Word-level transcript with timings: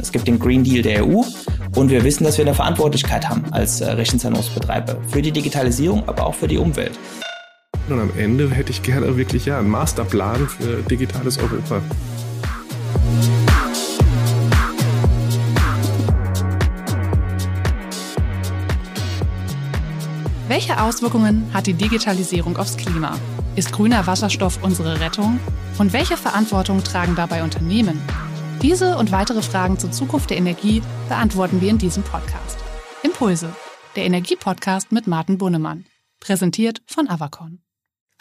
Es 0.00 0.12
gibt 0.12 0.26
den 0.26 0.38
Green 0.38 0.64
Deal 0.64 0.82
der 0.82 1.06
EU 1.06 1.22
und 1.76 1.90
wir 1.90 2.02
wissen, 2.04 2.24
dass 2.24 2.38
wir 2.38 2.46
eine 2.46 2.54
Verantwortlichkeit 2.54 3.28
haben 3.28 3.44
als 3.52 3.80
äh, 3.80 3.90
Rechenzentrumsbetreiber 3.90 4.96
für 5.08 5.20
die 5.20 5.30
Digitalisierung, 5.30 6.08
aber 6.08 6.26
auch 6.26 6.34
für 6.34 6.48
die 6.48 6.56
Umwelt. 6.56 6.98
Und 7.88 8.00
am 8.00 8.10
Ende 8.16 8.50
hätte 8.50 8.70
ich 8.70 8.82
gerne 8.82 9.16
wirklich 9.16 9.46
ja 9.46 9.58
einen 9.58 9.68
Masterplan 9.68 10.48
für 10.48 10.82
digitales 10.82 11.38
Europa. 11.38 11.82
Welche 20.48 20.80
Auswirkungen 20.80 21.48
hat 21.52 21.66
die 21.66 21.74
Digitalisierung 21.74 22.56
aufs 22.56 22.76
Klima? 22.76 23.16
Ist 23.54 23.72
grüner 23.72 24.06
Wasserstoff 24.06 24.60
unsere 24.62 25.00
Rettung? 25.00 25.38
Und 25.78 25.92
welche 25.92 26.16
Verantwortung 26.16 26.82
tragen 26.82 27.14
dabei 27.14 27.42
Unternehmen? 27.42 28.00
Diese 28.62 28.98
und 28.98 29.10
weitere 29.10 29.40
Fragen 29.40 29.78
zur 29.78 29.90
Zukunft 29.90 30.28
der 30.28 30.36
Energie 30.36 30.82
beantworten 31.08 31.62
wir 31.62 31.70
in 31.70 31.78
diesem 31.78 32.02
Podcast. 32.02 32.58
Impulse, 33.02 33.54
der 33.96 34.04
Energiepodcast 34.04 34.92
mit 34.92 35.06
Martin 35.06 35.38
Bunnemann. 35.38 35.86
Präsentiert 36.20 36.82
von 36.86 37.08
Avacon. 37.08 37.62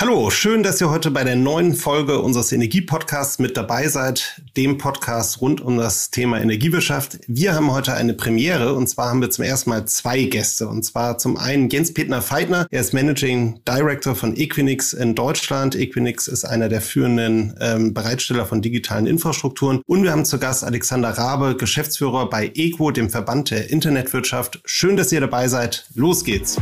Hallo, 0.02 0.30
schön, 0.30 0.64
dass 0.64 0.80
ihr 0.80 0.90
heute 0.90 1.12
bei 1.12 1.26
der 1.26 1.36
neuen 1.36 1.74
Folge 1.74 2.20
unseres 2.20 2.54
Energiepodcasts 2.54 3.38
mit 3.38 3.58
dabei 3.58 3.90
seid, 3.90 4.42
dem 4.56 4.78
Podcast 4.78 5.42
rund 5.42 5.60
um 5.60 5.78
das 5.78 6.10
Thema 6.10 6.40
Energiewirtschaft. 6.40 7.20
Wir 7.28 7.54
haben 7.54 7.70
heute 7.74 7.94
eine 7.96 8.14
Premiere 8.14 8.76
und 8.76 8.88
zwar 8.88 9.10
haben 9.10 9.20
wir 9.20 9.30
zum 9.30 9.44
ersten 9.44 9.72
Mal 9.72 9.90
zwei 9.90 10.24
Gäste 10.24 10.70
und 10.70 10.84
zwar 10.84 11.18
zum 11.18 11.36
einen 11.36 11.68
Jens 11.68 11.94
Petner 11.94 12.22
Feitner, 12.22 12.66
er 12.72 12.80
ist 12.80 12.94
Managing 12.94 13.60
Director 13.68 14.16
von 14.16 14.38
Equinix 14.38 14.94
in 14.94 15.16
Deutschland. 15.16 15.76
Equinix 15.76 16.30
ist 16.30 16.46
einer 16.46 16.70
der 16.70 16.80
führenden 16.80 17.58
ähm, 17.60 17.94
Bereitsteller 17.94 18.46
von 18.46 18.62
digitalen 18.62 19.06
Infrastrukturen 19.06 19.82
und 19.86 20.04
wir 20.04 20.14
haben 20.14 20.24
zu 20.24 20.40
Gast 20.40 20.64
Alexander 20.64 21.10
Rabe, 21.10 21.58
Geschäftsführer 21.58 22.30
bei 22.30 22.54
EQO, 22.56 22.92
dem 22.92 23.10
Verband 23.10 23.52
der 23.52 23.70
Internetwirtschaft. 23.70 24.62
Schön, 24.64 24.96
dass 24.96 25.12
ihr 25.12 25.20
dabei 25.20 25.50
seid. 25.50 25.90
Los 25.94 26.24
geht's. 26.24 26.56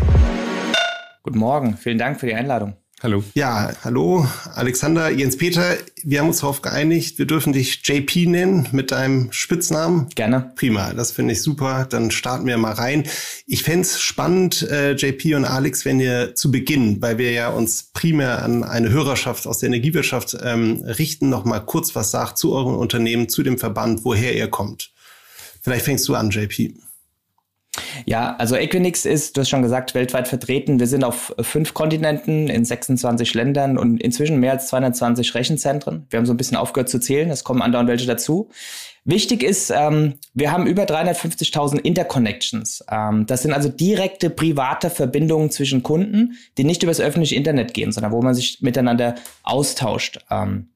Guten 1.21 1.38
Morgen, 1.38 1.77
vielen 1.77 1.99
Dank 1.99 2.19
für 2.19 2.25
die 2.25 2.33
Einladung. 2.33 2.77
Hallo. 3.03 3.23
Ja, 3.35 3.73
hallo, 3.83 4.27
Alexander, 4.55 5.11
Jens 5.11 5.37
Peter. 5.37 5.77
Wir 6.01 6.19
haben 6.19 6.29
uns 6.29 6.39
darauf 6.39 6.63
geeinigt, 6.63 7.19
wir 7.19 7.27
dürfen 7.27 7.53
dich 7.53 7.87
JP 7.87 8.25
nennen 8.25 8.69
mit 8.71 8.89
deinem 8.89 9.31
Spitznamen. 9.31 10.09
Gerne. 10.15 10.51
Prima, 10.55 10.93
das 10.93 11.11
finde 11.11 11.33
ich 11.33 11.43
super. 11.43 11.85
Dann 11.87 12.09
starten 12.09 12.47
wir 12.47 12.57
mal 12.57 12.73
rein. 12.73 13.03
Ich 13.45 13.61
fände 13.61 13.87
spannend, 13.87 14.63
äh, 14.63 14.93
JP 14.93 15.35
und 15.35 15.45
Alex, 15.45 15.85
wenn 15.85 15.99
ihr 15.99 16.33
zu 16.33 16.49
Beginn, 16.49 16.99
weil 16.99 17.19
wir 17.19 17.31
ja 17.31 17.49
uns 17.49 17.91
primär 17.93 18.41
an 18.41 18.63
eine 18.63 18.89
Hörerschaft 18.89 19.45
aus 19.45 19.59
der 19.59 19.67
Energiewirtschaft 19.67 20.35
ähm, 20.43 20.81
richten, 20.83 21.29
noch 21.29 21.45
mal 21.45 21.59
kurz 21.59 21.93
was 21.93 22.09
sagt 22.09 22.39
zu 22.39 22.51
euren 22.51 22.73
Unternehmen, 22.73 23.29
zu 23.29 23.43
dem 23.43 23.59
Verband, 23.59 24.05
woher 24.05 24.35
ihr 24.35 24.47
kommt. 24.47 24.91
Vielleicht 25.61 25.85
fängst 25.85 26.07
du 26.07 26.15
an, 26.15 26.31
JP. 26.31 26.73
Ja, 28.05 28.35
also 28.37 28.55
Equinix 28.55 29.05
ist, 29.05 29.35
du 29.35 29.41
hast 29.41 29.49
schon 29.49 29.61
gesagt, 29.61 29.93
weltweit 29.93 30.27
vertreten. 30.27 30.79
Wir 30.79 30.87
sind 30.87 31.03
auf 31.03 31.33
fünf 31.41 31.73
Kontinenten 31.73 32.47
in 32.47 32.65
26 32.65 33.33
Ländern 33.33 33.77
und 33.77 34.01
inzwischen 34.01 34.39
mehr 34.39 34.53
als 34.53 34.67
220 34.67 35.35
Rechenzentren. 35.35 36.05
Wir 36.09 36.17
haben 36.17 36.25
so 36.25 36.33
ein 36.33 36.37
bisschen 36.37 36.57
aufgehört 36.57 36.89
zu 36.89 36.99
zählen, 36.99 37.29
es 37.29 37.43
kommen 37.43 37.61
andauernd 37.61 37.89
welche 37.89 38.07
dazu. 38.07 38.49
Wichtig 39.03 39.41
ist, 39.41 39.71
ähm, 39.71 40.15
wir 40.33 40.51
haben 40.51 40.67
über 40.67 40.83
350.000 40.83 41.79
Interconnections. 41.79 42.83
Ähm, 42.91 43.25
das 43.25 43.43
sind 43.43 43.53
also 43.53 43.69
direkte 43.69 44.29
private 44.29 44.89
Verbindungen 44.89 45.49
zwischen 45.49 45.81
Kunden, 45.81 46.33
die 46.57 46.65
nicht 46.65 46.83
übers 46.83 46.99
öffentliche 46.99 47.35
Internet 47.35 47.73
gehen, 47.73 47.93
sondern 47.93 48.11
wo 48.11 48.21
man 48.21 48.35
sich 48.35 48.61
miteinander 48.61 49.15
austauscht. 49.43 50.19
Ähm, 50.29 50.69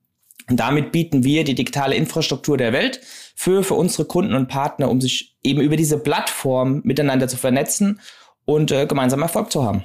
und 0.50 0.60
damit 0.60 0.92
bieten 0.92 1.24
wir 1.24 1.44
die 1.44 1.56
digitale 1.56 1.96
Infrastruktur 1.96 2.58
der 2.58 2.74
Welt 2.74 3.02
für, 3.36 3.64
für 3.64 3.74
unsere 3.74 4.06
Kunden 4.06 4.34
und 4.34 4.48
Partner, 4.48 4.90
um 4.90 5.02
sich 5.02 5.36
eben 5.44 5.62
über 5.62 5.76
diese 5.76 5.98
Plattform 5.98 6.82
miteinander 6.84 7.28
zu 7.28 7.38
vernetzen 7.38 8.00
und 8.46 8.72
äh, 8.72 8.86
gemeinsam 8.86 9.22
Erfolg 9.22 9.52
zu 9.52 9.64
haben. 9.64 9.84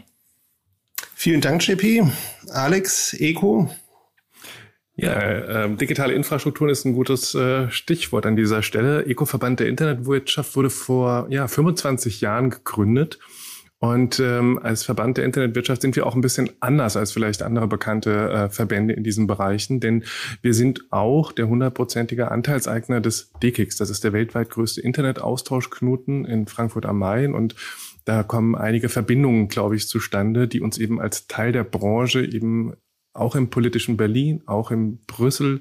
Vielen 1.14 1.40
Dank, 1.40 1.66
JP. 1.66 2.10
Alex, 2.50 3.14
Eco. 3.14 3.70
Ja, 4.96 5.12
äh, 5.12 5.76
digitale 5.76 6.14
Infrastruktur 6.14 6.70
ist 6.70 6.86
ein 6.86 6.94
gutes 6.94 7.34
äh, 7.34 7.70
Stichwort 7.70 8.24
an 8.24 8.36
dieser 8.36 8.62
Stelle. 8.62 9.04
Eco-Verband 9.04 9.60
der 9.60 9.68
Internetwirtschaft 9.68 10.56
wurde 10.56 10.70
vor 10.70 11.26
ja, 11.28 11.48
25 11.48 12.22
Jahren 12.22 12.48
gegründet 12.48 13.18
und 13.78 14.20
ähm, 14.20 14.58
als 14.62 14.84
Verband 14.84 15.18
der 15.18 15.26
Internetwirtschaft 15.26 15.82
sind 15.82 15.96
wir 15.96 16.06
auch 16.06 16.14
ein 16.14 16.22
bisschen 16.22 16.50
anders 16.60 16.96
als 16.96 17.12
vielleicht 17.12 17.42
andere 17.42 17.68
bekannte 17.68 18.30
äh, 18.30 18.48
Verbände 18.48 18.94
in 18.94 19.04
diesen 19.04 19.26
Bereichen, 19.26 19.80
denn 19.80 20.04
wir 20.40 20.54
sind 20.54 20.84
auch 20.90 21.32
der 21.32 21.48
hundertprozentige 21.48 22.30
Anteilseigner 22.30 23.02
des 23.02 23.32
DKIX. 23.42 23.76
Das 23.76 23.90
ist 23.90 24.02
der 24.02 24.14
weltweit 24.14 24.48
größte 24.48 24.80
Internetaustauschknoten 24.80 26.24
in 26.24 26.46
Frankfurt 26.46 26.86
am 26.86 26.98
Main 26.98 27.34
und 27.34 27.54
da 28.06 28.22
kommen 28.22 28.54
einige 28.54 28.88
Verbindungen, 28.88 29.48
glaube 29.48 29.76
ich, 29.76 29.88
zustande, 29.88 30.48
die 30.48 30.60
uns 30.60 30.78
eben 30.78 31.00
als 31.00 31.26
Teil 31.26 31.52
der 31.52 31.64
Branche 31.64 32.24
eben 32.24 32.74
auch 33.12 33.34
im 33.34 33.50
politischen 33.50 33.96
Berlin, 33.96 34.42
auch 34.46 34.70
in 34.70 35.04
Brüssel 35.06 35.60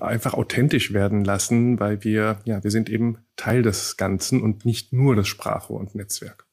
einfach 0.00 0.34
authentisch 0.34 0.92
werden 0.92 1.24
lassen, 1.24 1.80
weil 1.80 2.04
wir, 2.04 2.40
ja, 2.44 2.62
wir 2.62 2.70
sind 2.70 2.90
eben 2.90 3.18
Teil 3.36 3.62
des 3.62 3.96
Ganzen 3.96 4.42
und 4.42 4.66
nicht 4.66 4.92
nur 4.92 5.16
das 5.16 5.28
Sprachrohr 5.28 5.80
und 5.80 5.94
Netzwerk. 5.94 6.46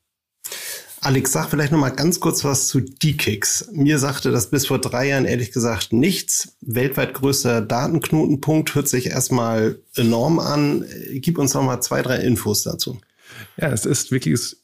Alex, 1.02 1.32
sag 1.32 1.50
vielleicht 1.50 1.72
noch 1.72 1.80
mal 1.80 1.92
ganz 1.92 2.20
kurz 2.20 2.44
was 2.44 2.68
zu 2.68 2.82
D-Kicks. 2.82 3.70
Mir 3.72 4.00
sagte 4.00 4.32
das 4.32 4.50
bis 4.50 4.68
vor 4.68 4.80
drei 4.80 5.08
Jahren 5.08 5.26
ehrlich 5.26 5.52
gesagt 5.52 5.94
nichts. 5.94 6.58
Weltweit 6.60 7.14
größter 7.14 7.62
Datenknotenpunkt 7.62 8.76
hört 8.76 8.90
sich 8.90 9.08
erstmal 9.08 9.80
enorm 9.96 10.40
an. 10.40 10.84
Gib 11.14 11.38
uns 11.38 11.54
noch 11.54 11.64
mal 11.64 11.80
zwei, 11.80 12.02
drei 12.02 12.18
Infos 12.18 12.64
dazu. 12.64 13.00
Ja, 13.56 13.70
es 13.72 13.86
ist 13.86 14.12
wirklich 14.12 14.58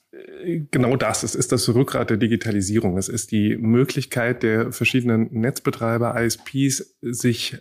genau 0.72 0.98
das. 0.98 1.24
Es 1.24 1.36
ist 1.36 1.52
das 1.52 1.68
Rückgrat 1.70 2.10
der 2.10 2.18
Digitalisierung. 2.18 2.98
Es 2.98 3.08
ist 3.08 3.32
die 3.32 3.56
Möglichkeit 3.56 4.44
der 4.44 4.72
verschiedenen 4.72 5.30
Netzbetreiber, 5.32 6.22
ISPs, 6.22 6.96
sich 7.02 7.58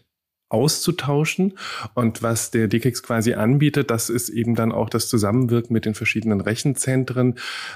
auszutauschen. 0.55 1.55
Und 1.95 2.23
was 2.23 2.53
der 2.53 2.69
DKIX 2.69 3.03
quasi 3.03 3.35
anbietet, 3.35 3.91
das 3.91 4.09
ist 4.09 4.29
eben 4.29 4.55
dann 4.55 4.71
auch 4.71 4.89
das 4.89 5.09
Zusammenwirken 5.09 5.75
mit 5.75 5.85
den 5.85 5.95
verschiedenen 5.95 6.41
Rechenzentren 6.41 7.35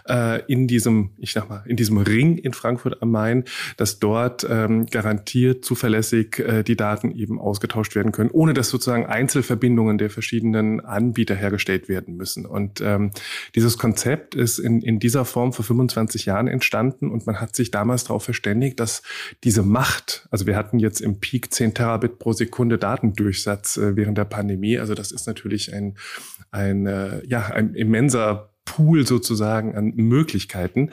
äh, 0.09 0.41
in 0.47 0.69
diesem, 0.69 1.11
ich 1.19 1.33
sag 1.33 1.49
mal, 1.49 1.65
in 1.67 1.77
diesem 1.77 1.99
Ring 1.99 2.39
in 2.39 2.53
Frankfurt 2.53 3.03
am 3.03 3.11
Main, 3.11 3.45
dass 3.77 3.99
dort 3.99 4.47
ähm, 4.49 4.87
garantiert 4.87 5.65
zuverlässig 5.65 6.39
äh, 6.39 6.63
die 6.63 6.77
Daten 6.77 7.11
eben 7.11 7.41
ausgetauscht 7.41 7.97
werden 7.97 8.13
können, 8.13 8.31
ohne 8.31 8.55
dass 8.55 8.71
sozusagen 8.71 9.07
Einzelverbindungen 9.07 9.99
der 9.99 10.09
verschiedenen 10.09 10.79
Anbieter 10.79 11.35
hergestellt 11.35 11.89
werden 11.89 12.17
müssen. 12.17 12.47
Und 12.47 12.81
ähm, 12.81 13.11
dieses 13.57 13.77
Konzept 13.77 14.37
ist 14.37 14.61
in, 14.61 14.83
in 14.83 15.01
dieser 15.01 15.25
Form 15.25 15.53
vor 15.53 15.65
25 15.65 16.27
Jahren 16.27 16.47
entstanden 16.47 17.11
und 17.11 17.27
man 17.27 17.41
hat 17.41 17.57
sich 17.57 17.73
damals 17.73 18.05
darauf 18.05 18.23
verständigt, 18.23 18.79
dass 18.79 19.03
diese 19.43 19.65
Macht, 19.65 20.29
also 20.31 20.47
wir 20.47 20.55
hatten 20.55 20.79
jetzt 20.79 21.01
im 21.01 21.19
Peak 21.19 21.53
10 21.53 21.75
Terabit 21.75 22.19
pro 22.19 22.33
Sekunde 22.33 22.68
Sekunde 22.69 22.79
Datendurchsatz 22.79 23.79
äh, 23.79 23.97
während 23.97 24.19
der 24.19 24.27
Pandemie. 24.27 24.79
Also 24.79 24.95
das 24.95 25.11
ist 25.11 25.27
natürlich 25.27 25.73
ein, 25.73 25.97
ein, 26.51 26.87
äh, 26.87 27.25
ja, 27.27 27.47
ein 27.47 27.75
immenser 27.75 28.53
Pool 28.69 29.07
sozusagen 29.07 29.75
an 29.75 29.95
Möglichkeiten, 29.97 30.91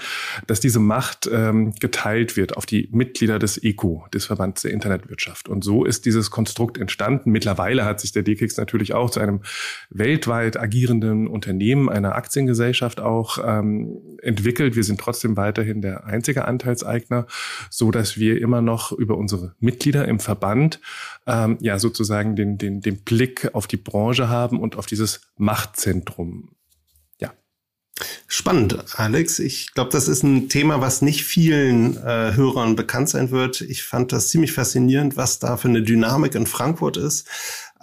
dass 0.47 0.61
diese 0.61 0.79
Macht 0.79 1.29
ähm, 1.31 1.75
geteilt 1.75 2.37
wird 2.37 2.55
auf 2.55 2.65
die 2.65 2.87
Mitglieder 2.93 3.37
des 3.37 3.61
ECO, 3.61 4.05
des 4.13 4.25
Verbands 4.25 4.61
der 4.61 4.71
Internetwirtschaft. 4.71 5.49
Und 5.49 5.65
so 5.65 5.83
ist 5.83 6.05
dieses 6.05 6.31
Konstrukt 6.31 6.77
entstanden. 6.77 7.31
Mittlerweile 7.31 7.83
hat 7.83 7.99
sich 7.99 8.13
der 8.13 8.23
DKIX 8.23 8.55
natürlich 8.55 8.93
auch 8.93 9.09
zu 9.09 9.19
einem 9.19 9.41
weltweit 9.89 10.57
agierenden 10.57 11.27
Unternehmen, 11.27 11.89
einer 11.89 12.15
Aktiengesellschaft 12.15 13.01
auch 13.01 13.39
ähm, 13.45 13.97
entwickelt. 14.21 14.77
Wir 14.77 14.85
sind 14.85 15.01
trotzdem 15.01 15.35
weiterhin 15.35 15.81
der 15.81 16.05
einzige 16.05 16.45
Anteilseigner, 16.45 17.27
so 17.69 17.91
dass 17.91 18.17
wir 18.17 18.39
immer 18.39 18.61
noch 18.61 18.93
über 18.93 19.17
unsere 19.17 19.53
Mitglieder 19.59 20.07
im 20.07 20.21
Verband 20.21 20.79
ähm, 21.27 21.57
ja 21.59 21.77
sozusagen 21.77 22.37
den, 22.37 22.57
den, 22.57 22.79
den 22.79 23.03
Blick 23.03 23.49
auf 23.53 23.67
die 23.67 23.77
Branche 23.77 24.29
haben 24.29 24.61
und 24.61 24.77
auf 24.77 24.85
dieses 24.85 25.19
Machtzentrum 25.35 26.55
Spannend, 28.27 28.77
Alex. 28.99 29.39
Ich 29.39 29.73
glaube, 29.73 29.91
das 29.91 30.09
ist 30.09 30.23
ein 30.23 30.49
Thema, 30.49 30.81
was 30.81 31.01
nicht 31.01 31.23
vielen 31.23 31.95
äh, 31.95 32.33
Hörern 32.35 32.75
bekannt 32.75 33.07
sein 33.07 33.31
wird. 33.31 33.61
Ich 33.61 33.83
fand 33.83 34.11
das 34.11 34.29
ziemlich 34.29 34.51
faszinierend, 34.51 35.15
was 35.15 35.39
da 35.39 35.55
für 35.55 35.69
eine 35.69 35.81
Dynamik 35.81 36.35
in 36.35 36.45
Frankfurt 36.45 36.97
ist. 36.97 37.25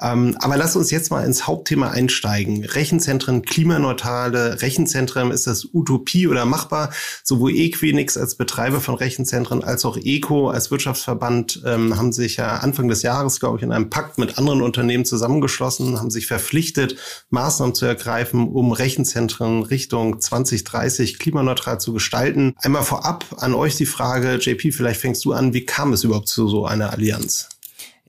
Ähm, 0.01 0.37
aber 0.41 0.57
lass 0.57 0.75
uns 0.75 0.91
jetzt 0.91 1.11
mal 1.11 1.25
ins 1.25 1.47
Hauptthema 1.47 1.91
einsteigen. 1.91 2.65
Rechenzentren, 2.65 3.43
klimaneutrale 3.43 4.63
Rechenzentren, 4.63 5.31
ist 5.31 5.47
das 5.47 5.69
Utopie 5.73 6.27
oder 6.27 6.45
machbar? 6.45 6.91
Sowohl 7.23 7.53
Equinix 7.53 8.17
als 8.17 8.35
Betreiber 8.35 8.81
von 8.81 8.95
Rechenzentren 8.95 9.63
als 9.63 9.85
auch 9.85 9.97
ECO 9.97 10.49
als 10.49 10.71
Wirtschaftsverband 10.71 11.63
ähm, 11.67 11.97
haben 11.97 12.13
sich 12.13 12.37
ja 12.37 12.57
Anfang 12.57 12.89
des 12.89 13.03
Jahres, 13.03 13.39
glaube 13.39 13.59
ich, 13.59 13.63
in 13.63 13.73
einem 13.73 13.91
Pakt 13.91 14.19
mit 14.19 14.39
anderen 14.39 14.63
Unternehmen 14.63 15.05
zusammengeschlossen, 15.05 15.99
haben 15.99 16.11
sich 16.11 16.27
verpflichtet, 16.27 16.97
Maßnahmen 17.31 17.75
zu 17.75 17.85
ergreifen, 17.85 18.49
um 18.49 18.73
Rechenzentren 18.73 19.63
Richtung 19.63 20.21
2030 20.21 21.19
klimaneutral 21.19 21.81
zu 21.81 21.93
gestalten. 21.93 22.55
Einmal 22.63 22.83
vorab 22.83 23.27
an 23.39 23.55
euch 23.55 23.77
die 23.77 23.87
Frage, 23.87 24.37
JP, 24.37 24.73
vielleicht 24.73 25.01
fängst 25.01 25.25
du 25.25 25.33
an, 25.33 25.53
wie 25.53 25.67
kam 25.67 25.93
es 25.93 26.05
überhaupt 26.05 26.29
zu 26.29 26.49
so 26.49 26.67
einer 26.67 26.93
Allianz? 26.93 27.49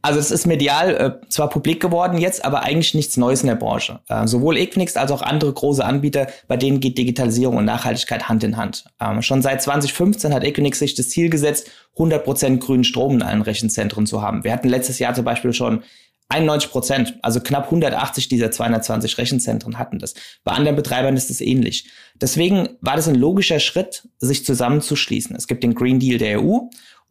Also 0.06 0.20
es 0.20 0.32
ist 0.32 0.46
medial 0.46 0.96
äh, 0.96 1.30
zwar 1.30 1.50
publik 1.50 1.82
geworden 1.82 2.18
jetzt, 2.18 2.44
aber 2.44 2.62
eigentlich 2.62 2.94
nichts 2.94 3.16
Neues 3.16 3.42
in 3.42 3.48
der 3.48 3.56
Branche. 3.56 4.02
Äh, 4.10 4.28
sowohl 4.28 4.58
Equinix 4.58 4.98
als 4.98 5.12
auch 5.12 5.22
andere 5.22 5.54
große 5.54 5.84
Anbieter, 5.84 6.28
bei 6.50 6.58
denen 6.58 6.82
geht 6.82 6.98
Digitalisierung 6.98 7.56
und 7.56 7.66
Nachhaltigkeit 7.66 8.28
Hand 8.28 8.44
in 8.44 8.58
Hand. 8.58 8.84
Ähm, 9.00 9.22
schon 9.22 9.42
seit 9.42 9.64
2015 9.64 10.34
hat 10.34 10.44
Equinix 10.44 10.80
sich 10.80 10.94
das 10.94 11.08
Ziel 11.10 11.30
gesetzt, 11.30 11.72
100% 11.96 12.58
grünen 12.58 12.84
Strom 12.84 13.14
in 13.14 13.22
allen 13.22 13.42
Rechenzentren 13.42 14.06
zu 14.06 14.22
haben. 14.22 14.44
Wir 14.44 14.52
hatten 14.52 14.68
letztes 14.68 15.00
Jahr 15.00 15.14
zum 15.14 15.24
Beispiel 15.24 15.54
schon 15.54 15.84
91 16.28 16.72
Prozent, 16.72 17.20
also 17.22 17.40
knapp 17.40 17.66
180 17.66 18.28
dieser 18.28 18.52
220 18.52 19.18
Rechenzentren 19.18 19.78
hatten 19.78 20.00
das. 20.00 20.16
Bei 20.44 20.52
anderen 20.52 20.76
Betreibern 20.76 21.16
ist 21.16 21.30
es 21.30 21.40
ähnlich. 21.40 21.90
Deswegen 22.20 22.70
war 22.82 22.98
das 22.98 23.08
ein 23.08 23.16
logischer 23.16 23.60
Schritt, 23.60 24.08
sich 24.18 24.44
zusammenzuschließen. 24.44 25.36
Es 25.36 25.48
gibt 25.48 25.64
den 25.64 25.76
Green 25.76 26.00
Deal 26.00 26.18
der 26.18 26.42
EU 26.42 26.60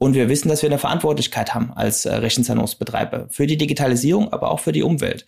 und 0.02 0.14
wir 0.14 0.28
wissen, 0.28 0.48
dass 0.48 0.62
wir 0.62 0.68
eine 0.68 0.80
Verantwortlichkeit 0.80 1.54
haben 1.54 1.72
als 1.74 2.06
äh, 2.06 2.14
Rechenzentrumsbetreiber 2.14 3.28
für 3.30 3.46
die 3.46 3.56
Digitalisierung, 3.56 4.32
aber 4.32 4.50
auch 4.50 4.58
für 4.58 4.72
die 4.72 4.82
Umwelt. 4.82 5.26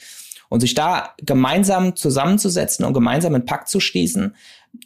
Und 0.49 0.61
sich 0.61 0.75
da 0.75 1.15
gemeinsam 1.23 1.95
zusammenzusetzen 1.95 2.85
und 2.85 2.93
gemeinsam 2.93 3.37
einen 3.37 3.47
Pakt 3.47 3.69
zu 3.69 3.79
schließen, 3.79 4.35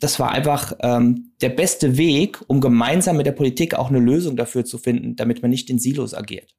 das 0.01 0.21
war 0.21 0.31
einfach 0.31 0.75
ähm, 0.81 1.33
der 1.41 1.49
beste 1.49 1.97
Weg, 1.97 2.39
um 2.49 2.61
gemeinsam 2.61 3.17
mit 3.17 3.25
der 3.25 3.33
Politik 3.33 3.75
auch 3.75 3.89
eine 3.89 3.99
Lösung 3.99 4.37
dafür 4.37 4.67
zu 4.67 4.77
finden, 4.77 5.17
damit 5.17 5.41
man 5.41 5.51
nicht 5.51 5.71
in 5.71 5.79
Silos 5.79 6.13
agiert. 6.13 6.55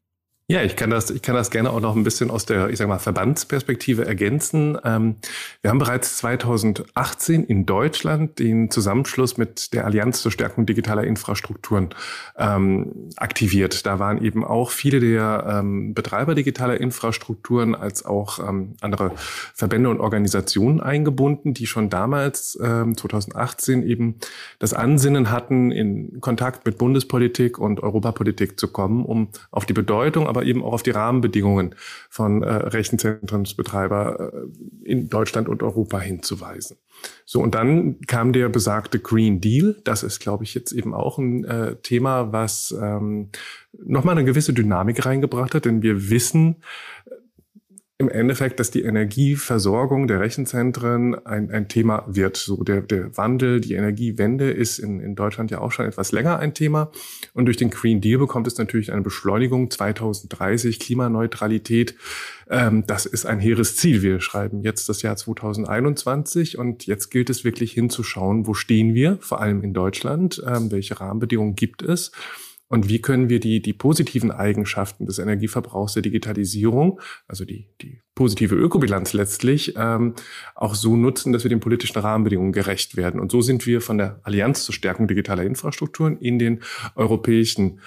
Ja, 0.51 0.63
ich 0.63 0.75
kann 0.75 0.89
das, 0.89 1.11
ich 1.11 1.21
kann 1.21 1.35
das 1.35 1.51
gerne 1.51 1.69
auch 1.69 1.79
noch 1.79 1.95
ein 1.95 2.03
bisschen 2.03 2.31
aus 2.31 2.43
der, 2.43 2.71
ich 2.71 2.79
sag 2.79 2.87
mal, 2.87 2.97
Verbandsperspektive 2.97 4.03
ergänzen. 4.03 4.79
Ähm, 4.83 5.17
wir 5.61 5.69
haben 5.69 5.77
bereits 5.77 6.17
2018 6.17 7.43
in 7.43 7.67
Deutschland 7.67 8.39
den 8.39 8.71
Zusammenschluss 8.71 9.37
mit 9.37 9.73
der 9.73 9.85
Allianz 9.85 10.23
zur 10.23 10.31
Stärkung 10.31 10.65
digitaler 10.65 11.03
Infrastrukturen 11.03 11.89
ähm, 12.35 13.11
aktiviert. 13.17 13.85
Da 13.85 13.99
waren 13.99 14.23
eben 14.23 14.43
auch 14.43 14.71
viele 14.71 14.99
der 14.99 15.45
ähm, 15.47 15.93
Betreiber 15.93 16.33
digitaler 16.33 16.81
Infrastrukturen 16.81 17.75
als 17.75 18.03
auch 18.03 18.39
andere 18.39 19.11
Verbände 19.53 19.89
und 19.89 19.99
Organisationen 19.99 20.81
eingebunden, 20.81 21.53
die 21.53 21.67
schon 21.67 21.91
damals 21.91 22.53
2018 22.53 23.83
ähm, 23.83 23.87
eben 23.87 24.15
das 24.57 24.73
Ansinnen 24.73 25.29
hatten, 25.29 25.71
in 25.71 26.21
Kontakt 26.21 26.65
mit 26.65 26.79
Bundespolitik 26.79 27.59
und 27.59 27.83
Europapolitik 27.83 28.59
zu 28.59 28.69
kommen, 28.69 29.05
um 29.05 29.29
auf 29.51 29.67
die 29.67 29.73
Bedeutung, 29.73 30.25
aber 30.25 30.38
aber 30.39 30.47
eben 30.47 30.63
auch 30.63 30.73
auf 30.73 30.83
die 30.83 30.91
Rahmenbedingungen 30.91 31.75
von 32.09 32.43
äh, 32.43 32.49
Rechenzentrumsbetreiber 32.49 34.31
äh, 34.33 34.89
in 34.89 35.09
Deutschland 35.09 35.49
und 35.49 35.61
Europa 35.63 35.99
hinzuweisen. 35.99 36.77
So, 37.25 37.41
und 37.41 37.55
dann 37.55 37.99
kam 38.07 38.33
der 38.33 38.49
besagte 38.49 38.99
Green 38.99 39.41
Deal. 39.41 39.75
Das 39.83 40.03
ist, 40.03 40.19
glaube 40.19 40.43
ich, 40.43 40.53
jetzt 40.53 40.71
eben 40.71 40.93
auch 40.93 41.17
ein 41.17 41.43
äh, 41.45 41.75
Thema, 41.77 42.31
was 42.31 42.75
ähm, 42.81 43.29
nochmal 43.71 44.17
eine 44.17 44.25
gewisse 44.25 44.53
Dynamik 44.53 45.05
reingebracht 45.05 45.55
hat, 45.55 45.65
denn 45.65 45.81
wir 45.81 46.09
wissen, 46.09 46.57
im 48.01 48.07
Endeffekt, 48.07 48.61
dass 48.61 48.71
die 48.71 48.83
Energieversorgung 48.83 50.07
der 50.07 50.21
Rechenzentren 50.21 51.15
ein, 51.25 51.51
ein 51.51 51.67
Thema 51.67 52.05
wird. 52.07 52.37
So 52.37 52.63
der, 52.63 52.79
der 52.79 53.17
Wandel, 53.17 53.59
die 53.59 53.73
Energiewende 53.73 54.51
ist 54.51 54.79
in, 54.79 55.01
in 55.01 55.15
Deutschland 55.15 55.51
ja 55.51 55.59
auch 55.59 55.73
schon 55.73 55.85
etwas 55.85 56.13
länger 56.13 56.39
ein 56.39 56.53
Thema. 56.53 56.91
Und 57.33 57.45
durch 57.45 57.57
den 57.57 57.69
Green 57.69 57.99
Deal 57.99 58.17
bekommt 58.17 58.47
es 58.47 58.57
natürlich 58.57 58.93
eine 58.93 59.01
Beschleunigung 59.01 59.69
2030, 59.69 60.79
Klimaneutralität. 60.79 61.95
Ähm, 62.49 62.85
das 62.87 63.05
ist 63.05 63.25
ein 63.25 63.41
hehres 63.41 63.75
Ziel. 63.75 64.01
Wir 64.01 64.21
schreiben 64.21 64.61
jetzt 64.61 64.87
das 64.87 65.01
Jahr 65.01 65.17
2021 65.17 66.57
und 66.57 66.85
jetzt 66.85 67.09
gilt 67.09 67.29
es 67.29 67.43
wirklich 67.43 67.73
hinzuschauen, 67.73 68.47
wo 68.47 68.53
stehen 68.53 68.93
wir, 68.93 69.17
vor 69.19 69.41
allem 69.41 69.61
in 69.61 69.73
Deutschland, 69.73 70.41
ähm, 70.47 70.71
welche 70.71 71.01
Rahmenbedingungen 71.01 71.55
gibt 71.55 71.81
es 71.81 72.13
und 72.69 72.87
wie 72.87 73.01
können 73.01 73.29
wir 73.29 73.39
die, 73.39 73.61
die 73.61 73.73
positiven 73.73 74.31
Eigenschaften 74.31 75.07
des 75.07 75.17
Energieverbrauchs 75.17 75.93
der 75.93 76.03
Digitalisierung, 76.03 77.01
also 77.27 77.43
die, 77.43 77.67
die 77.81 78.01
positive 78.13 78.55
Ökobilanz 78.55 79.13
letztlich, 79.13 79.73
ähm, 79.75 80.13
auch 80.53 80.75
so 80.75 80.95
nutzen, 80.95 81.33
dass 81.33 81.43
wir 81.43 81.49
den 81.49 81.61
politischen 81.61 81.97
Rahmenbedingungen 81.97 82.51
gerecht 82.51 82.95
werden. 82.95 83.19
Und 83.19 83.31
so 83.31 83.41
sind 83.41 83.65
wir 83.65 83.81
von 83.81 83.97
der 83.97 84.19
Allianz 84.23 84.65
zur 84.65 84.75
Stärkung 84.75 85.07
digitaler 85.07 85.43
Infrastrukturen 85.43 86.17
in 86.19 86.37
den 86.37 86.61
europäischen 86.95 87.79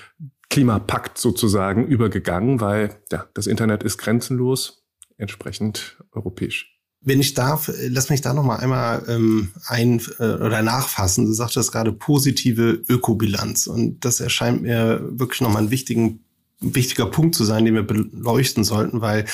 Klimapakt 0.51 1.17
sozusagen 1.17 1.87
übergegangen, 1.87 2.61
weil 2.61 2.97
ja, 3.13 3.27
das 3.35 3.47
Internet 3.47 3.85
ist 3.85 3.99
grenzenlos, 3.99 4.85
entsprechend 5.17 6.03
europäisch. 6.11 6.72
Wenn 7.05 7.21
ich 7.21 7.35
darf, 7.35 7.71
lass 7.89 8.11
mich 8.11 8.21
da 8.21 8.33
noch 8.33 8.45
mal 8.45 8.57
einmal 8.57 9.05
ähm, 9.09 9.51
ein 9.67 10.01
äh, 10.21 10.35
oder 10.35 10.63
nachfassen. 10.63 11.27
Du 11.27 11.33
sagtest 11.33 11.73
gerade 11.73 11.93
positive 11.93 12.83
Ökobilanz 12.89 13.67
und 13.67 14.05
das 14.05 14.21
erscheint 14.21 14.63
mir 14.63 15.01
wirklich 15.11 15.41
noch 15.41 15.53
mal 15.53 15.59
einen 15.59 15.71
wichtigen 15.71 16.21
wichtiger 16.63 17.07
Punkt 17.07 17.35
zu 17.35 17.45
sein, 17.45 17.65
den 17.65 17.75
wir 17.75 17.83
beleuchten 17.83 18.65
sollten, 18.65 19.01
weil 19.01 19.27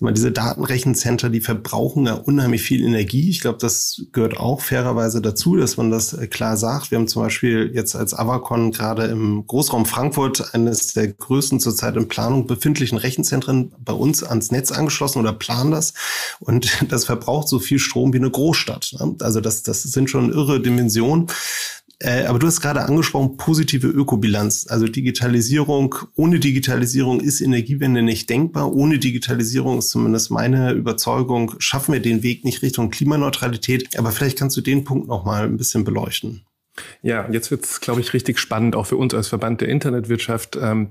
mal, 0.00 0.12
diese 0.12 0.32
Datenrechencenter, 0.32 1.30
die 1.30 1.40
verbrauchen 1.40 2.06
ja 2.06 2.14
unheimlich 2.14 2.62
viel 2.62 2.84
Energie. 2.84 3.28
Ich 3.28 3.40
glaube, 3.40 3.58
das 3.58 4.02
gehört 4.12 4.38
auch 4.38 4.60
fairerweise 4.60 5.20
dazu, 5.20 5.56
dass 5.56 5.76
man 5.76 5.90
das 5.90 6.12
äh, 6.12 6.26
klar 6.26 6.56
sagt. 6.56 6.90
Wir 6.90 6.98
haben 6.98 7.08
zum 7.08 7.22
Beispiel 7.22 7.70
jetzt 7.74 7.94
als 7.94 8.14
Avacon 8.14 8.72
gerade 8.72 9.04
im 9.06 9.46
Großraum 9.46 9.86
Frankfurt 9.86 10.54
eines 10.54 10.88
der 10.88 11.08
größten 11.08 11.60
zurzeit 11.60 11.96
in 11.96 12.08
Planung 12.08 12.46
befindlichen 12.46 12.98
Rechenzentren 12.98 13.72
bei 13.78 13.92
uns 13.92 14.22
ans 14.22 14.50
Netz 14.50 14.72
angeschlossen 14.72 15.18
oder 15.18 15.32
planen 15.32 15.70
das. 15.70 15.94
Und 16.40 16.70
das 16.88 17.04
verbraucht 17.04 17.48
so 17.48 17.58
viel 17.58 17.78
Strom 17.78 18.12
wie 18.12 18.18
eine 18.18 18.30
Großstadt. 18.30 18.94
Ne? 18.98 19.16
Also 19.20 19.40
das, 19.40 19.62
das 19.62 19.82
sind 19.82 20.10
schon 20.10 20.32
irre 20.32 20.60
Dimensionen. 20.60 21.26
Äh, 22.02 22.24
aber 22.24 22.38
du 22.38 22.46
hast 22.46 22.62
gerade 22.62 22.82
angesprochen, 22.82 23.36
positive 23.36 23.86
Ökobilanz. 23.86 24.66
Also 24.68 24.86
Digitalisierung, 24.86 25.94
ohne 26.16 26.40
Digitalisierung 26.40 27.20
ist 27.20 27.42
Energiewende 27.42 28.02
nicht 28.02 28.30
denkbar. 28.30 28.72
Ohne 28.72 28.98
Digitalisierung 28.98 29.78
ist 29.78 29.90
zumindest 29.90 30.30
meine 30.30 30.72
Überzeugung, 30.72 31.54
schaffen 31.58 31.92
wir 31.92 32.00
den 32.00 32.22
Weg 32.22 32.44
nicht 32.44 32.62
Richtung 32.62 32.90
Klimaneutralität. 32.90 33.98
Aber 33.98 34.12
vielleicht 34.12 34.38
kannst 34.38 34.56
du 34.56 34.62
den 34.62 34.84
Punkt 34.84 35.08
noch 35.08 35.26
mal 35.26 35.44
ein 35.44 35.58
bisschen 35.58 35.84
beleuchten. 35.84 36.42
Ja, 37.02 37.28
jetzt 37.30 37.50
wird 37.50 37.64
es, 37.64 37.80
glaube 37.80 38.00
ich, 38.00 38.14
richtig 38.14 38.38
spannend, 38.38 38.76
auch 38.76 38.86
für 38.86 38.96
uns 38.96 39.12
als 39.12 39.28
Verband 39.28 39.60
der 39.60 39.68
Internetwirtschaft. 39.68 40.56
Ähm, 40.56 40.88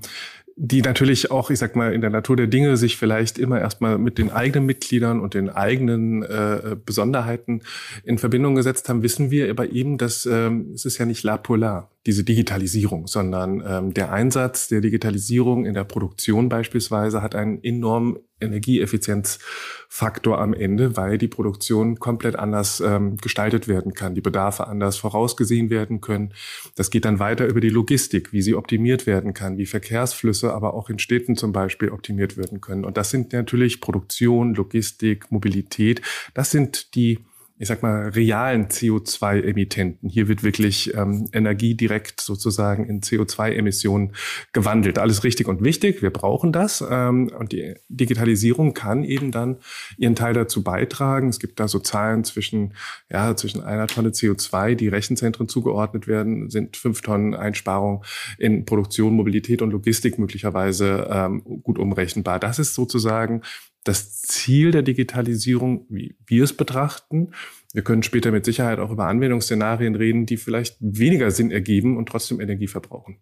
die 0.62 0.82
natürlich 0.82 1.32
auch, 1.32 1.50
ich 1.52 1.58
sag 1.58 1.78
mal, 1.78 1.94
in 1.94 2.02
der 2.02 2.10
Natur 2.10 2.36
der 2.36 2.48
Dinge 2.48 2.76
sich 2.76 2.98
vielleicht 2.98 3.40
immer 3.40 3.62
erstmal 3.62 3.98
mit 3.98 4.18
den 4.18 4.30
eigenen 4.30 4.66
Mitgliedern 4.66 5.22
und 5.22 5.34
den 5.34 5.50
eigenen 5.50 6.22
äh, 6.22 6.76
Besonderheiten 6.86 7.62
in 8.04 8.18
Verbindung 8.18 8.56
gesetzt 8.56 8.90
haben, 8.90 9.02
wissen 9.02 9.32
wir 9.32 9.50
aber 9.50 9.72
eben, 9.72 9.98
dass 9.98 10.26
ähm, 10.26 10.72
es 10.76 10.84
ist 10.84 10.98
ja 10.98 11.06
nicht 11.06 11.24
la 11.24 11.38
polar 11.38 11.90
diese 12.06 12.26
Digitalisierung, 12.26 13.08
sondern 13.08 13.64
ähm, 13.66 13.94
der 13.94 14.12
Einsatz 14.12 14.68
der 14.68 14.82
Digitalisierung 14.82 15.66
in 15.66 15.76
der 15.76 15.86
Produktion 15.86 16.50
beispielsweise 16.50 17.22
hat 17.22 17.36
einen 17.36 17.64
enormen 17.64 18.18
Energieeffizienzfaktor 18.41 20.39
am 20.39 20.53
Ende, 20.53 20.98
weil 20.98 21.17
die 21.17 21.27
Produktion 21.27 22.00
komplett 22.00 22.36
anders 22.36 22.79
ähm, 22.79 23.17
gestaltet 23.17 23.67
werden 23.67 23.93
kann, 23.93 24.15
die 24.15 24.22
Bedarfe 24.22 24.67
anders 24.67 24.98
vorausgesehen 24.98 25.69
werden 25.69 26.01
können. 26.01 26.34
Das 26.75 26.89
geht 26.89 27.05
dann 27.05 27.19
weiter 27.19 27.48
über 27.48 27.62
die 27.62 27.69
Logistik, 27.69 28.34
wie 28.34 28.41
sie 28.41 28.55
optimiert 28.55 29.05
werden 29.05 29.34
kann, 29.34 29.58
wie 29.58 29.65
Verkehrsflüsse, 29.65 30.53
aber 30.53 30.74
auch 30.74 30.89
in 30.89 31.00
Städten 31.00 31.36
zum 31.36 31.51
Beispiel 31.51 31.89
optimiert 31.89 32.38
werden 32.38 32.62
können. 32.62 32.86
Und 32.86 32.98
das 32.98 33.10
sind 33.10 33.34
natürlich 33.34 33.81
Produktion, 33.81 34.53
Logistik, 34.53 35.31
Mobilität. 35.31 36.01
Das 36.34 36.51
sind 36.51 36.96
die 36.96 37.19
ich 37.60 37.68
sag 37.68 37.84
mal, 37.84 38.08
realen 38.08 38.68
CO2-Emittenten. 38.68 40.08
Hier 40.10 40.30
wird 40.30 40.44
wirklich 40.44 40.94
ähm, 40.96 41.28
Energie 41.34 41.75
direkt 41.75 42.22
sozusagen 42.22 42.86
in 42.86 43.01
CO2-Emissionen 43.01 44.13
gewandelt. 44.54 44.98
Alles 44.98 45.25
richtig 45.25 45.50
und 45.50 45.62
wichtig. 45.62 46.01
Wir 46.01 46.10
brauchen 46.10 46.54
das. 46.54 46.82
Ähm, 46.89 47.30
und 47.38 47.51
die 47.51 47.75
Digitalisierung 47.89 48.74
kann 48.74 49.04
eben 49.04 49.32
dann 49.32 49.58
ihren 49.98 50.16
Teil 50.16 50.34
dazu 50.34 50.63
beitragen. 50.63 51.28
Es 51.28 51.42
gibt 51.42 51.60
da 51.60 51.68
so 51.68 51.80
Zahlen 51.80 52.24
zwischen, 52.24 52.75
ja, 53.10 53.36
zwischen 53.36 53.62
einer 53.62 53.88
Tonne 53.88 54.12
CO2, 54.12 54.75
die 54.75 54.88
Rechenzentren 54.88 55.50
zugeordnet 55.50 56.08
werden, 56.08 56.50
sind 56.50 56.78
fünf 56.78 57.01
Tonnen 57.01 57.36
Einsparung 57.36 58.06
in 58.38 58.63
Produktion, 58.63 59.13
Mobilität 59.13 59.62
und 59.62 59.72
Logistik 59.72 60.18
möglicherweise 60.18 61.10
ähm, 61.12 61.44
gut 61.63 61.78
umrechenbar. 61.78 62.39
Das 62.39 62.58
ist 62.58 62.74
sozusagen 62.74 63.42
das 63.89 64.22
Ziel 64.22 64.72
der 64.72 64.84
Digitalisierung, 64.84 65.86
wie 65.89 66.15
wir 66.25 66.43
es 66.43 66.53
betrachten. 66.53 67.31
Wir 67.74 67.84
können 67.84 68.03
später 68.03 68.31
mit 68.31 68.46
Sicherheit 68.46 68.79
auch 68.79 68.91
über 68.91 69.08
Anwendungsszenarien 69.08 69.96
reden, 69.96 70.25
die 70.25 70.38
vielleicht 70.38 70.77
weniger 70.79 71.31
Sinn 71.31 71.51
ergeben 71.51 71.98
und 71.98 72.08
trotzdem 72.08 72.39
Energie 72.39 72.67
verbrauchen. 72.67 73.17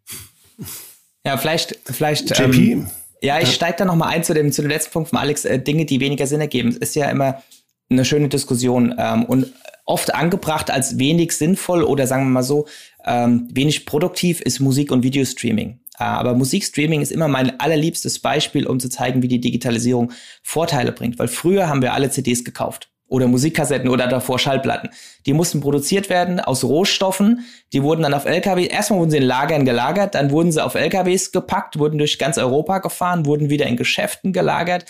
Ja, 1.26 1.38
vielleicht, 1.38 1.80
vielleicht. 1.86 2.38
JP? 2.38 2.58
Ähm, 2.58 2.88
ja, 3.22 3.40
ich 3.40 3.54
steige 3.54 3.78
da 3.78 3.86
noch 3.86 3.96
mal 3.96 4.08
ein 4.08 4.24
zu 4.24 4.34
dem, 4.34 4.52
zu 4.52 4.62
dem 4.62 4.70
letzten 4.70 4.92
Punkt 4.92 5.10
von 5.10 5.20
Alex. 5.20 5.46
Äh, 5.46 5.60
Dinge, 5.60 5.86
die 5.86 6.00
weniger 6.00 6.28
Sinn 6.28 6.42
ergeben. 6.42 6.70
Es 6.70 6.78
ist 6.78 6.96
ja 6.96 7.10
immer 7.10 7.42
eine 7.90 8.06
schöne 8.06 8.28
Diskussion 8.28 8.94
ähm, 8.98 9.24
und 9.26 9.54
oft 9.86 10.14
angebracht 10.14 10.70
als 10.70 11.00
wenig 11.00 11.32
sinnvoll 11.32 11.84
oder 11.84 12.08
sagen 12.08 12.24
wir 12.26 12.30
mal 12.30 12.44
so, 12.44 12.68
ähm, 13.06 13.48
wenig 13.52 13.86
produktiv 13.86 14.42
ist 14.42 14.60
Musik- 14.60 14.92
und 14.92 15.04
Videostreaming. 15.04 15.80
Aber 15.98 16.36
Musikstreaming 16.36 17.02
ist 17.02 17.12
immer 17.12 17.28
mein 17.28 17.60
allerliebstes 17.60 18.20
Beispiel, 18.20 18.68
um 18.68 18.80
zu 18.80 18.88
zeigen, 18.90 19.22
wie 19.24 19.28
die 19.28 19.42
Digitalisierung 19.42 20.12
Vorteile 20.44 20.92
bringt. 20.92 21.20
Weil 21.20 21.28
früher 21.28 21.68
haben 21.68 21.82
wir 21.82 21.94
alle 21.94 22.10
CDs 22.10 22.44
gekauft. 22.44 22.90
oder 23.10 23.28
Musikkassetten 23.28 23.90
oder 23.90 24.08
davor 24.08 24.38
Schallplatten. 24.38 24.90
Die 25.26 25.32
mussten 25.32 25.62
produziert 25.62 26.10
werden 26.10 26.42
aus 26.42 26.66
Rohstoffen. 26.66 27.46
Die 27.72 27.82
wurden 27.82 28.02
dann 28.02 28.14
auf 28.14 28.26
LKW, 28.26 28.68
erstmal 28.68 29.00
wurden 29.00 29.12
sie 29.12 29.18
in 29.18 29.24
Lagern 29.24 29.64
gelagert, 29.64 30.14
dann 30.14 30.30
wurden 30.30 30.52
sie 30.52 30.62
auf 30.62 30.76
LKWs 30.76 31.32
gepackt, 31.32 31.80
wurden 31.80 31.98
durch 31.98 32.20
ganz 32.20 32.38
Europa 32.38 32.80
gefahren, 32.80 33.26
wurden 33.26 33.50
wieder 33.50 33.66
in 33.66 33.78
Geschäften 33.78 34.34
gelagert. 34.34 34.84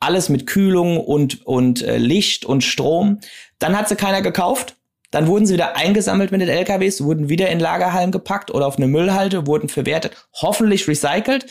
Alles 0.00 0.28
mit 0.28 0.48
Kühlung 0.48 0.98
und, 0.98 1.46
und 1.46 1.82
äh, 1.82 1.96
Licht 1.96 2.44
und 2.44 2.64
Strom. 2.64 3.20
Dann 3.60 3.78
hat 3.78 3.88
sie 3.88 3.94
keiner 3.94 4.20
gekauft. 4.20 4.74
Dann 5.10 5.26
wurden 5.26 5.46
sie 5.46 5.54
wieder 5.54 5.76
eingesammelt 5.76 6.30
mit 6.30 6.40
den 6.40 6.48
LKWs, 6.48 7.02
wurden 7.02 7.28
wieder 7.28 7.48
in 7.50 7.60
Lagerhallen 7.60 8.12
gepackt 8.12 8.52
oder 8.52 8.66
auf 8.66 8.76
eine 8.76 8.86
Müllhalde, 8.86 9.46
wurden 9.46 9.68
verwertet, 9.68 10.14
hoffentlich 10.34 10.86
recycelt. 10.86 11.46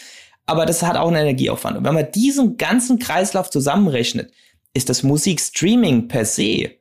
Aber 0.46 0.66
das 0.66 0.82
hat 0.82 0.96
auch 0.96 1.08
einen 1.08 1.18
Energieaufwand. 1.18 1.78
Und 1.78 1.84
wenn 1.86 1.94
man 1.94 2.12
diesen 2.12 2.58
ganzen 2.58 3.00
Kreislauf 3.00 3.50
zusammenrechnet, 3.50 4.32
ist 4.74 4.90
das 4.90 5.04
Musikstreaming 5.04 6.08
per 6.08 6.26
se 6.26 6.72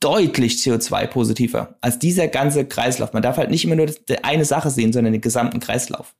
deutlich 0.00 0.54
CO2-positiver 0.54 1.76
als 1.80 1.98
dieser 1.98 2.28
ganze 2.28 2.64
Kreislauf. 2.64 3.12
Man 3.12 3.22
darf 3.22 3.36
halt 3.38 3.50
nicht 3.50 3.64
immer 3.64 3.76
nur 3.76 3.90
eine 4.22 4.44
Sache 4.44 4.70
sehen, 4.70 4.92
sondern 4.92 5.12
den 5.12 5.22
gesamten 5.22 5.60
Kreislauf. 5.60 6.14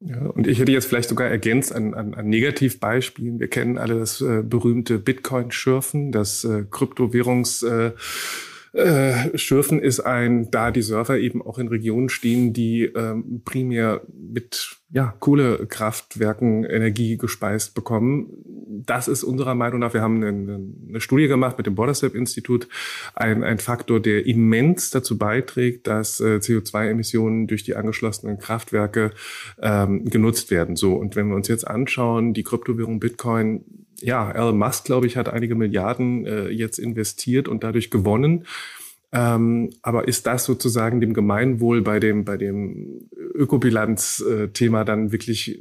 Ja, 0.00 0.18
und 0.18 0.46
ich 0.46 0.58
hätte 0.58 0.72
jetzt 0.72 0.86
vielleicht 0.86 1.08
sogar 1.08 1.28
ergänzt 1.28 1.74
an, 1.74 1.94
an, 1.94 2.14
an 2.14 2.28
Negativbeispielen. 2.28 3.40
Wir 3.40 3.48
kennen 3.48 3.78
alle 3.78 3.98
das 3.98 4.20
äh, 4.20 4.42
berühmte 4.42 4.98
Bitcoin-Schürfen, 4.98 6.12
das 6.12 6.44
äh, 6.44 6.64
Kryptowährungs- 6.70 7.66
äh, 7.66 7.92
äh, 8.74 9.38
Schürfen 9.38 9.78
ist 9.78 10.00
ein, 10.00 10.50
da 10.50 10.72
die 10.72 10.82
Server 10.82 11.16
eben 11.16 11.40
auch 11.40 11.58
in 11.58 11.68
Regionen 11.68 12.08
stehen, 12.08 12.52
die 12.52 12.84
ähm, 12.84 13.42
primär 13.44 14.02
mit 14.12 14.78
ja, 14.90 15.14
Kohlekraftwerken 15.20 16.64
Energie 16.64 17.16
gespeist 17.16 17.74
bekommen. 17.74 18.26
Das 18.84 19.06
ist 19.06 19.22
unserer 19.22 19.54
Meinung 19.54 19.78
nach, 19.78 19.94
wir 19.94 20.02
haben 20.02 20.22
eine, 20.22 20.60
eine 20.88 21.00
Studie 21.00 21.28
gemacht 21.28 21.56
mit 21.56 21.66
dem 21.66 21.76
Borderstep-Institut, 21.76 22.68
ein, 23.14 23.44
ein 23.44 23.58
Faktor, 23.58 24.00
der 24.00 24.26
immens 24.26 24.90
dazu 24.90 25.18
beiträgt, 25.18 25.86
dass 25.86 26.18
äh, 26.20 26.38
CO2-Emissionen 26.42 27.46
durch 27.46 27.62
die 27.62 27.76
angeschlossenen 27.76 28.38
Kraftwerke 28.38 29.12
ähm, 29.60 30.04
genutzt 30.04 30.50
werden. 30.50 30.74
So, 30.74 30.94
und 30.94 31.14
wenn 31.14 31.28
wir 31.28 31.36
uns 31.36 31.46
jetzt 31.46 31.66
anschauen, 31.66 32.34
die 32.34 32.42
Kryptowährung 32.42 32.98
Bitcoin 32.98 33.83
ja, 34.00 34.30
Elon 34.30 34.58
Musk, 34.58 34.84
glaube 34.84 35.06
ich, 35.06 35.16
hat 35.16 35.28
einige 35.28 35.54
Milliarden 35.54 36.26
äh, 36.26 36.48
jetzt 36.48 36.78
investiert 36.78 37.48
und 37.48 37.64
dadurch 37.64 37.90
gewonnen. 37.90 38.46
Ähm, 39.12 39.70
aber 39.82 40.08
ist 40.08 40.26
das 40.26 40.44
sozusagen 40.44 41.00
dem 41.00 41.14
Gemeinwohl 41.14 41.82
bei 41.82 42.00
dem, 42.00 42.24
bei 42.24 42.36
dem 42.36 43.08
Ökobilanz-Thema 43.34 44.84
dann 44.84 45.12
wirklich 45.12 45.60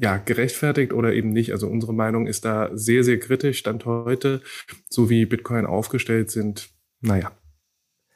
ja, 0.00 0.16
gerechtfertigt 0.16 0.94
oder 0.94 1.12
eben 1.12 1.30
nicht? 1.30 1.52
Also 1.52 1.68
unsere 1.68 1.92
Meinung 1.92 2.26
ist 2.26 2.46
da 2.46 2.70
sehr, 2.72 3.04
sehr 3.04 3.18
kritisch, 3.18 3.58
Stand 3.58 3.84
heute, 3.84 4.40
so 4.88 5.10
wie 5.10 5.26
Bitcoin 5.26 5.66
aufgestellt 5.66 6.30
sind. 6.30 6.70
Naja. 7.02 7.32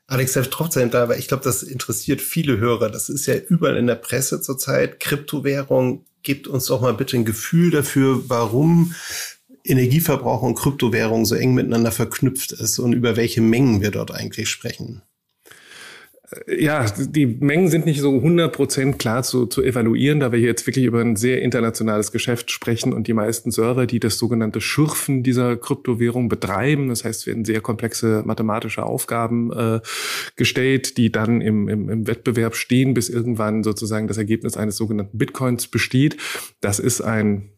Alex, 0.06 0.32
selbst 0.32 0.52
trotzdem 0.52 0.90
da, 0.90 1.10
weil 1.10 1.18
ich 1.18 1.28
glaube, 1.28 1.44
das 1.44 1.62
interessiert 1.62 2.22
viele 2.22 2.56
Hörer. 2.56 2.88
Das 2.88 3.10
ist 3.10 3.26
ja 3.26 3.34
überall 3.36 3.76
in 3.76 3.86
der 3.86 3.94
Presse 3.94 4.40
zurzeit. 4.40 5.00
Kryptowährung, 5.00 6.06
gebt 6.22 6.46
uns 6.48 6.64
doch 6.64 6.80
mal 6.80 6.94
bitte 6.94 7.18
ein 7.18 7.26
Gefühl 7.26 7.70
dafür, 7.70 8.22
warum 8.28 8.94
Energieverbrauch 9.68 10.42
und 10.42 10.54
Kryptowährung 10.54 11.24
so 11.24 11.34
eng 11.34 11.54
miteinander 11.54 11.92
verknüpft 11.92 12.52
ist 12.52 12.78
und 12.78 12.92
über 12.92 13.16
welche 13.16 13.40
Mengen 13.40 13.80
wir 13.80 13.90
dort 13.90 14.10
eigentlich 14.10 14.48
sprechen. 14.48 15.02
Äh, 16.30 16.64
ja, 16.64 16.86
die 16.90 17.26
Mengen 17.26 17.68
sind 17.68 17.86
nicht 17.86 18.00
so 18.00 18.10
100% 18.10 18.94
klar 18.94 19.22
zu, 19.22 19.46
zu 19.46 19.62
evaluieren, 19.62 20.20
da 20.20 20.32
wir 20.32 20.38
jetzt 20.38 20.66
wirklich 20.66 20.84
über 20.84 21.00
ein 21.00 21.16
sehr 21.16 21.42
internationales 21.42 22.12
Geschäft 22.12 22.50
sprechen 22.50 22.92
und 22.92 23.06
die 23.06 23.12
meisten 23.12 23.50
Server, 23.50 23.86
die 23.86 24.00
das 24.00 24.18
sogenannte 24.18 24.60
Schürfen 24.60 25.22
dieser 25.22 25.56
Kryptowährung 25.56 26.28
betreiben, 26.28 26.88
das 26.88 27.04
heißt, 27.04 27.26
werden 27.26 27.44
sehr 27.44 27.60
komplexe 27.60 28.22
mathematische 28.24 28.84
Aufgaben 28.84 29.52
äh, 29.52 29.80
gestellt, 30.36 30.96
die 30.96 31.12
dann 31.12 31.40
im, 31.40 31.68
im, 31.68 31.88
im 31.88 32.06
Wettbewerb 32.06 32.56
stehen, 32.56 32.94
bis 32.94 33.08
irgendwann 33.08 33.62
sozusagen 33.62 34.08
das 34.08 34.18
Ergebnis 34.18 34.56
eines 34.56 34.76
sogenannten 34.76 35.18
Bitcoins 35.18 35.68
besteht. 35.68 36.16
Das 36.60 36.78
ist 36.78 37.00
ein 37.00 37.50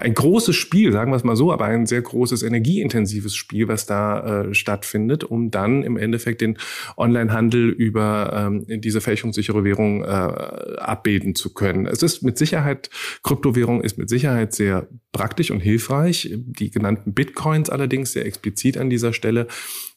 ein 0.00 0.14
großes 0.14 0.54
Spiel, 0.54 0.92
sagen 0.92 1.10
wir 1.10 1.16
es 1.16 1.24
mal 1.24 1.36
so, 1.36 1.52
aber 1.52 1.64
ein 1.64 1.86
sehr 1.86 2.02
großes 2.02 2.42
energieintensives 2.42 3.34
Spiel, 3.34 3.66
was 3.66 3.86
da 3.86 4.42
äh, 4.42 4.54
stattfindet, 4.54 5.24
um 5.24 5.50
dann 5.50 5.82
im 5.82 5.96
Endeffekt 5.96 6.42
den 6.42 6.58
Onlinehandel 6.96 7.70
über 7.70 8.32
ähm, 8.34 8.64
diese 8.80 9.00
fälschungssichere 9.00 9.64
Währung 9.64 10.04
äh, 10.04 10.06
abbilden 10.06 11.34
zu 11.34 11.54
können. 11.54 11.86
Es 11.86 12.02
ist 12.02 12.22
mit 12.22 12.36
Sicherheit, 12.36 12.90
Kryptowährung 13.22 13.80
ist 13.80 13.96
mit 13.96 14.08
Sicherheit 14.08 14.52
sehr 14.52 14.86
praktisch 15.12 15.50
und 15.50 15.60
hilfreich. 15.60 16.30
Die 16.34 16.70
genannten 16.70 17.14
Bitcoins 17.14 17.70
allerdings 17.70 18.12
sehr 18.12 18.26
explizit 18.26 18.76
an 18.76 18.90
dieser 18.90 19.12
Stelle 19.12 19.46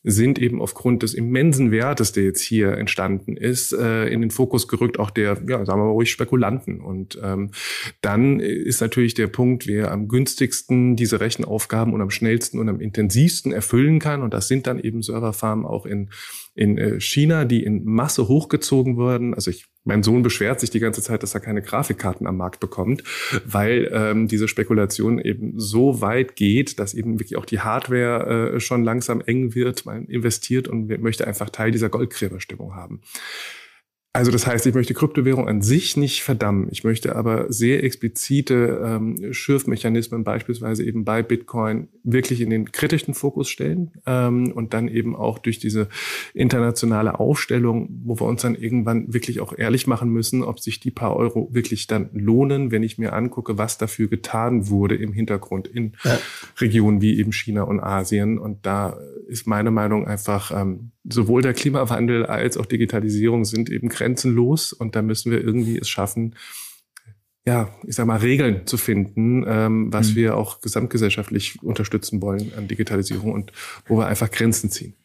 sind 0.09 0.39
eben 0.39 0.61
aufgrund 0.61 1.03
des 1.03 1.13
immensen 1.13 1.69
Wertes, 1.69 2.13
der 2.13 2.23
jetzt 2.23 2.41
hier 2.41 2.73
entstanden 2.77 3.35
ist, 3.35 3.73
äh, 3.73 4.07
in 4.07 4.21
den 4.21 4.31
Fokus 4.31 4.67
gerückt, 4.67 4.99
auch 4.99 5.09
der, 5.09 5.37
ja, 5.47 5.65
sagen 5.65 5.79
wir 5.79 5.85
mal 5.85 5.91
ruhig, 5.91 6.09
Spekulanten. 6.09 6.79
Und 6.79 7.19
ähm, 7.21 7.51
dann 8.01 8.39
ist 8.39 8.79
natürlich 8.79 9.13
der 9.13 9.27
Punkt, 9.27 9.67
wer 9.67 9.91
am 9.91 10.07
günstigsten 10.07 10.95
diese 10.95 11.19
Rechenaufgaben 11.19 11.93
und 11.93 12.01
am 12.01 12.09
schnellsten 12.09 12.59
und 12.59 12.69
am 12.69 12.79
intensivsten 12.79 13.51
erfüllen 13.51 13.99
kann. 13.99 14.23
Und 14.23 14.33
das 14.33 14.47
sind 14.47 14.65
dann 14.65 14.79
eben 14.79 15.01
Serverfarmen 15.01 15.65
auch 15.65 15.85
in 15.85 16.09
in 16.57 16.77
äh, 16.77 16.99
China, 16.99 17.45
die 17.45 17.63
in 17.63 17.85
Masse 17.85 18.27
hochgezogen 18.27 18.97
wurden. 18.97 19.35
Also 19.35 19.51
ich, 19.51 19.67
mein 19.88 20.03
Sohn 20.03 20.22
beschwert 20.22 20.60
sich 20.60 20.70
die 20.70 20.79
ganze 20.79 21.01
Zeit, 21.01 21.24
dass 21.24 21.34
er 21.34 21.39
keine 21.39 21.62
Grafikkarten 21.62 22.27
am 22.27 22.38
Markt 22.38 22.60
bekommt, 22.60 23.03
weil 23.46 23.89
ähm, 23.94 24.27
diese 24.27 24.48
Spekulation 24.48 25.17
eben 25.20 25.53
so 25.60 26.01
weit 26.01 26.36
geht, 26.36 26.79
dass 26.79 26.94
eben 26.94 27.20
wirklich 27.20 27.38
auch 27.38 27.46
die 27.46 27.62
Hardware 27.62 28.56
äh, 28.56 28.60
schon 28.60 28.84
langsam 28.84 29.22
eng 29.22 29.56
wird. 29.56 29.86
Man 29.86 30.06
investiert 30.06 30.67
und 30.67 30.88
möchte 31.01 31.25
einfach 31.25 31.50
Teil 31.50 31.72
dieser 31.72 31.89
Goldgräberstimmung 31.89 32.75
haben. 32.75 33.01
Also 34.17 34.31
das 34.31 34.47
heißt, 34.47 34.65
ich 34.65 34.74
möchte 34.74 34.95
Kryptowährung 34.95 35.47
an 35.47 35.62
sich 35.62 35.95
nicht 35.95 36.24
verdammen. 36.24 36.69
Ich 36.71 36.83
möchte 36.83 37.15
aber 37.15 37.53
sehr 37.53 37.83
explizite 37.83 38.81
ähm, 38.83 39.31
Schürfmechanismen 39.31 40.24
beispielsweise 40.24 40.83
eben 40.83 41.05
bei 41.05 41.21
Bitcoin 41.21 41.88
wirklich 42.03 42.41
in 42.41 42.50
den 42.50 42.71
kritischen 42.71 43.13
Fokus 43.13 43.47
stellen 43.47 43.91
ähm, 44.07 44.51
und 44.53 44.74
dann 44.74 44.88
eben 44.88 45.15
auch 45.15 45.38
durch 45.38 45.59
diese 45.59 45.88
internationale 46.33 47.19
Aufstellung, 47.19 47.89
wo 48.05 48.19
wir 48.19 48.25
uns 48.25 48.41
dann 48.41 48.55
irgendwann 48.55 49.13
wirklich 49.13 49.39
auch 49.39 49.55
ehrlich 49.55 49.86
machen 49.86 50.09
müssen, 50.09 50.41
ob 50.41 50.62
sich 50.62 50.79
die 50.79 50.89
paar 50.89 51.15
Euro 51.15 51.50
wirklich 51.51 51.86
dann 51.86 52.09
lohnen, 52.12 52.71
wenn 52.71 52.81
ich 52.81 52.97
mir 52.97 53.13
angucke, 53.13 53.59
was 53.59 53.77
dafür 53.77 54.07
getan 54.07 54.67
wurde 54.67 54.95
im 54.95 55.13
Hintergrund 55.13 55.67
in 55.67 55.91
ja. 56.03 56.17
Regionen 56.59 57.01
wie 57.01 57.19
eben 57.19 57.33
China 57.33 57.62
und 57.63 57.81
Asien. 57.81 58.39
Und 58.39 58.65
da 58.65 58.97
ist 59.27 59.45
meine 59.45 59.69
Meinung 59.69 60.07
einfach, 60.07 60.50
ähm, 60.50 60.91
sowohl 61.09 61.41
der 61.41 61.53
Klimawandel 61.53 62.25
als 62.25 62.57
auch 62.57 62.65
Digitalisierung 62.65 63.45
sind 63.45 63.69
eben 63.69 63.89
grenzenlos 64.07 64.73
und 64.73 64.95
da 64.95 65.01
müssen 65.01 65.31
wir 65.31 65.41
irgendwie 65.41 65.77
es 65.77 65.89
schaffen, 65.89 66.35
ja, 67.45 67.69
ich 67.87 67.95
sag 67.95 68.05
mal, 68.05 68.17
Regeln 68.17 68.67
zu 68.67 68.75
finden, 68.77 69.45
ähm, 69.47 69.93
was 69.93 70.09
mhm. 70.09 70.15
wir 70.15 70.37
auch 70.37 70.59
gesamtgesellschaftlich 70.59 71.63
unterstützen 71.63 72.21
wollen 72.21 72.51
an 72.57 72.67
Digitalisierung 72.67 73.31
und 73.31 73.53
wo 73.85 73.97
wir 73.97 74.07
einfach 74.07 74.29
Grenzen 74.29 74.69
ziehen. 74.69 74.95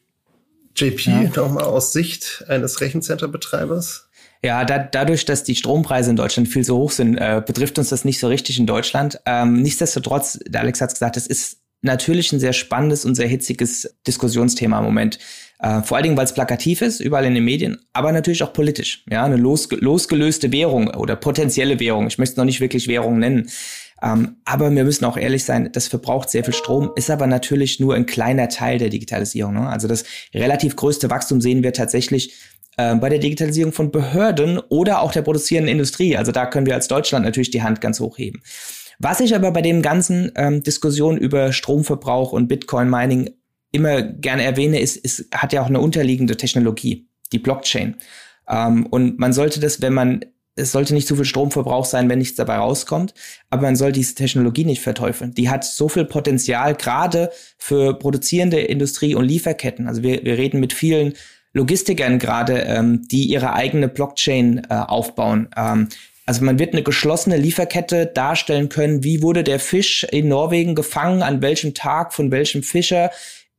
JP, 0.74 1.02
ja. 1.04 1.22
nochmal 1.36 1.64
aus 1.64 1.92
Sicht 1.92 2.44
eines 2.48 2.80
Rechencenterbetreibers. 2.80 4.08
Ja, 4.44 4.64
da, 4.64 4.78
dadurch, 4.78 5.24
dass 5.24 5.44
die 5.44 5.54
Strompreise 5.54 6.10
in 6.10 6.16
Deutschland 6.16 6.48
viel 6.48 6.64
so 6.64 6.78
hoch 6.78 6.90
sind, 6.90 7.16
äh, 7.16 7.40
betrifft 7.46 7.78
uns 7.78 7.90
das 7.90 8.04
nicht 8.04 8.18
so 8.18 8.26
richtig 8.26 8.58
in 8.58 8.66
Deutschland. 8.66 9.20
Ähm, 9.24 9.62
nichtsdestotrotz, 9.62 10.40
der 10.44 10.62
Alex 10.62 10.80
hat 10.80 10.88
es 10.88 10.94
gesagt, 10.94 11.16
es 11.16 11.28
ist 11.28 11.58
natürlich 11.82 12.32
ein 12.32 12.40
sehr 12.40 12.52
spannendes 12.52 13.04
und 13.04 13.14
sehr 13.14 13.28
hitziges 13.28 13.94
Diskussionsthema 14.04 14.78
im 14.78 14.84
Moment. 14.84 15.20
Äh, 15.62 15.82
vor 15.82 15.96
allen 15.96 16.04
Dingen, 16.04 16.16
weil 16.16 16.24
es 16.24 16.34
plakativ 16.34 16.82
ist, 16.82 17.00
überall 17.00 17.24
in 17.24 17.34
den 17.34 17.44
Medien, 17.44 17.78
aber 17.92 18.10
natürlich 18.12 18.42
auch 18.42 18.52
politisch. 18.52 19.04
Ja, 19.08 19.24
eine 19.24 19.36
losge 19.36 19.76
losgelöste 19.76 20.50
Währung 20.50 20.88
oder 20.88 21.14
potenzielle 21.14 21.78
Währung. 21.78 22.08
Ich 22.08 22.18
möchte 22.18 22.32
es 22.32 22.36
noch 22.36 22.44
nicht 22.44 22.60
wirklich 22.60 22.88
Währung 22.88 23.18
nennen. 23.20 23.48
Ähm, 24.02 24.36
aber 24.44 24.74
wir 24.74 24.82
müssen 24.82 25.04
auch 25.04 25.16
ehrlich 25.16 25.44
sein, 25.44 25.70
das 25.72 25.86
verbraucht 25.86 26.30
sehr 26.30 26.42
viel 26.42 26.54
Strom, 26.54 26.90
ist 26.96 27.08
aber 27.08 27.28
natürlich 27.28 27.78
nur 27.78 27.94
ein 27.94 28.06
kleiner 28.06 28.48
Teil 28.48 28.78
der 28.78 28.88
Digitalisierung. 28.88 29.54
Ne? 29.54 29.68
Also 29.68 29.86
das 29.86 30.04
relativ 30.34 30.74
größte 30.74 31.08
Wachstum 31.08 31.40
sehen 31.40 31.62
wir 31.62 31.72
tatsächlich 31.72 32.34
äh, 32.76 32.96
bei 32.96 33.08
der 33.08 33.20
Digitalisierung 33.20 33.72
von 33.72 33.92
Behörden 33.92 34.58
oder 34.58 35.00
auch 35.02 35.12
der 35.12 35.22
produzierenden 35.22 35.70
Industrie. 35.70 36.16
Also 36.16 36.32
da 36.32 36.46
können 36.46 36.66
wir 36.66 36.74
als 36.74 36.88
Deutschland 36.88 37.24
natürlich 37.24 37.52
die 37.52 37.62
Hand 37.62 37.80
ganz 37.80 38.00
hoch 38.00 38.18
heben. 38.18 38.42
Was 38.98 39.20
ich 39.20 39.36
aber 39.36 39.52
bei 39.52 39.62
dem 39.62 39.82
ganzen 39.82 40.32
ähm, 40.34 40.64
Diskussion 40.64 41.16
über 41.16 41.52
Stromverbrauch 41.52 42.32
und 42.32 42.48
Bitcoin-Mining 42.48 43.30
immer 43.72 44.02
gerne 44.02 44.44
erwähne, 44.44 44.80
ist, 44.80 44.96
ist, 44.96 45.26
hat 45.34 45.52
ja 45.52 45.62
auch 45.62 45.66
eine 45.66 45.80
unterliegende 45.80 46.36
Technologie, 46.36 47.08
die 47.32 47.38
Blockchain. 47.38 47.96
Ähm, 48.48 48.86
und 48.86 49.18
man 49.18 49.32
sollte 49.32 49.60
das, 49.60 49.80
wenn 49.82 49.94
man, 49.94 50.24
es 50.54 50.72
sollte 50.72 50.94
nicht 50.94 51.08
zu 51.08 51.16
viel 51.16 51.24
Stromverbrauch 51.24 51.86
sein, 51.86 52.08
wenn 52.08 52.18
nichts 52.18 52.36
dabei 52.36 52.56
rauskommt, 52.56 53.14
aber 53.50 53.62
man 53.62 53.76
soll 53.76 53.92
diese 53.92 54.14
Technologie 54.14 54.66
nicht 54.66 54.82
verteufeln. 54.82 55.34
Die 55.34 55.48
hat 55.48 55.64
so 55.64 55.88
viel 55.88 56.04
Potenzial, 56.04 56.74
gerade 56.74 57.30
für 57.58 57.98
produzierende 57.98 58.60
Industrie 58.60 59.14
und 59.14 59.24
Lieferketten. 59.24 59.88
Also 59.88 60.02
wir, 60.02 60.22
wir 60.24 60.36
reden 60.36 60.60
mit 60.60 60.74
vielen 60.74 61.14
Logistikern 61.54 62.18
gerade, 62.18 62.62
ähm, 62.62 63.06
die 63.08 63.24
ihre 63.24 63.54
eigene 63.54 63.88
Blockchain 63.88 64.66
äh, 64.68 64.74
aufbauen. 64.74 65.48
Ähm, 65.56 65.88
also 66.24 66.44
man 66.44 66.58
wird 66.58 66.72
eine 66.72 66.82
geschlossene 66.82 67.36
Lieferkette 67.36 68.06
darstellen 68.06 68.68
können, 68.68 69.02
wie 69.02 69.22
wurde 69.22 69.42
der 69.42 69.58
Fisch 69.58 70.04
in 70.04 70.28
Norwegen 70.28 70.74
gefangen, 70.74 71.22
an 71.22 71.42
welchem 71.42 71.74
Tag, 71.74 72.12
von 72.12 72.30
welchem 72.30 72.62
Fischer, 72.62 73.10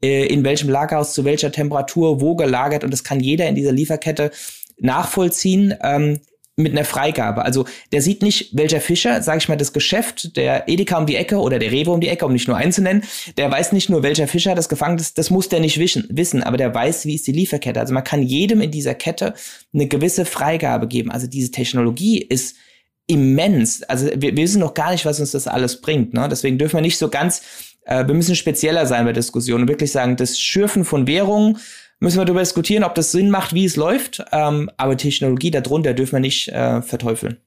in 0.04 0.44
welchem 0.44 0.70
Lagerhaus 0.70 1.14
zu 1.14 1.26
welcher 1.26 1.52
Temperatur 1.52 2.22
wo 2.22 2.36
gelagert 2.36 2.84
und 2.84 2.92
das 2.92 3.04
kann 3.04 3.20
jeder 3.20 3.48
in 3.48 3.56
dieser 3.56 3.72
Lieferkette 3.72 4.32
nachvollziehen. 4.78 5.74
Ähm, 5.82 6.20
mit 6.56 6.72
einer 6.72 6.86
Freigabe. 6.86 7.44
Also 7.44 7.66
der 7.92 8.02
sieht 8.02 8.22
nicht, 8.22 8.56
welcher 8.56 8.80
Fischer, 8.80 9.24
sage 9.24 9.40
ich 9.40 9.50
mal, 9.50 9.56
das 9.56 9.74
Geschäft, 9.74 10.38
der 10.38 10.70
Edeka 10.70 11.00
um 11.00 11.08
die 11.08 11.16
Ecke 11.16 11.38
oder 11.38 11.58
der 11.58 11.72
Rewe 11.72 11.92
um 11.92 12.00
die 12.00 12.10
Ecke, 12.10 12.26
um 12.26 12.34
nicht 12.34 12.48
nur 12.48 12.58
einen 12.58 12.72
zu 12.72 12.84
nennen, 12.84 13.04
der 13.38 13.50
weiß 13.50 13.72
nicht 13.72 13.90
nur, 13.90 14.04
welcher 14.04 14.28
Fischer 14.28 14.54
das 14.54 14.70
gefangen 14.70 15.00
ist, 15.00 15.18
das 15.18 15.32
muss 15.32 15.50
der 15.50 15.60
nicht 15.60 15.80
wissen, 15.80 16.06
wissen, 16.12 16.44
aber 16.44 16.58
der 16.58 16.74
weiß, 16.74 17.06
wie 17.06 17.16
ist 17.16 17.26
die 17.26 17.32
Lieferkette. 17.32 17.80
Also 17.80 17.94
man 17.94 18.04
kann 18.04 18.22
jedem 18.22 18.62
in 18.62 18.70
dieser 18.70 18.94
Kette 18.94 19.34
eine 19.74 19.88
gewisse 19.88 20.26
Freigabe 20.26 20.88
geben. 20.88 21.10
Also 21.10 21.26
diese 21.26 21.50
Technologie 21.50 22.20
ist 22.20 22.56
immens. 23.08 23.82
Also 23.84 24.08
wir, 24.08 24.22
wir 24.22 24.38
wissen 24.38 24.60
noch 24.60 24.76
gar 24.76 24.92
nicht, 24.92 25.06
was 25.06 25.20
uns 25.20 25.32
das 25.32 25.48
alles 25.48 25.82
bringt. 25.82 26.14
Ne? 26.14 26.28
Deswegen 26.30 26.60
dürfen 26.60 26.78
wir 26.78 26.82
nicht 26.82 27.00
so 27.00 27.10
ganz, 27.10 27.42
äh, 27.86 28.06
wir 28.06 28.14
müssen 28.14 28.36
spezieller 28.36 28.86
sein 28.86 29.06
bei 29.06 29.14
Diskussionen 29.14 29.64
und 29.64 29.70
wirklich 29.70 29.92
sagen, 29.92 30.16
das 30.16 30.40
Schürfen 30.40 30.86
von 30.86 31.08
Währungen 31.08 31.58
müssen 32.00 32.18
wir 32.18 32.26
darüber 32.26 32.42
diskutieren, 32.42 32.84
ob 32.84 32.96
das 32.96 33.12
Sinn 33.12 33.30
macht, 33.30 33.54
wie 33.54 33.66
es 33.66 33.76
läuft. 33.76 34.24
Ähm, 34.32 34.70
aber 34.78 34.98
Technologie 34.98 35.52
darunter 35.52 35.94
dürfen 35.94 36.14
wir 36.14 36.20
nicht 36.20 36.50
äh, 36.50 36.82
verteufeln. 36.82 37.38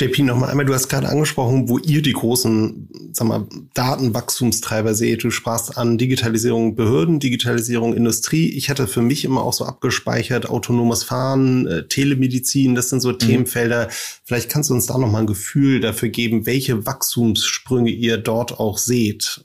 JP, 0.00 0.22
nochmal 0.22 0.50
einmal, 0.50 0.64
du 0.64 0.72
hast 0.72 0.88
gerade 0.88 1.08
angesprochen, 1.08 1.68
wo 1.68 1.78
ihr 1.78 2.00
die 2.00 2.12
großen 2.12 2.88
sag 3.12 3.28
mal, 3.28 3.46
Datenwachstumstreiber 3.74 4.94
seht. 4.94 5.24
Du 5.24 5.30
sprachst 5.30 5.76
an 5.76 5.98
Digitalisierung 5.98 6.74
Behörden, 6.74 7.20
Digitalisierung 7.20 7.94
Industrie. 7.94 8.48
Ich 8.50 8.70
hatte 8.70 8.86
für 8.86 9.02
mich 9.02 9.24
immer 9.24 9.42
auch 9.42 9.52
so 9.52 9.66
abgespeichert, 9.66 10.48
autonomes 10.48 11.04
Fahren, 11.04 11.66
äh, 11.66 11.86
Telemedizin, 11.86 12.74
das 12.74 12.88
sind 12.88 13.00
so 13.00 13.10
mhm. 13.10 13.18
Themenfelder. 13.18 13.88
Vielleicht 14.24 14.50
kannst 14.50 14.70
du 14.70 14.74
uns 14.74 14.86
da 14.86 14.96
nochmal 14.96 15.22
ein 15.22 15.26
Gefühl 15.26 15.80
dafür 15.80 16.08
geben, 16.08 16.46
welche 16.46 16.86
Wachstumssprünge 16.86 17.90
ihr 17.90 18.16
dort 18.16 18.58
auch 18.58 18.78
seht. 18.78 19.44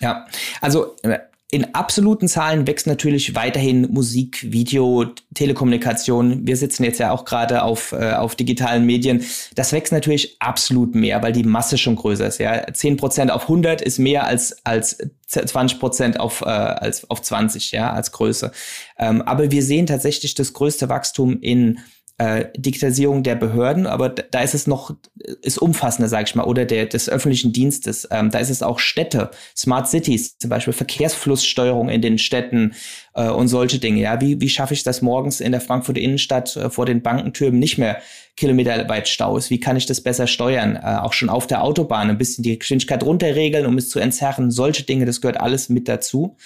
Ja, 0.00 0.26
also 0.60 0.96
äh, 1.02 1.18
in 1.54 1.72
absoluten 1.72 2.26
Zahlen 2.26 2.66
wächst 2.66 2.88
natürlich 2.88 3.36
weiterhin 3.36 3.82
Musik, 3.92 4.50
Video, 4.50 5.04
Telekommunikation. 5.34 6.44
Wir 6.44 6.56
sitzen 6.56 6.82
jetzt 6.82 6.98
ja 6.98 7.12
auch 7.12 7.24
gerade 7.24 7.62
auf, 7.62 7.92
äh, 7.92 8.14
auf 8.14 8.34
digitalen 8.34 8.84
Medien. 8.84 9.24
Das 9.54 9.72
wächst 9.72 9.92
natürlich 9.92 10.34
absolut 10.40 10.96
mehr, 10.96 11.22
weil 11.22 11.30
die 11.30 11.44
Masse 11.44 11.78
schon 11.78 11.94
größer 11.94 12.26
ist. 12.26 12.38
Ja, 12.38 12.68
10% 12.68 13.30
auf 13.30 13.42
100 13.42 13.82
ist 13.82 14.00
mehr 14.00 14.26
als, 14.26 14.56
als 14.64 14.98
20% 15.28 16.16
auf, 16.16 16.40
äh, 16.40 16.46
als, 16.46 17.08
auf 17.08 17.22
20, 17.22 17.70
ja, 17.70 17.92
als 17.92 18.10
Größe. 18.10 18.50
Ähm, 18.98 19.22
aber 19.22 19.52
wir 19.52 19.62
sehen 19.62 19.86
tatsächlich 19.86 20.34
das 20.34 20.54
größte 20.54 20.88
Wachstum 20.88 21.40
in 21.40 21.78
äh, 22.18 22.46
Digitalisierung 22.56 23.24
der 23.24 23.34
Behörden, 23.34 23.86
aber 23.86 24.08
da 24.08 24.40
ist 24.40 24.54
es 24.54 24.68
noch, 24.68 24.94
ist 25.42 25.58
umfassender, 25.58 26.08
sage 26.08 26.26
ich 26.28 26.34
mal, 26.36 26.44
oder 26.44 26.64
der, 26.64 26.86
des 26.86 27.08
öffentlichen 27.08 27.52
Dienstes. 27.52 28.06
Ähm, 28.10 28.30
da 28.30 28.38
ist 28.38 28.50
es 28.50 28.62
auch 28.62 28.78
Städte, 28.78 29.32
Smart 29.56 29.88
Cities, 29.88 30.38
zum 30.38 30.48
Beispiel 30.48 30.72
Verkehrsflusssteuerung 30.72 31.88
in 31.88 32.02
den 32.02 32.18
Städten 32.18 32.74
äh, 33.14 33.28
und 33.28 33.48
solche 33.48 33.80
Dinge. 33.80 34.00
Ja, 34.00 34.20
wie, 34.20 34.40
wie 34.40 34.48
schaffe 34.48 34.74
ich 34.74 34.84
das 34.84 35.02
morgens 35.02 35.40
in 35.40 35.50
der 35.50 35.60
Frankfurter 35.60 36.00
Innenstadt 36.00 36.56
äh, 36.56 36.70
vor 36.70 36.86
den 36.86 37.02
Bankentürmen 37.02 37.58
nicht 37.58 37.78
mehr 37.78 38.00
kilometerweit 38.36 39.08
Stau 39.08 39.36
ist? 39.36 39.50
Wie 39.50 39.58
kann 39.58 39.76
ich 39.76 39.86
das 39.86 40.00
besser 40.00 40.28
steuern? 40.28 40.76
Äh, 40.76 40.98
auch 40.98 41.14
schon 41.14 41.28
auf 41.28 41.48
der 41.48 41.64
Autobahn 41.64 42.10
ein 42.10 42.18
bisschen 42.18 42.44
die 42.44 42.58
Geschwindigkeit 42.60 43.02
runterregeln, 43.02 43.66
um 43.66 43.76
es 43.76 43.88
zu 43.88 43.98
entzerren. 43.98 44.52
Solche 44.52 44.84
Dinge, 44.84 45.04
das 45.04 45.20
gehört 45.20 45.40
alles 45.40 45.68
mit 45.68 45.88
dazu. 45.88 46.36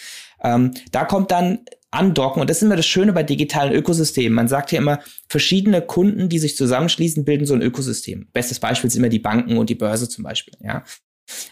Ähm, 0.42 0.72
da 0.92 1.04
kommt 1.04 1.30
dann 1.30 1.58
andocken. 1.90 2.40
Und 2.40 2.50
das 2.50 2.58
ist 2.58 2.62
immer 2.64 2.76
das 2.76 2.86
Schöne 2.86 3.12
bei 3.12 3.22
digitalen 3.22 3.72
Ökosystemen. 3.72 4.34
Man 4.34 4.48
sagt 4.48 4.72
ja 4.72 4.78
immer, 4.78 5.00
verschiedene 5.28 5.80
Kunden, 5.82 6.28
die 6.28 6.38
sich 6.38 6.56
zusammenschließen, 6.56 7.24
bilden 7.24 7.46
so 7.46 7.54
ein 7.54 7.62
Ökosystem. 7.62 8.28
Bestes 8.32 8.60
Beispiel 8.60 8.90
sind 8.90 9.00
immer 9.00 9.08
die 9.08 9.18
Banken 9.18 9.56
und 9.56 9.70
die 9.70 9.74
Börse 9.74 10.08
zum 10.08 10.24
Beispiel. 10.24 10.54
Ja. 10.60 10.84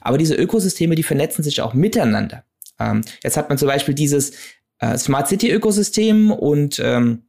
Aber 0.00 0.18
diese 0.18 0.34
Ökosysteme, 0.34 0.94
die 0.94 1.02
vernetzen 1.02 1.42
sich 1.42 1.60
auch 1.60 1.74
miteinander. 1.74 2.44
Ähm, 2.78 3.02
jetzt 3.22 3.36
hat 3.36 3.48
man 3.48 3.58
zum 3.58 3.68
Beispiel 3.68 3.94
dieses 3.94 4.32
äh, 4.78 4.98
Smart 4.98 5.28
City 5.28 5.50
Ökosystem 5.50 6.30
und 6.30 6.78
ähm, 6.82 7.22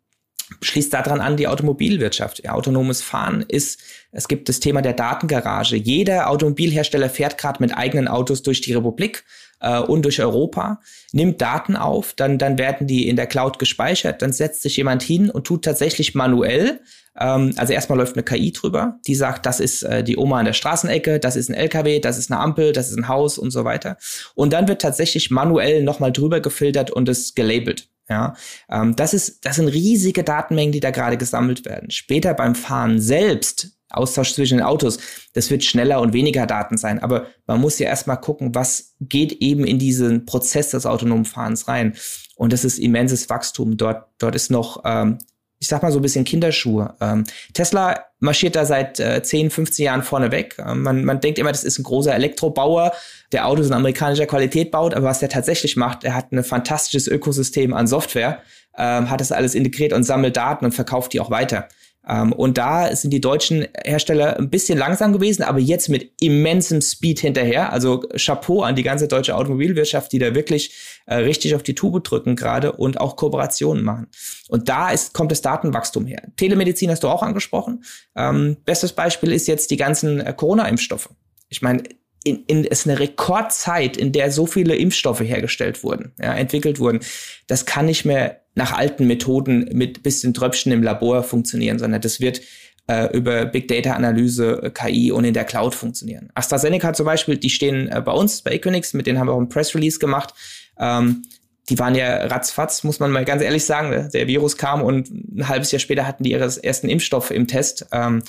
schließt 0.62 0.94
daran 0.94 1.20
an 1.20 1.38
die 1.38 1.48
Automobilwirtschaft. 1.48 2.44
Ja, 2.44 2.54
autonomes 2.54 3.02
Fahren 3.02 3.44
ist, 3.48 3.82
es 4.12 4.28
gibt 4.28 4.50
das 4.50 4.60
Thema 4.60 4.82
der 4.82 4.94
Datengarage. 4.94 5.76
Jeder 5.76 6.30
Automobilhersteller 6.30 7.10
fährt 7.10 7.38
gerade 7.38 7.62
mit 7.62 7.76
eigenen 7.76 8.08
Autos 8.08 8.44
durch 8.44 8.62
die 8.62 8.74
Republik 8.74 9.24
äh, 9.60 9.80
und 9.80 10.04
durch 10.04 10.22
Europa, 10.22 10.80
nimmt 11.12 11.42
Daten 11.42 11.76
auf, 11.76 12.14
dann, 12.14 12.38
dann 12.38 12.58
werden 12.58 12.88
die 12.88 13.08
in 13.08 13.16
der 13.16 13.28
Cloud 13.28 13.60
gespeichert, 13.60 14.22
dann 14.22 14.34
setzt 14.34 14.62
sich 14.62 14.78
jemand 14.78 15.04
hin 15.04 15.30
und 15.30 15.46
tut 15.46 15.66
tatsächlich 15.66 16.16
manuell, 16.16 16.82
ähm, 17.20 17.54
also 17.58 17.74
erstmal 17.74 17.98
läuft 17.98 18.16
eine 18.16 18.24
KI 18.24 18.52
drüber, 18.52 19.00
die 19.08 19.16
sagt, 19.16 19.46
das 19.46 19.60
ist 19.60 19.84
äh, 19.84 20.04
die 20.04 20.18
Oma 20.18 20.40
an 20.40 20.46
der 20.46 20.54
Straßenecke, 20.54 21.20
das 21.20 21.36
ist 21.36 21.50
ein 21.50 21.56
LKW, 21.56 22.00
das 22.00 22.18
ist 22.18 22.32
eine 22.32 22.40
Ampel, 22.40 22.74
das 22.74 22.90
ist 22.90 22.98
ein 22.98 23.08
Haus 23.08 23.38
und 23.38 23.52
so 23.52 23.64
weiter. 23.66 23.98
Und 24.36 24.54
dann 24.54 24.68
wird 24.68 24.82
tatsächlich 24.82 25.32
manuell 25.32 25.84
nochmal 25.84 26.12
drüber 26.12 26.40
gefiltert 26.40 26.92
und 26.92 27.10
es 27.10 27.36
gelabelt. 27.36 27.90
Ja, 28.10 28.36
ähm, 28.72 28.96
das 28.96 29.14
ist, 29.14 29.46
das 29.46 29.58
sind 29.58 29.68
riesige 29.68 30.24
Datenmengen, 30.24 30.72
die 30.72 30.80
da 30.80 30.92
gerade 30.92 31.18
gesammelt 31.18 31.66
werden. 31.66 31.92
Später 31.92 32.34
beim 32.34 32.56
Fahren 32.56 33.02
selbst 33.02 33.77
Austausch 33.90 34.34
zwischen 34.34 34.58
den 34.58 34.66
Autos, 34.66 35.00
das 35.34 35.50
wird 35.50 35.64
schneller 35.64 36.02
und 36.02 36.14
weniger 36.14 36.46
Daten 36.46 36.78
sein. 36.78 37.00
Aber 37.00 37.28
man 37.46 37.62
muss 37.62 37.80
ja 37.80 37.88
erstmal 37.88 38.20
gucken, 38.20 38.54
was 38.54 38.96
geht 39.00 39.32
eben 39.34 39.66
in 39.66 39.80
diesen 39.80 40.26
Prozess 40.26 40.72
des 40.72 40.86
autonomen 40.86 41.26
Fahrens 41.26 41.68
rein. 41.68 41.94
Und 42.36 42.54
das 42.54 42.66
ist 42.66 42.80
immenses 42.80 43.30
Wachstum. 43.30 43.78
Dort, 43.78 44.08
dort 44.20 44.36
ist 44.36 44.52
noch, 44.52 44.84
ähm, 44.86 45.18
ich 45.60 45.68
sag 45.68 45.82
mal 45.82 45.92
so 45.92 46.00
ein 46.00 46.04
bisschen 46.04 46.26
Kinderschuhe. 46.26 46.96
Ähm, 47.02 47.24
Tesla 47.54 48.06
marschiert 48.20 48.56
da 48.56 48.66
seit 48.66 49.00
äh, 49.00 49.24
10, 49.24 49.50
15 49.50 49.86
Jahren 49.86 50.04
vorne 50.04 50.32
weg. 50.32 50.58
Ähm, 50.60 50.84
man, 50.84 51.06
man 51.06 51.20
denkt 51.22 51.40
immer, 51.40 51.52
das 51.52 51.64
ist 51.64 51.80
ein 51.80 51.84
großer 51.84 52.14
Elektrobauer, 52.14 52.92
der 53.32 53.48
Autos 53.48 53.68
in 53.68 53.74
amerikanischer 53.74 54.28
Qualität 54.28 54.70
baut. 54.72 54.94
Aber 54.94 55.08
was 55.08 55.20
der 55.20 55.30
tatsächlich 55.30 55.78
macht, 55.78 56.04
er 56.04 56.14
hat 56.14 56.32
ein 56.32 56.44
fantastisches 56.44 57.08
Ökosystem 57.08 57.74
an 57.74 57.88
Software, 57.88 58.40
ähm, 58.78 59.10
hat 59.10 59.22
das 59.22 59.32
alles 59.32 59.56
integriert 59.56 59.94
und 59.94 60.04
sammelt 60.04 60.38
Daten 60.38 60.66
und 60.66 60.74
verkauft 60.74 61.14
die 61.14 61.20
auch 61.20 61.32
weiter. 61.32 61.68
Ähm, 62.08 62.32
und 62.32 62.58
da 62.58 62.96
sind 62.96 63.12
die 63.12 63.22
deutschen 63.22 63.68
Hersteller 63.84 64.38
ein 64.38 64.50
bisschen 64.50 64.78
langsam 64.78 65.14
gewesen, 65.14 65.44
aber 65.44 65.60
jetzt 65.60 65.90
mit 65.90 66.12
immensem 66.22 66.82
Speed 66.82 67.20
hinterher. 67.20 67.74
Also 67.74 68.04
Chapeau 68.16 68.62
an 68.62 68.76
die 68.76 68.84
ganze 68.84 69.08
deutsche 69.08 69.36
Automobilwirtschaft, 69.36 70.12
die 70.12 70.20
da 70.20 70.34
wirklich 70.34 71.02
äh, 71.06 71.16
richtig 71.16 71.56
auf 71.56 71.64
die 71.64 71.76
Tube 71.76 72.04
drücken 72.04 72.36
gerade 72.36 72.72
und 72.72 73.00
auch 73.00 73.16
Kooperationen 73.16 73.84
machen. 73.84 74.08
Und 74.48 74.70
da 74.70 74.92
ist, 74.92 75.14
kommt 75.14 75.32
das 75.32 75.42
Datenwachstum 75.42 76.06
her. 76.06 76.24
Telemedizin 76.38 76.90
hast 76.90 77.04
du 77.04 77.10
auch 77.10 77.24
angesprochen. 77.24 77.84
Ähm, 78.16 78.58
bestes 78.64 78.94
Beispiel 78.94 79.32
ist 79.34 79.48
jetzt 79.48 79.72
die 79.72 79.78
ganzen 79.78 80.22
äh, 80.22 80.34
Corona-Impfstoffe. 80.34 81.10
Ich 81.50 81.62
meine, 81.62 81.84
in, 82.24 82.44
in, 82.48 82.64
ist 82.64 82.88
eine 82.88 83.00
Rekordzeit, 83.00 83.98
in 83.98 84.12
der 84.12 84.32
so 84.32 84.46
viele 84.46 84.76
Impfstoffe 84.76 85.22
hergestellt 85.22 85.84
wurden, 85.84 86.14
ja, 86.20 86.34
entwickelt 86.34 86.80
wurden. 86.80 87.00
Das 87.48 87.66
kann 87.66 87.86
nicht 87.86 88.06
mehr 88.06 88.42
nach 88.56 88.74
alten 88.74 89.08
Methoden 89.08 89.70
mit 89.72 90.04
bisschen 90.04 90.34
Tröpfchen 90.34 90.72
im 90.72 90.84
Labor 90.84 91.24
funktionieren, 91.24 91.80
sondern 91.80 92.02
das 92.02 92.20
wird 92.20 92.42
äh, 92.88 93.16
über 93.16 93.46
Big 93.46 93.68
Data 93.68 93.94
Analyse, 93.94 94.62
äh, 94.64 94.70
KI 94.72 95.12
und 95.12 95.26
in 95.26 95.34
der 95.34 95.44
Cloud 95.44 95.76
funktionieren. 95.76 96.30
AstraZeneca 96.34 96.94
zum 96.94 97.06
Beispiel, 97.06 97.38
die 97.38 97.50
stehen 97.50 97.88
äh, 97.90 98.02
bei 98.02 98.14
uns 98.14 98.42
bei 98.42 98.54
Equinix, 98.54 98.94
mit 98.94 99.08
denen 99.08 99.20
haben 99.20 99.28
wir 99.28 99.34
auch 99.34 99.42
ein 99.42 99.50
Press 99.50 99.76
Release 99.76 100.00
gemacht. 100.00 100.34
Ähm, 100.80 101.24
die 101.70 101.78
waren 101.80 101.96
ja 101.96 102.26
ratzfatz, 102.28 102.84
muss 102.84 103.00
man 103.00 103.12
mal 103.12 103.26
ganz 103.26 103.42
ehrlich 103.42 103.66
sagen. 103.66 104.10
Der 104.14 104.28
Virus 104.28 104.56
kam 104.56 104.82
und 104.82 105.10
ein 105.10 105.50
halbes 105.50 105.72
Jahr 105.72 105.82
später 105.82 106.08
hatten 106.08 106.24
die 106.24 106.32
ihre 106.32 106.46
ersten 106.64 106.88
Impfstoffe 106.88 107.32
im 107.32 107.48
Test. 107.48 107.88
Ähm, 107.92 108.24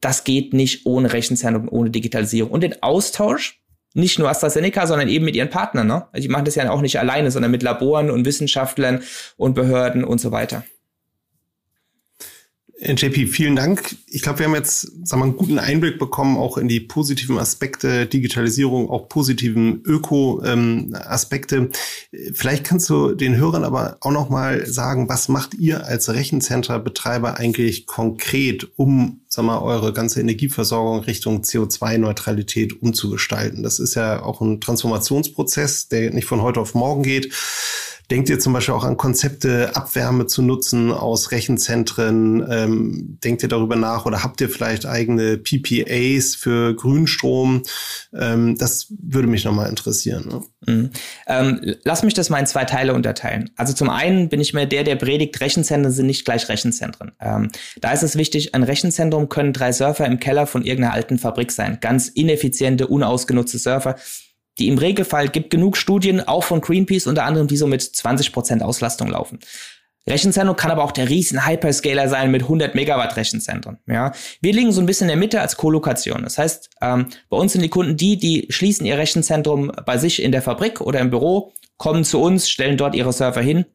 das 0.00 0.24
geht 0.24 0.52
nicht 0.52 0.86
ohne 0.86 1.12
Rechenzentrum, 1.12 1.68
ohne 1.70 1.90
Digitalisierung. 1.90 2.50
Und 2.50 2.62
den 2.62 2.82
Austausch 2.82 3.60
nicht 3.94 4.18
nur 4.18 4.28
AstraZeneca, 4.28 4.86
sondern 4.86 5.08
eben 5.08 5.24
mit 5.24 5.36
ihren 5.36 5.48
Partnern. 5.48 5.86
Ne? 5.86 6.06
Also 6.12 6.22
die 6.22 6.28
machen 6.28 6.44
das 6.44 6.54
ja 6.54 6.70
auch 6.70 6.82
nicht 6.82 6.98
alleine, 6.98 7.30
sondern 7.30 7.50
mit 7.50 7.62
Laboren 7.62 8.10
und 8.10 8.26
Wissenschaftlern 8.26 9.02
und 9.38 9.54
Behörden 9.54 10.04
und 10.04 10.20
so 10.20 10.32
weiter. 10.32 10.64
JP, 12.78 13.28
vielen 13.28 13.56
Dank. 13.56 13.96
Ich 14.06 14.20
glaube, 14.20 14.40
wir 14.40 14.46
haben 14.46 14.54
jetzt 14.54 14.82
sagen 15.06 15.22
wir, 15.22 15.24
einen 15.24 15.36
guten 15.36 15.58
Einblick 15.58 15.98
bekommen, 15.98 16.36
auch 16.36 16.58
in 16.58 16.68
die 16.68 16.80
positiven 16.80 17.38
Aspekte 17.38 18.04
Digitalisierung, 18.04 18.90
auch 18.90 19.08
positiven 19.08 19.82
Öko-Aspekte. 19.82 21.56
Ähm, 21.56 21.70
Vielleicht 22.34 22.64
kannst 22.64 22.90
du 22.90 23.14
den 23.14 23.36
Hörern 23.36 23.64
aber 23.64 23.96
auch 24.02 24.10
noch 24.10 24.28
mal 24.28 24.66
sagen, 24.66 25.08
was 25.08 25.28
macht 25.28 25.54
ihr 25.54 25.86
als 25.86 26.12
Rechencenter-Betreiber 26.12 27.38
eigentlich 27.38 27.86
konkret, 27.86 28.68
um 28.76 29.22
sag 29.36 29.44
mal, 29.44 29.58
eure 29.58 29.92
ganze 29.92 30.20
Energieversorgung 30.20 31.00
Richtung 31.00 31.42
CO2-Neutralität 31.42 32.80
umzugestalten? 32.82 33.62
Das 33.62 33.78
ist 33.78 33.94
ja 33.94 34.22
auch 34.22 34.40
ein 34.40 34.62
Transformationsprozess, 34.62 35.88
der 35.88 36.10
nicht 36.10 36.24
von 36.24 36.40
heute 36.40 36.58
auf 36.60 36.74
morgen 36.74 37.02
geht. 37.02 37.34
Denkt 38.10 38.28
ihr 38.28 38.38
zum 38.38 38.52
Beispiel 38.52 38.74
auch 38.74 38.84
an 38.84 38.96
Konzepte, 38.96 39.74
Abwärme 39.74 40.26
zu 40.26 40.40
nutzen 40.40 40.92
aus 40.92 41.32
Rechenzentren? 41.32 42.46
Ähm, 42.48 43.18
denkt 43.24 43.42
ihr 43.42 43.48
darüber 43.48 43.74
nach 43.74 44.06
oder 44.06 44.22
habt 44.22 44.40
ihr 44.40 44.48
vielleicht 44.48 44.86
eigene 44.86 45.38
PPAs 45.38 46.36
für 46.36 46.74
Grünstrom? 46.76 47.62
Ähm, 48.14 48.56
das 48.56 48.86
würde 48.90 49.26
mich 49.26 49.44
nochmal 49.44 49.68
interessieren. 49.68 50.28
Ne? 50.28 50.72
Mhm. 50.72 50.90
Ähm, 51.26 51.74
lass 51.82 52.04
mich 52.04 52.14
das 52.14 52.30
mal 52.30 52.38
in 52.38 52.46
zwei 52.46 52.64
Teile 52.64 52.94
unterteilen. 52.94 53.50
Also 53.56 53.72
zum 53.72 53.90
einen 53.90 54.28
bin 54.28 54.40
ich 54.40 54.54
mir 54.54 54.66
der, 54.66 54.84
der 54.84 54.94
predigt, 54.94 55.40
Rechenzentren 55.40 55.92
sind 55.92 56.06
nicht 56.06 56.24
gleich 56.24 56.48
Rechenzentren. 56.48 57.10
Ähm, 57.20 57.50
da 57.80 57.90
ist 57.90 58.04
es 58.04 58.16
wichtig, 58.16 58.54
ein 58.54 58.62
Rechenzentrum 58.62 59.28
können 59.28 59.52
drei 59.52 59.72
Surfer 59.72 60.06
im 60.06 60.20
Keller 60.20 60.46
von 60.46 60.64
irgendeiner 60.64 60.94
alten 60.94 61.18
Fabrik 61.18 61.50
sein. 61.50 61.78
Ganz 61.80 62.06
ineffiziente, 62.06 62.86
unausgenutzte 62.86 63.58
Surfer 63.58 63.96
die 64.58 64.68
im 64.68 64.78
Regelfall 64.78 65.28
gibt 65.28 65.50
genug 65.50 65.76
Studien, 65.76 66.20
auch 66.20 66.44
von 66.44 66.60
Greenpeace 66.60 67.06
unter 67.06 67.24
anderem, 67.24 67.46
die 67.46 67.56
so 67.56 67.66
mit 67.66 67.82
20 67.82 68.32
Prozent 68.32 68.62
Auslastung 68.62 69.08
laufen. 69.08 69.38
Rechenzentrum 70.08 70.56
kann 70.56 70.70
aber 70.70 70.84
auch 70.84 70.92
der 70.92 71.08
riesen 71.08 71.46
Hyperscaler 71.46 72.08
sein 72.08 72.30
mit 72.30 72.42
100 72.42 72.76
Megawatt 72.76 73.16
Rechenzentren. 73.16 73.78
Ja, 73.86 74.12
wir 74.40 74.52
liegen 74.52 74.70
so 74.70 74.80
ein 74.80 74.86
bisschen 74.86 75.06
in 75.06 75.08
der 75.08 75.16
Mitte 75.16 75.40
als 75.40 75.56
Kolokation. 75.56 76.22
Das 76.22 76.38
heißt, 76.38 76.70
ähm, 76.80 77.08
bei 77.28 77.36
uns 77.36 77.52
sind 77.52 77.62
die 77.62 77.68
Kunden 77.68 77.96
die, 77.96 78.16
die 78.16 78.46
schließen 78.48 78.86
ihr 78.86 78.98
Rechenzentrum 78.98 79.72
bei 79.84 79.98
sich 79.98 80.22
in 80.22 80.30
der 80.30 80.42
Fabrik 80.42 80.80
oder 80.80 81.00
im 81.00 81.10
Büro, 81.10 81.52
kommen 81.76 82.04
zu 82.04 82.20
uns, 82.22 82.48
stellen 82.48 82.76
dort 82.76 82.94
ihre 82.94 83.12
Server 83.12 83.40
hin 83.40 83.66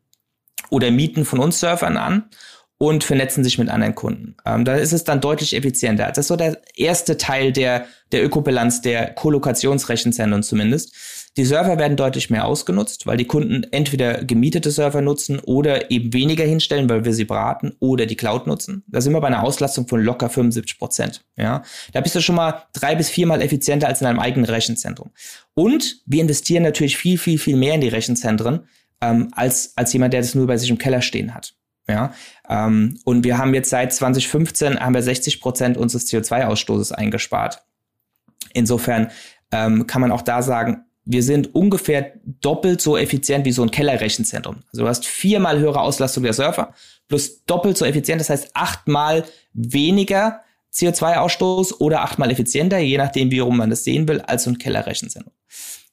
oder 0.70 0.90
mieten 0.90 1.26
von 1.26 1.40
uns 1.40 1.60
Servern 1.60 1.98
an 1.98 2.30
und 2.82 3.04
vernetzen 3.04 3.44
sich 3.44 3.60
mit 3.60 3.70
anderen 3.70 3.94
Kunden. 3.94 4.36
Ähm, 4.44 4.66
da 4.66 4.74
ist 4.74 4.92
es 4.92 5.04
dann 5.04 5.22
deutlich 5.22 5.56
effizienter. 5.56 6.08
Das 6.08 6.18
ist 6.18 6.30
so 6.30 6.36
der 6.36 6.58
erste 6.76 7.16
Teil 7.16 7.52
der, 7.52 7.86
der 8.12 8.26
Ökobilanz 8.26 8.82
der 8.82 9.14
Kollokationsrechenzentren 9.14 10.42
zumindest. 10.42 10.92
Die 11.38 11.46
Server 11.46 11.78
werden 11.78 11.96
deutlich 11.96 12.32
mehr 12.32 12.44
ausgenutzt, 12.46 13.06
weil 13.06 13.18
die 13.18 13.28
Kunden 13.28 13.68
entweder 13.70 14.24
gemietete 14.24 14.72
Server 14.72 15.02
nutzen 15.02 15.40
oder 15.42 15.92
eben 15.92 16.12
weniger 16.12 16.44
hinstellen, 16.44 16.90
weil 16.90 17.06
wir 17.06 17.14
sie 17.14 17.26
braten 17.26 17.74
oder 17.78 18.08
die 18.08 18.16
Cloud 18.16 18.48
nutzen. 18.48 18.84
Da 18.88 19.00
sind 19.00 19.14
wir 19.14 19.22
bei 19.22 19.28
einer 19.28 19.44
Auslastung 19.44 19.88
von 19.88 20.02
locker 20.02 20.30
75 20.32 20.80
Prozent. 20.80 21.22
Ja, 21.38 21.62
da 21.94 22.02
bist 22.02 22.16
du 22.16 22.20
schon 22.20 22.36
mal 22.36 22.64
drei 22.74 22.96
bis 22.96 23.12
viermal 23.12 23.44
effizienter 23.44 23.90
als 23.90 24.02
in 24.02 24.08
einem 24.08 24.20
eigenen 24.20 24.46
Rechenzentrum. 24.46 25.12
Und 25.54 26.02
wir 26.08 26.22
investieren 26.22 26.64
natürlich 26.64 26.98
viel, 26.98 27.20
viel, 27.20 27.38
viel 27.38 27.58
mehr 27.58 27.76
in 27.76 27.82
die 27.82 27.90
Rechenzentren 27.90 28.62
ähm, 29.02 29.28
als, 29.34 29.74
als 29.76 29.94
jemand, 29.94 30.14
der 30.16 30.22
das 30.22 30.34
nur 30.34 30.48
bei 30.48 30.58
sich 30.58 30.72
im 30.72 30.80
Keller 30.80 31.04
stehen 31.04 31.36
hat. 31.36 31.54
Ja, 31.92 32.14
ähm, 32.50 33.00
und 33.04 33.26
wir 33.26 33.38
haben 33.38 33.54
jetzt 33.54 33.70
seit 33.70 33.94
2015 33.94 34.80
haben 34.80 34.94
wir 34.94 35.04
60 35.04 35.42
Prozent 35.42 35.78
unseres 35.78 36.08
CO2-Ausstoßes 36.08 36.94
eingespart. 36.94 37.62
Insofern 38.54 39.12
ähm, 39.52 39.88
kann 39.88 40.02
man 40.02 40.12
auch 40.12 40.22
da 40.22 40.42
sagen, 40.42 40.86
wir 41.04 41.24
sind 41.24 41.54
ungefähr 41.54 42.14
doppelt 42.24 42.80
so 42.80 42.96
effizient 42.96 43.46
wie 43.46 43.52
so 43.52 43.64
ein 43.64 43.72
Kellerrechenzentrum. 43.72 44.64
Also 44.72 44.84
du 44.84 44.88
hast 44.88 45.06
viermal 45.06 45.60
höhere 45.60 45.82
Auslastung 45.82 46.24
der 46.24 46.34
Server 46.34 46.74
plus 47.08 47.44
doppelt 47.44 47.78
so 47.78 47.86
effizient, 47.86 48.22
das 48.22 48.30
heißt 48.30 48.52
achtmal 48.54 49.26
weniger 49.54 50.42
CO2-Ausstoß 50.74 51.80
oder 51.80 52.02
achtmal 52.04 52.32
effizienter, 52.32 52.78
je 52.78 52.98
nachdem, 52.98 53.32
wie 53.32 53.40
rum 53.40 53.58
man 53.58 53.70
das 53.70 53.84
sehen 53.84 54.08
will, 54.08 54.22
als 54.22 54.44
so 54.44 54.52
ein 54.52 54.58
Kellerrechenzentrum. 54.58 55.34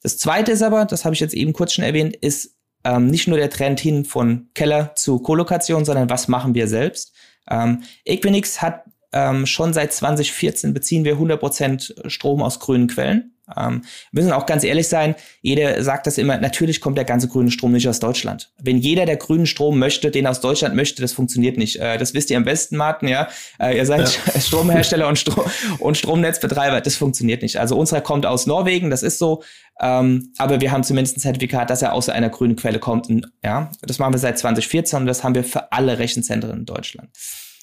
Das 0.02 0.18
zweite 0.18 0.52
ist 0.52 0.62
aber, 0.62 0.84
das 0.84 1.04
habe 1.04 1.14
ich 1.14 1.20
jetzt 1.20 1.34
eben 1.34 1.52
kurz 1.52 1.72
schon 1.72 1.84
erwähnt, 1.84 2.14
ist 2.14 2.57
ähm, 2.84 3.06
nicht 3.06 3.28
nur 3.28 3.38
der 3.38 3.50
Trend 3.50 3.80
hin 3.80 4.04
von 4.04 4.48
Keller 4.54 4.94
zu 4.94 5.18
Kolokation, 5.20 5.84
sondern 5.84 6.10
was 6.10 6.28
machen 6.28 6.54
wir 6.54 6.68
selbst. 6.68 7.14
Ähm, 7.50 7.82
Equinix 8.04 8.62
hat 8.62 8.84
ähm, 9.12 9.46
schon 9.46 9.72
seit 9.72 9.92
2014 9.92 10.74
beziehen 10.74 11.04
wir 11.04 11.16
100% 11.16 12.08
Strom 12.08 12.42
aus 12.42 12.60
grünen 12.60 12.88
Quellen. 12.88 13.37
Ähm, 13.56 13.82
wir 14.12 14.22
müssen 14.22 14.32
auch 14.32 14.46
ganz 14.46 14.64
ehrlich 14.64 14.88
sein, 14.88 15.14
jeder 15.40 15.82
sagt 15.82 16.06
das 16.06 16.18
immer, 16.18 16.38
natürlich 16.38 16.80
kommt 16.80 16.98
der 16.98 17.04
ganze 17.04 17.28
grüne 17.28 17.50
Strom 17.50 17.72
nicht 17.72 17.88
aus 17.88 18.00
Deutschland. 18.00 18.50
Wenn 18.60 18.78
jeder 18.78 19.06
der 19.06 19.16
grünen 19.16 19.46
Strom 19.46 19.78
möchte, 19.78 20.10
den 20.10 20.26
aus 20.26 20.40
Deutschland 20.40 20.74
möchte, 20.74 21.02
das 21.02 21.12
funktioniert 21.12 21.56
nicht. 21.58 21.76
Äh, 21.76 21.98
das 21.98 22.14
wisst 22.14 22.30
ihr 22.30 22.36
am 22.36 22.44
besten, 22.44 22.76
Martin, 22.76 23.08
ja. 23.08 23.28
Äh, 23.58 23.76
ihr 23.76 23.86
seid 23.86 24.20
ja. 24.34 24.40
Stromhersteller 24.40 25.08
und, 25.08 25.18
Strom 25.18 25.44
und 25.78 25.96
Stromnetzbetreiber, 25.96 26.80
das 26.80 26.96
funktioniert 26.96 27.42
nicht. 27.42 27.58
Also 27.58 27.76
unserer 27.76 28.00
kommt 28.00 28.26
aus 28.26 28.46
Norwegen, 28.46 28.90
das 28.90 29.02
ist 29.02 29.18
so. 29.18 29.42
Ähm, 29.80 30.32
aber 30.38 30.60
wir 30.60 30.72
haben 30.72 30.82
zumindest 30.82 31.16
ein 31.16 31.20
Zertifikat, 31.20 31.70
dass 31.70 31.82
er 31.82 31.92
aus 31.92 32.08
einer 32.08 32.30
grünen 32.30 32.56
Quelle 32.56 32.78
kommt. 32.78 33.08
Und, 33.08 33.30
ja, 33.44 33.70
das 33.82 33.98
machen 33.98 34.12
wir 34.12 34.18
seit 34.18 34.38
2014 34.38 35.00
und 35.00 35.06
das 35.06 35.22
haben 35.22 35.34
wir 35.34 35.44
für 35.44 35.72
alle 35.72 35.98
Rechenzentren 35.98 36.58
in 36.58 36.66
Deutschland. 36.66 37.10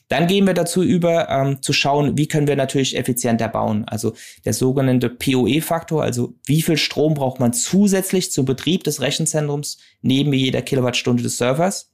Dann 0.07 0.27
gehen 0.27 0.45
wir 0.45 0.53
dazu 0.53 0.83
über, 0.83 1.29
ähm, 1.29 1.61
zu 1.61 1.73
schauen, 1.73 2.17
wie 2.17 2.27
können 2.27 2.47
wir 2.47 2.55
natürlich 2.55 2.95
effizienter 2.95 3.47
bauen. 3.47 3.85
Also 3.87 4.13
der 4.45 4.53
sogenannte 4.53 5.09
PoE-Faktor, 5.09 6.03
also 6.03 6.35
wie 6.45 6.61
viel 6.61 6.77
Strom 6.77 7.15
braucht 7.15 7.39
man 7.39 7.53
zusätzlich 7.53 8.31
zum 8.31 8.45
Betrieb 8.45 8.83
des 8.83 9.01
Rechenzentrums 9.01 9.77
neben 10.01 10.31
jeder 10.33 10.61
Kilowattstunde 10.61 11.23
des 11.23 11.37
Servers. 11.37 11.91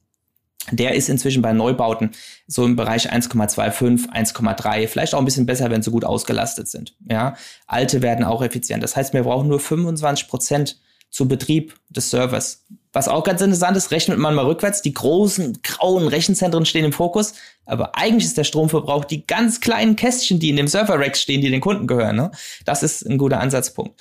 Der 0.70 0.94
ist 0.94 1.08
inzwischen 1.08 1.42
bei 1.42 1.52
Neubauten 1.52 2.10
so 2.46 2.64
im 2.64 2.76
Bereich 2.76 3.12
1,25, 3.12 4.10
1,3, 4.10 4.86
vielleicht 4.86 5.14
auch 5.14 5.18
ein 5.18 5.24
bisschen 5.24 5.46
besser, 5.46 5.70
wenn 5.70 5.82
sie 5.82 5.90
gut 5.90 6.04
ausgelastet 6.04 6.68
sind. 6.68 6.94
Ja, 7.10 7.34
alte 7.66 8.00
werden 8.00 8.24
auch 8.24 8.42
effizient. 8.42 8.82
Das 8.82 8.94
heißt, 8.94 9.12
wir 9.12 9.24
brauchen 9.24 9.48
nur 9.48 9.58
25 9.58 10.28
Prozent 10.28 10.80
zum 11.10 11.26
Betrieb 11.26 11.74
des 11.88 12.10
Servers. 12.10 12.64
Was 12.92 13.08
auch 13.08 13.24
ganz 13.24 13.40
interessant 13.40 13.76
ist, 13.76 13.90
rechnet 13.90 14.18
man 14.18 14.34
mal 14.34 14.44
rückwärts. 14.44 14.82
Die 14.82 14.92
großen 14.92 15.60
grauen 15.62 16.08
Rechenzentren 16.08 16.66
stehen 16.66 16.84
im 16.84 16.92
Fokus, 16.92 17.34
aber 17.64 17.96
eigentlich 17.96 18.26
ist 18.26 18.36
der 18.36 18.44
Stromverbrauch 18.44 19.04
die 19.04 19.26
ganz 19.26 19.60
kleinen 19.60 19.96
Kästchen, 19.96 20.38
die 20.38 20.50
in 20.50 20.56
dem 20.56 20.68
Server-Rack 20.68 21.16
stehen, 21.16 21.40
die 21.40 21.50
den 21.50 21.60
Kunden 21.60 21.86
gehören. 21.86 22.16
Ne? 22.16 22.30
Das 22.64 22.82
ist 22.82 23.06
ein 23.08 23.18
guter 23.18 23.40
Ansatzpunkt. 23.40 24.00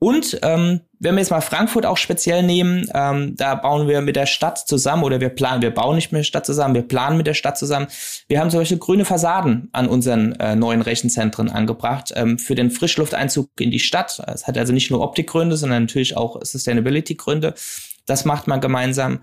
Und 0.00 0.38
ähm, 0.42 0.80
wenn 1.00 1.16
wir 1.16 1.20
jetzt 1.20 1.30
mal 1.30 1.40
Frankfurt 1.40 1.84
auch 1.84 1.96
speziell 1.96 2.44
nehmen, 2.44 2.88
ähm, 2.94 3.34
da 3.36 3.56
bauen 3.56 3.88
wir 3.88 4.00
mit 4.00 4.14
der 4.14 4.26
Stadt 4.26 4.58
zusammen 4.58 5.02
oder 5.02 5.20
wir 5.20 5.28
planen, 5.28 5.60
wir 5.60 5.74
bauen 5.74 5.96
nicht 5.96 6.12
mit 6.12 6.20
der 6.20 6.24
Stadt 6.24 6.46
zusammen, 6.46 6.74
wir 6.74 6.82
planen 6.82 7.16
mit 7.16 7.26
der 7.26 7.34
Stadt 7.34 7.58
zusammen. 7.58 7.88
Wir 8.28 8.38
haben 8.38 8.50
Beispiel 8.50 8.78
grüne 8.78 9.04
Fassaden 9.04 9.68
an 9.72 9.88
unseren 9.88 10.38
äh, 10.38 10.54
neuen 10.54 10.82
Rechenzentren 10.82 11.50
angebracht 11.50 12.12
ähm, 12.14 12.38
für 12.38 12.54
den 12.54 12.70
Frischlufteinzug 12.70 13.50
in 13.58 13.72
die 13.72 13.80
Stadt. 13.80 14.22
Es 14.32 14.46
hat 14.46 14.56
also 14.56 14.72
nicht 14.72 14.92
nur 14.92 15.00
Optikgründe, 15.00 15.56
sondern 15.56 15.82
natürlich 15.82 16.16
auch 16.16 16.40
Sustainability-Gründe. 16.42 17.54
Das 18.08 18.24
macht 18.24 18.46
man 18.46 18.60
gemeinsam. 18.60 19.20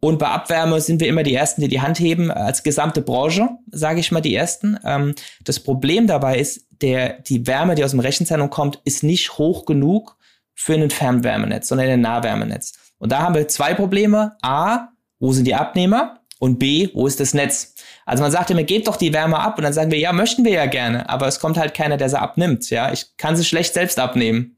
Und 0.00 0.18
bei 0.18 0.28
Abwärme 0.28 0.80
sind 0.80 1.00
wir 1.00 1.08
immer 1.08 1.24
die 1.24 1.34
Ersten, 1.34 1.60
die 1.60 1.68
die 1.68 1.80
Hand 1.80 1.98
heben, 1.98 2.30
als 2.30 2.62
gesamte 2.62 3.02
Branche, 3.02 3.48
sage 3.72 3.98
ich 4.00 4.12
mal, 4.12 4.20
die 4.20 4.34
Ersten. 4.34 4.78
Ähm, 4.84 5.14
das 5.44 5.58
Problem 5.60 6.06
dabei 6.06 6.38
ist, 6.38 6.66
der, 6.80 7.20
die 7.20 7.46
Wärme, 7.46 7.74
die 7.74 7.84
aus 7.84 7.90
dem 7.90 8.00
Rechenzentrum 8.00 8.50
kommt, 8.50 8.80
ist 8.84 9.02
nicht 9.02 9.38
hoch 9.38 9.64
genug 9.64 10.16
für 10.54 10.74
ein 10.74 10.90
Fernwärmenetz, 10.90 11.68
sondern 11.68 11.88
ein 11.88 12.00
Nahwärmenetz. 12.00 12.74
Und 12.98 13.10
da 13.10 13.22
haben 13.22 13.34
wir 13.34 13.48
zwei 13.48 13.74
Probleme. 13.74 14.36
A, 14.42 14.88
wo 15.18 15.32
sind 15.32 15.46
die 15.46 15.54
Abnehmer? 15.54 16.20
Und 16.38 16.60
B, 16.60 16.90
wo 16.94 17.08
ist 17.08 17.18
das 17.18 17.34
Netz? 17.34 17.74
Also 18.06 18.22
man 18.22 18.30
sagt 18.30 18.50
immer, 18.50 18.62
gebt 18.62 18.86
doch 18.86 18.96
die 18.96 19.12
Wärme 19.12 19.38
ab. 19.38 19.58
Und 19.58 19.64
dann 19.64 19.72
sagen 19.72 19.90
wir, 19.90 19.98
ja, 19.98 20.12
möchten 20.12 20.44
wir 20.44 20.52
ja 20.52 20.66
gerne. 20.66 21.08
Aber 21.08 21.26
es 21.26 21.40
kommt 21.40 21.58
halt 21.58 21.74
keiner, 21.74 21.96
der 21.96 22.08
sie 22.08 22.18
abnimmt. 22.18 22.70
Ja, 22.70 22.92
ich 22.92 23.16
kann 23.16 23.36
sie 23.36 23.44
schlecht 23.44 23.74
selbst 23.74 23.98
abnehmen. 23.98 24.57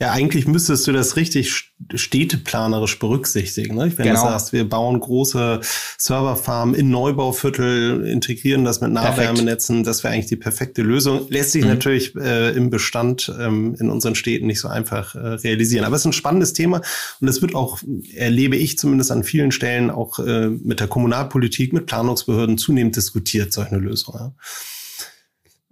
Ja, 0.00 0.10
eigentlich 0.10 0.46
müsstest 0.46 0.86
du 0.86 0.92
das 0.92 1.16
richtig 1.16 1.72
städteplanerisch 1.94 2.98
berücksichtigen. 2.98 3.76
Ne? 3.76 3.92
Wenn 3.96 4.06
genau. 4.06 4.22
du 4.22 4.28
sagst, 4.28 4.52
wir 4.52 4.68
bauen 4.68 4.98
große 4.98 5.60
Serverfarmen 5.98 6.74
in 6.74 6.90
Neubauviertel, 6.90 8.06
integrieren 8.06 8.64
das 8.64 8.80
mit 8.80 8.92
Nahwärmenetzen, 8.92 9.84
das 9.84 10.02
wäre 10.02 10.14
eigentlich 10.14 10.26
die 10.26 10.36
perfekte 10.36 10.82
Lösung. 10.82 11.26
Lässt 11.28 11.52
sich 11.52 11.62
mhm. 11.62 11.70
natürlich 11.70 12.14
äh, 12.16 12.50
im 12.56 12.70
Bestand 12.70 13.32
ähm, 13.38 13.76
in 13.78 13.90
unseren 13.90 14.14
Städten 14.14 14.46
nicht 14.46 14.60
so 14.60 14.68
einfach 14.68 15.14
äh, 15.14 15.18
realisieren. 15.18 15.84
Aber 15.84 15.94
es 15.94 16.02
ist 16.02 16.06
ein 16.06 16.12
spannendes 16.12 16.52
Thema 16.52 16.80
und 17.20 17.28
es 17.28 17.40
wird 17.40 17.54
auch, 17.54 17.80
erlebe 18.14 18.56
ich 18.56 18.78
zumindest 18.78 19.12
an 19.12 19.22
vielen 19.24 19.52
Stellen, 19.52 19.90
auch 19.90 20.18
äh, 20.18 20.48
mit 20.48 20.80
der 20.80 20.88
Kommunalpolitik, 20.88 21.72
mit 21.72 21.86
Planungsbehörden 21.86 22.58
zunehmend 22.58 22.96
diskutiert, 22.96 23.52
solche 23.52 23.76
Lösungen. 23.76 24.18
Ja. 24.18 24.32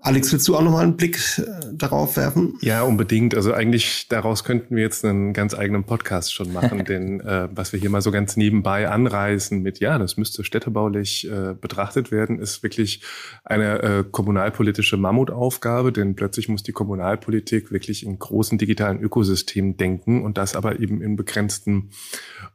Alex, 0.04 0.32
willst 0.32 0.48
du 0.48 0.56
auch 0.56 0.62
nochmal 0.62 0.82
einen 0.82 0.96
Blick 0.96 1.16
äh, 1.38 1.42
darauf 1.72 2.16
werfen? 2.16 2.58
Ja, 2.60 2.82
unbedingt. 2.82 3.36
Also 3.36 3.52
eigentlich 3.52 4.08
daraus 4.08 4.42
könnten 4.42 4.74
wir 4.74 4.82
jetzt 4.82 5.04
einen 5.04 5.32
ganz 5.32 5.54
eigenen 5.54 5.84
Podcast 5.84 6.34
schon 6.34 6.52
machen, 6.52 6.84
denn 6.88 7.20
äh, 7.20 7.48
was 7.54 7.72
wir 7.72 7.78
hier 7.78 7.88
mal 7.88 8.02
so 8.02 8.10
ganz 8.10 8.36
nebenbei 8.36 8.88
anreißen 8.88 9.62
mit, 9.62 9.78
ja, 9.78 9.98
das 9.98 10.16
müsste 10.16 10.42
städtebaulich 10.42 11.30
äh, 11.30 11.54
betrachtet 11.54 12.10
werden, 12.10 12.40
ist 12.40 12.64
wirklich 12.64 13.02
eine 13.44 13.82
äh, 13.82 14.04
kommunalpolitische 14.10 14.96
Mammutaufgabe, 14.96 15.92
denn 15.92 16.16
plötzlich 16.16 16.48
muss 16.48 16.64
die 16.64 16.72
Kommunalpolitik 16.72 17.70
wirklich 17.70 18.04
in 18.04 18.18
großen 18.18 18.58
digitalen 18.58 19.00
Ökosystemen 19.00 19.76
denken 19.76 20.24
und 20.24 20.36
das 20.36 20.56
aber 20.56 20.80
eben 20.80 21.00
in 21.00 21.14
begrenztem 21.14 21.90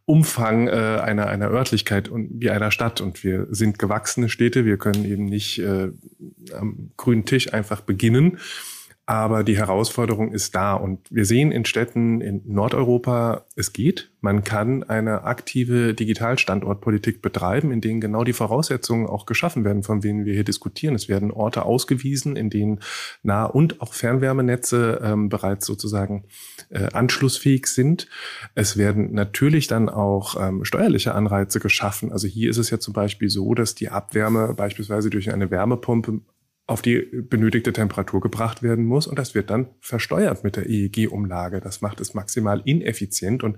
Umfang 0.03 0.67
äh, 0.67 0.71
einer, 0.71 1.27
einer 1.27 1.49
Örtlichkeit 1.49 2.09
und 2.09 2.41
wie 2.41 2.49
einer 2.49 2.71
Stadt. 2.71 2.99
Und 2.99 3.23
wir 3.23 3.47
sind 3.51 3.79
gewachsene 3.79 4.27
Städte, 4.27 4.65
wir 4.65 4.77
können 4.77 5.05
eben 5.05 5.25
nicht 5.25 5.59
äh, 5.59 5.91
am 6.53 6.91
grünen 6.97 7.25
Tisch 7.25 7.36
einfach 7.53 7.81
beginnen. 7.81 8.39
Aber 9.09 9.45
die 9.45 9.55
Herausforderung 9.55 10.33
ist 10.33 10.53
da. 10.53 10.73
Und 10.73 10.99
wir 11.09 11.23
sehen 11.23 11.53
in 11.53 11.63
Städten 11.63 12.19
in 12.19 12.41
Nordeuropa, 12.45 13.45
es 13.55 13.71
geht. 13.71 14.11
Man 14.19 14.43
kann 14.43 14.83
eine 14.83 15.23
aktive 15.23 15.93
Digitalstandortpolitik 15.93 17.21
betreiben, 17.21 17.71
in 17.71 17.79
denen 17.79 18.01
genau 18.01 18.25
die 18.25 18.33
Voraussetzungen 18.33 19.07
auch 19.07 19.25
geschaffen 19.25 19.63
werden, 19.63 19.83
von 19.83 20.01
denen 20.01 20.25
wir 20.25 20.33
hier 20.33 20.43
diskutieren. 20.43 20.93
Es 20.93 21.07
werden 21.07 21.31
Orte 21.31 21.63
ausgewiesen, 21.63 22.35
in 22.35 22.49
denen 22.49 22.81
Nah- 23.23 23.45
und 23.45 23.79
auch 23.79 23.93
Fernwärmenetze 23.93 24.99
ähm, 25.01 25.29
bereits 25.29 25.65
sozusagen 25.65 26.25
äh, 26.69 26.89
anschlussfähig 26.91 27.67
sind. 27.67 28.09
Es 28.55 28.75
werden 28.75 29.13
natürlich 29.13 29.67
dann 29.67 29.87
auch 29.87 30.35
ähm, 30.37 30.65
steuerliche 30.65 31.15
Anreize 31.15 31.61
geschaffen. 31.61 32.11
Also 32.11 32.27
hier 32.27 32.49
ist 32.49 32.57
es 32.57 32.71
ja 32.71 32.79
zum 32.81 32.93
Beispiel 32.93 33.29
so, 33.29 33.53
dass 33.53 33.73
die 33.73 33.87
Abwärme 33.87 34.53
beispielsweise 34.53 35.09
durch 35.09 35.31
eine 35.31 35.49
Wärmepumpe 35.49 36.19
auf 36.67 36.81
die 36.81 36.99
benötigte 36.99 37.73
Temperatur 37.73 38.21
gebracht 38.21 38.61
werden 38.61 38.85
muss 38.85 39.07
und 39.07 39.17
das 39.17 39.33
wird 39.33 39.49
dann 39.49 39.69
versteuert 39.79 40.43
mit 40.43 40.57
der 40.57 40.69
EEG-Umlage. 40.69 41.61
Das 41.61 41.81
macht 41.81 42.01
es 42.01 42.13
maximal 42.13 42.61
ineffizient 42.65 43.43
und 43.43 43.57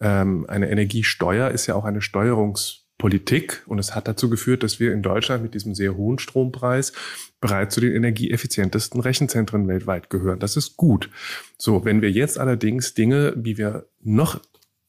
ähm, 0.00 0.44
eine 0.48 0.70
Energiesteuer 0.70 1.50
ist 1.50 1.66
ja 1.66 1.74
auch 1.74 1.84
eine 1.84 2.02
Steuerungs 2.02 2.86
Politik 2.98 3.62
und 3.66 3.78
es 3.78 3.94
hat 3.94 4.08
dazu 4.08 4.30
geführt, 4.30 4.62
dass 4.62 4.80
wir 4.80 4.92
in 4.92 5.02
Deutschland 5.02 5.42
mit 5.42 5.54
diesem 5.54 5.74
sehr 5.74 5.96
hohen 5.96 6.18
Strompreis 6.18 6.92
bereits 7.40 7.74
zu 7.74 7.80
den 7.82 7.92
energieeffizientesten 7.94 9.00
Rechenzentren 9.00 9.68
weltweit 9.68 10.08
gehören. 10.08 10.38
Das 10.38 10.56
ist 10.56 10.76
gut. 10.76 11.10
So, 11.58 11.84
wenn 11.84 12.00
wir 12.00 12.10
jetzt 12.10 12.38
allerdings 12.38 12.94
Dinge, 12.94 13.34
wie 13.36 13.58
wir 13.58 13.86
noch 14.00 14.40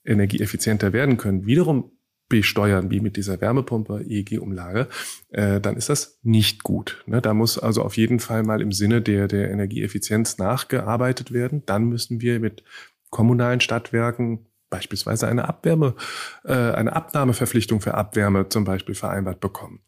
energieeffizienter 0.06 0.94
werden 0.94 1.18
können, 1.18 1.46
wiederum 1.46 1.92
besteuern, 2.30 2.92
wie 2.92 3.00
mit 3.00 3.16
dieser 3.16 3.40
Wärmepumpe 3.40 4.04
EEG-Umlage, 4.06 4.88
äh, 5.30 5.62
dann 5.62 5.78
ist 5.78 5.90
das 5.90 6.20
nicht 6.24 6.64
gut. 6.64 7.04
Ne? 7.06 7.22
Da 7.22 7.34
muss 7.34 7.58
also 7.58 7.84
auf 7.84 7.98
jeden 7.98 8.20
Fall 8.20 8.44
mal 8.44 8.62
im 8.62 8.72
Sinne 8.72 9.02
der, 9.02 9.28
der 9.28 9.50
Energieeffizienz 9.52 10.38
nachgearbeitet 10.38 11.32
werden. 11.32 11.64
Dann 11.66 11.86
müssen 11.86 12.22
wir 12.22 12.40
mit 12.40 12.64
kommunalen 13.10 13.62
Stadtwerken 13.62 14.46
beispielsweise 14.70 15.28
eine 15.28 15.48
Abwärme, 15.48 15.96
äh, 16.44 16.54
eine 16.54 16.94
Abnahmeverpflichtung 16.96 17.80
für 17.80 17.94
Abwärme 17.94 18.50
zum 18.50 18.66
Beispiel 18.66 18.96
vereinbart 18.96 19.40
bekommen. 19.40 19.82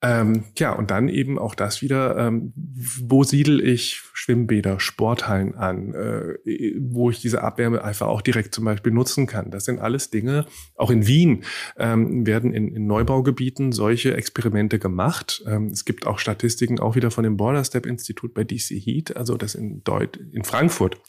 Ähm, 0.00 0.44
ja, 0.56 0.72
und 0.72 0.92
dann 0.92 1.08
eben 1.08 1.40
auch 1.40 1.56
das 1.56 1.82
wieder, 1.82 2.16
ähm, 2.16 2.52
wo 2.54 3.24
siedel 3.24 3.60
ich 3.60 4.00
Schwimmbäder, 4.12 4.78
Sporthallen 4.78 5.56
an, 5.56 5.92
äh, 5.92 6.34
wo 6.78 7.10
ich 7.10 7.20
diese 7.20 7.42
Abwärme 7.42 7.82
einfach 7.82 8.06
auch 8.06 8.22
direkt 8.22 8.54
zum 8.54 8.64
Beispiel 8.64 8.92
nutzen 8.92 9.26
kann. 9.26 9.50
Das 9.50 9.64
sind 9.64 9.80
alles 9.80 10.10
Dinge, 10.10 10.46
auch 10.76 10.90
in 10.90 11.08
Wien 11.08 11.42
ähm, 11.76 12.24
werden 12.26 12.52
in, 12.52 12.76
in, 12.76 12.86
Neubaugebieten 12.86 13.72
solche 13.72 14.16
Experimente 14.16 14.78
gemacht. 14.78 15.42
Ähm, 15.48 15.66
es 15.66 15.84
gibt 15.84 16.06
auch 16.06 16.20
Statistiken 16.20 16.78
auch 16.78 16.94
wieder 16.94 17.10
von 17.10 17.24
dem 17.24 17.36
Border 17.36 17.64
Step 17.64 17.84
Institut 17.84 18.34
bei 18.34 18.44
DC 18.44 18.70
Heat, 18.70 19.16
also 19.16 19.36
das 19.36 19.56
in, 19.56 19.82
Deut 19.82 20.16
in 20.16 20.44
Frankfurt 20.44 21.00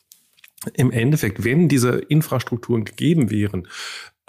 im 0.74 0.92
Endeffekt, 0.92 1.44
wenn 1.44 1.70
diese 1.70 1.92
Infrastrukturen 1.92 2.84
gegeben 2.84 3.30
wären, 3.30 3.68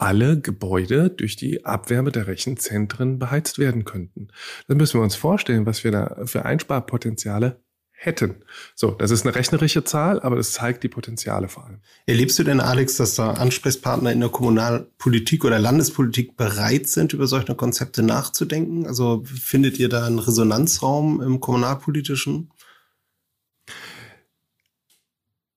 alle 0.00 0.40
Gebäude 0.40 1.10
durch 1.10 1.36
die 1.36 1.64
Abwärme 1.64 2.10
der 2.10 2.26
Rechenzentren 2.26 3.18
beheizt 3.18 3.58
werden 3.58 3.84
könnten. 3.84 4.28
Dann 4.66 4.78
müssen 4.78 4.98
wir 4.98 5.04
uns 5.04 5.14
vorstellen, 5.14 5.66
was 5.66 5.84
wir 5.84 5.92
da 5.92 6.22
für 6.24 6.44
Einsparpotenziale 6.44 7.60
hätten. 7.92 8.36
So, 8.74 8.92
das 8.92 9.10
ist 9.10 9.26
eine 9.26 9.34
rechnerische 9.34 9.84
Zahl, 9.84 10.20
aber 10.20 10.36
das 10.36 10.52
zeigt 10.52 10.82
die 10.82 10.88
Potenziale 10.88 11.48
vor 11.48 11.66
allem. 11.66 11.80
Erlebst 12.06 12.38
du 12.38 12.44
denn, 12.44 12.60
Alex, 12.60 12.96
dass 12.96 13.14
da 13.14 13.32
Ansprechpartner 13.32 14.10
in 14.10 14.20
der 14.20 14.30
Kommunalpolitik 14.30 15.44
oder 15.44 15.58
Landespolitik 15.58 16.34
bereit 16.34 16.88
sind, 16.88 17.12
über 17.12 17.26
solche 17.26 17.54
Konzepte 17.54 18.02
nachzudenken? 18.02 18.86
Also 18.86 19.22
findet 19.24 19.78
ihr 19.78 19.90
da 19.90 20.06
einen 20.06 20.18
Resonanzraum 20.18 21.20
im 21.20 21.40
kommunalpolitischen? 21.40 22.50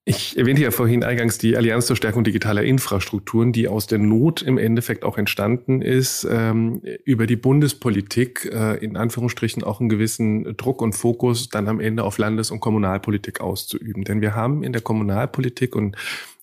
Ich 0.06 0.38
erwähnte 0.38 0.62
ja 0.62 0.72
vorhin 0.72 1.02
eingangs 1.06 1.38
die 1.38 1.56
Allianz 1.56 1.86
zur 1.86 1.96
Stärkung 1.96 2.26
digitaler 2.26 2.64
Infrastrukturen, 2.64 3.54
die 3.54 3.70
aus 3.70 3.88
der 3.88 4.00
Not 4.00 4.42
im 4.42 4.58
Endeffekt 4.58 5.06
auch 5.06 5.18
entstanden 5.18 5.82
ist, 5.82 6.28
ähm, 6.30 6.82
über 7.06 7.26
die 7.26 7.38
Bundespolitik 7.38 8.50
äh, 8.52 8.84
in 8.84 8.98
Anführungsstrichen 8.98 9.64
auch 9.64 9.80
einen 9.80 9.88
gewissen 9.88 10.58
Druck 10.58 10.82
und 10.82 10.92
Fokus 10.92 11.48
dann 11.48 11.70
am 11.70 11.80
Ende 11.80 12.04
auf 12.04 12.18
Landes- 12.18 12.52
und 12.52 12.60
Kommunalpolitik 12.60 13.40
auszuüben. 13.40 14.04
Denn 14.04 14.20
wir 14.20 14.36
haben 14.36 14.64
in 14.64 14.74
der 14.74 14.82
Kommunalpolitik 14.82 15.74
und 15.74 15.96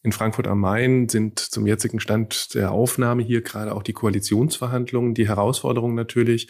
in 0.03 0.13
Frankfurt 0.13 0.47
am 0.47 0.61
Main 0.61 1.11
sind 1.11 1.39
zum 1.39 1.67
jetzigen 1.67 2.01
Stand 2.01 2.55
der 2.55 2.73
Aufnahme 2.73 3.23
hier 3.23 3.43
gerade 3.43 3.75
auch 3.75 3.83
die 3.83 3.93
Koalitionsverhandlungen, 3.93 5.13
die 5.13 5.29
Herausforderung 5.29 5.95
natürlich, 5.95 6.49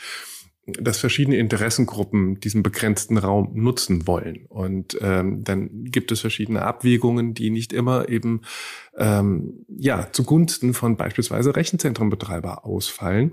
dass 0.67 0.99
verschiedene 0.99 1.37
Interessengruppen 1.37 2.39
diesen 2.41 2.63
begrenzten 2.63 3.19
Raum 3.19 3.51
nutzen 3.55 4.07
wollen. 4.07 4.47
Und 4.47 4.97
ähm, 5.01 5.43
dann 5.43 5.85
gibt 5.85 6.13
es 6.13 6.21
verschiedene 6.21 6.63
Abwägungen, 6.63 7.35
die 7.35 7.51
nicht 7.51 7.73
immer 7.73 8.09
eben 8.09 8.43
ähm, 8.97 9.65
ja 9.69 10.09
zugunsten 10.13 10.75
von 10.75 10.97
beispielsweise 10.97 11.57
Rechenzentrenbetreiber 11.57 12.65
ausfallen. 12.65 13.33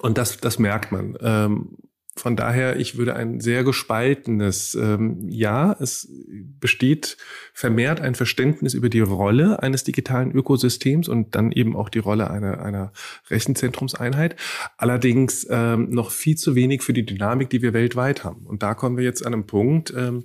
Und 0.00 0.18
das, 0.18 0.38
das 0.38 0.58
merkt 0.58 0.92
man. 0.92 1.16
Ähm, 1.20 1.76
von 2.14 2.36
daher, 2.36 2.78
ich 2.78 2.98
würde 2.98 3.16
ein 3.16 3.40
sehr 3.40 3.64
gespaltenes, 3.64 4.74
ähm, 4.74 5.28
ja, 5.30 5.74
es 5.80 6.12
besteht 6.60 7.16
vermehrt 7.54 8.02
ein 8.02 8.14
Verständnis 8.14 8.74
über 8.74 8.90
die 8.90 9.00
Rolle 9.00 9.62
eines 9.62 9.82
digitalen 9.82 10.30
Ökosystems 10.30 11.08
und 11.08 11.34
dann 11.34 11.52
eben 11.52 11.74
auch 11.74 11.88
die 11.88 12.00
Rolle 12.00 12.30
einer, 12.30 12.62
einer 12.62 12.92
Rechenzentrumseinheit. 13.30 14.36
Allerdings 14.76 15.46
ähm, 15.48 15.88
noch 15.88 16.10
viel 16.10 16.36
zu 16.36 16.54
wenig 16.54 16.82
für 16.82 16.92
die 16.92 17.06
Dynamik, 17.06 17.48
die 17.48 17.62
wir 17.62 17.72
weltweit 17.72 18.24
haben. 18.24 18.44
Und 18.44 18.62
da 18.62 18.74
kommen 18.74 18.98
wir 18.98 19.04
jetzt 19.04 19.24
an 19.24 19.32
einem 19.32 19.46
Punkt, 19.46 19.94
ähm, 19.96 20.24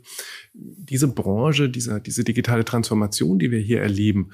diese 0.53 1.07
Branche, 1.07 1.69
diese, 1.69 2.01
diese 2.01 2.25
digitale 2.25 2.65
Transformation, 2.65 3.39
die 3.39 3.49
wir 3.49 3.59
hier 3.59 3.81
erleben, 3.81 4.31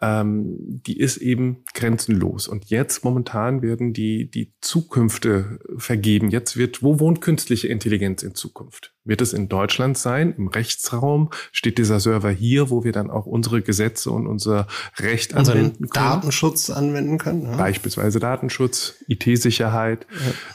ähm, 0.00 0.56
die 0.58 0.98
ist 0.98 1.18
eben 1.18 1.64
grenzenlos. 1.74 2.48
Und 2.48 2.66
jetzt 2.66 3.04
momentan 3.04 3.62
werden 3.62 3.92
die, 3.92 4.30
die 4.30 4.54
Zukünfte 4.60 5.58
vergeben. 5.76 6.30
Jetzt 6.30 6.56
wird, 6.56 6.82
wo 6.82 7.00
wohnt 7.00 7.20
künstliche 7.20 7.68
Intelligenz 7.68 8.22
in 8.22 8.34
Zukunft? 8.34 8.95
Wird 9.06 9.20
es 9.20 9.32
in 9.32 9.48
Deutschland 9.48 9.96
sein? 9.96 10.34
Im 10.36 10.48
Rechtsraum 10.48 11.30
steht 11.52 11.78
dieser 11.78 12.00
Server 12.00 12.30
hier, 12.30 12.70
wo 12.70 12.84
wir 12.84 12.92
dann 12.92 13.10
auch 13.10 13.24
unsere 13.26 13.62
Gesetze 13.62 14.10
und 14.10 14.26
unser 14.26 14.66
Recht 14.98 15.32
Unseren 15.34 15.58
anwenden 15.58 15.88
können. 15.88 16.04
Datenschutz 16.04 16.70
anwenden 16.70 17.18
können. 17.18 17.44
Ja. 17.44 17.56
Beispielsweise 17.56 18.18
Datenschutz, 18.18 18.96
IT-Sicherheit. 19.06 20.06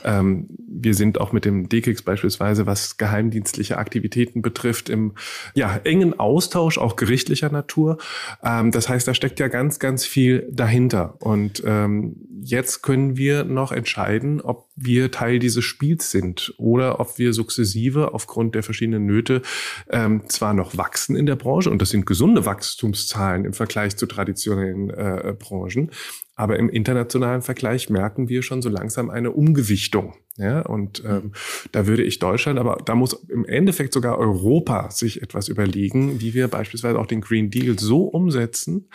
Ja. 0.04 0.20
Ähm, 0.20 0.48
wir 0.68 0.94
sind 0.94 1.20
auch 1.20 1.32
mit 1.32 1.46
dem 1.46 1.70
DKIX 1.70 2.02
beispielsweise, 2.02 2.66
was 2.66 2.98
geheimdienstliche 2.98 3.78
Aktivitäten 3.78 4.42
betrifft, 4.42 4.90
im 4.90 5.14
ja, 5.54 5.80
engen 5.84 6.20
Austausch, 6.20 6.78
auch 6.78 6.96
gerichtlicher 6.96 7.52
Natur. 7.52 7.98
Ähm, 8.44 8.72
das 8.72 8.90
heißt, 8.90 9.08
da 9.08 9.14
steckt 9.14 9.40
ja 9.40 9.48
ganz, 9.48 9.80
ganz 9.80 10.06
viel 10.06 10.48
dahinter. 10.52 11.16
Und 11.20 11.64
ähm, 11.66 12.16
jetzt 12.44 12.82
können 12.82 13.18
wir 13.18 13.44
noch 13.44 13.72
entscheiden, 13.72 14.42
ob 14.42 14.70
wir 14.76 15.12
Teil 15.12 15.40
dieses 15.40 15.64
Spiels 15.64 16.12
sind 16.12 16.54
oder 16.58 17.00
ob 17.00 17.18
wir 17.18 17.34
sukzessive 17.34 18.14
aufgrund 18.14 18.41
der 18.50 18.64
verschiedenen 18.64 19.06
Nöte 19.06 19.44
ähm, 19.92 20.24
zwar 20.28 20.56
noch 20.56 20.76
wachsen 20.78 21.16
in 21.16 21.28
der 21.28 21.36
Branche 21.36 21.70
und 21.70 21.82
das 21.82 21.92
sind 21.92 22.08
gesunde 22.08 22.46
Wachstumszahlen 22.48 23.46
im 23.46 23.54
Vergleich 23.54 23.98
zu 23.98 24.08
traditionellen 24.08 24.90
äh, 24.90 25.36
Branchen, 25.38 25.92
aber 26.36 26.58
im 26.58 26.70
internationalen 26.70 27.44
Vergleich 27.44 27.92
merken 27.92 28.28
wir 28.28 28.42
schon 28.42 28.64
so 28.64 28.70
langsam 28.70 29.12
eine 29.12 29.32
Umgewichtung. 29.32 30.16
Ja, 30.38 30.62
und 30.62 31.04
ähm, 31.06 31.34
da 31.72 31.86
würde 31.86 32.04
ich 32.04 32.18
Deutschland, 32.18 32.58
aber 32.58 32.78
da 32.84 32.96
muss 32.96 33.14
im 33.30 33.46
Endeffekt 33.46 33.94
sogar 33.94 34.18
Europa 34.18 34.90
sich 34.90 35.22
etwas 35.22 35.50
überlegen, 35.50 36.22
wie 36.22 36.34
wir 36.34 36.48
beispielsweise 36.48 36.98
auch 36.98 37.06
den 37.06 37.22
Green 37.22 37.52
Deal 37.52 37.78
so 37.78 38.06
umsetzen, 38.06 38.88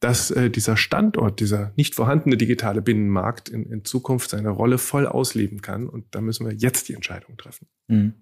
dass 0.00 0.30
äh, 0.30 0.50
dieser 0.50 0.76
Standort, 0.76 1.40
dieser 1.40 1.72
nicht 1.76 1.94
vorhandene 1.94 2.36
digitale 2.36 2.80
Binnenmarkt 2.80 3.48
in, 3.48 3.64
in 3.70 3.84
Zukunft 3.84 4.30
seine 4.30 4.50
Rolle 4.50 4.78
voll 4.78 5.06
ausleben 5.06 5.62
kann. 5.62 5.88
Und 5.88 6.06
da 6.12 6.20
müssen 6.20 6.46
wir 6.46 6.54
jetzt 6.54 6.88
die 6.88 6.94
Entscheidung 6.94 7.36
treffen. 7.36 7.66
Mhm. 7.88 8.14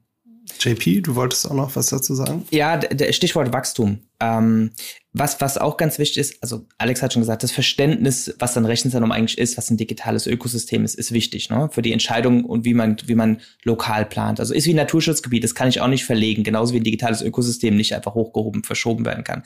JP, 0.61 1.03
du 1.03 1.15
wolltest 1.15 1.49
auch 1.49 1.55
noch 1.55 1.75
was 1.77 1.87
dazu 1.87 2.15
sagen? 2.15 2.47
Ja, 2.51 2.81
Stichwort 3.13 3.53
Wachstum. 3.53 4.01
Ähm, 4.21 4.71
was, 5.13 5.41
was 5.41 5.59
auch 5.59 5.77
ganz 5.77 5.99
wichtig 5.99 6.19
ist, 6.19 6.43
also 6.43 6.67
Alex 6.79 7.03
hat 7.03 7.13
schon 7.13 7.23
gesagt, 7.23 7.43
das 7.43 7.53
Verständnis, 7.53 8.35
was 8.39 8.57
ein 8.57 8.65
Rechenzentrum 8.65 9.13
eigentlich 9.13 9.39
ist, 9.39 9.59
was 9.59 9.71
ein 9.71 9.77
digitales 9.77 10.27
Ökosystem 10.27 10.85
ist, 10.85 10.95
ist 10.95 11.13
wichtig, 11.13 11.51
ne? 11.51 11.69
Für 11.71 11.83
die 11.83 11.93
Entscheidung 11.93 12.45
und 12.45 12.65
wie 12.65 12.75
man, 12.75 12.97
wie 13.07 13.15
man 13.15 13.41
lokal 13.65 14.05
plant. 14.07 14.41
Also 14.41 14.55
ist 14.55 14.67
wie 14.67 14.73
ein 14.73 14.77
Naturschutzgebiet, 14.77 15.45
das 15.45 15.55
kann 15.55 15.69
ich 15.69 15.81
auch 15.81 15.89
nicht 15.89 16.05
verlegen, 16.05 16.45
genauso 16.45 16.73
wie 16.73 16.79
ein 16.81 16.85
digitales 16.85 17.21
Ökosystem 17.21 17.77
nicht 17.77 17.95
einfach 17.95 18.15
hochgehoben, 18.15 18.65
verschoben 18.65 19.05
werden 19.05 19.25
kann. 19.25 19.43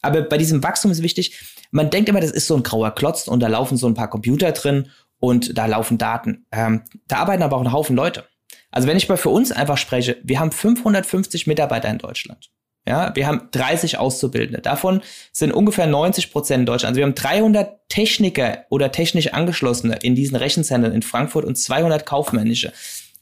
Aber 0.00 0.22
bei 0.22 0.38
diesem 0.38 0.62
Wachstum 0.62 0.90
ist 0.90 1.02
wichtig, 1.02 1.38
man 1.70 1.90
denkt 1.90 2.08
immer, 2.08 2.20
das 2.20 2.30
ist 2.30 2.46
so 2.46 2.56
ein 2.56 2.62
grauer 2.62 2.92
Klotz 2.92 3.28
und 3.28 3.40
da 3.40 3.48
laufen 3.48 3.76
so 3.76 3.86
ein 3.86 3.94
paar 3.94 4.08
Computer 4.10 4.52
drin 4.52 4.88
und 5.18 5.56
da 5.58 5.66
laufen 5.66 5.98
Daten. 5.98 6.46
Ähm, 6.50 6.82
da 7.06 7.18
arbeiten 7.18 7.42
aber 7.42 7.56
auch 7.56 7.64
ein 7.64 7.72
Haufen 7.72 7.94
Leute. 7.94 8.24
Also 8.70 8.86
wenn 8.88 8.96
ich 8.96 9.08
mal 9.08 9.16
für 9.16 9.30
uns 9.30 9.52
einfach 9.52 9.78
spreche, 9.78 10.18
wir 10.22 10.40
haben 10.40 10.52
550 10.52 11.46
Mitarbeiter 11.46 11.88
in 11.88 11.98
Deutschland. 11.98 12.50
Ja, 12.88 13.14
wir 13.14 13.26
haben 13.26 13.48
30 13.50 13.98
Auszubildende. 13.98 14.62
Davon 14.62 15.02
sind 15.32 15.52
ungefähr 15.52 15.86
90 15.86 16.32
Prozent 16.32 16.60
in 16.60 16.66
Deutschland. 16.66 16.92
Also 16.92 16.98
wir 16.98 17.04
haben 17.04 17.14
300 17.14 17.88
Techniker 17.88 18.64
oder 18.70 18.90
technisch 18.90 19.32
Angeschlossene 19.32 19.98
in 20.02 20.14
diesen 20.14 20.36
Rechenzentren 20.36 20.92
in 20.92 21.02
Frankfurt 21.02 21.44
und 21.44 21.56
200 21.56 22.06
kaufmännische. 22.06 22.72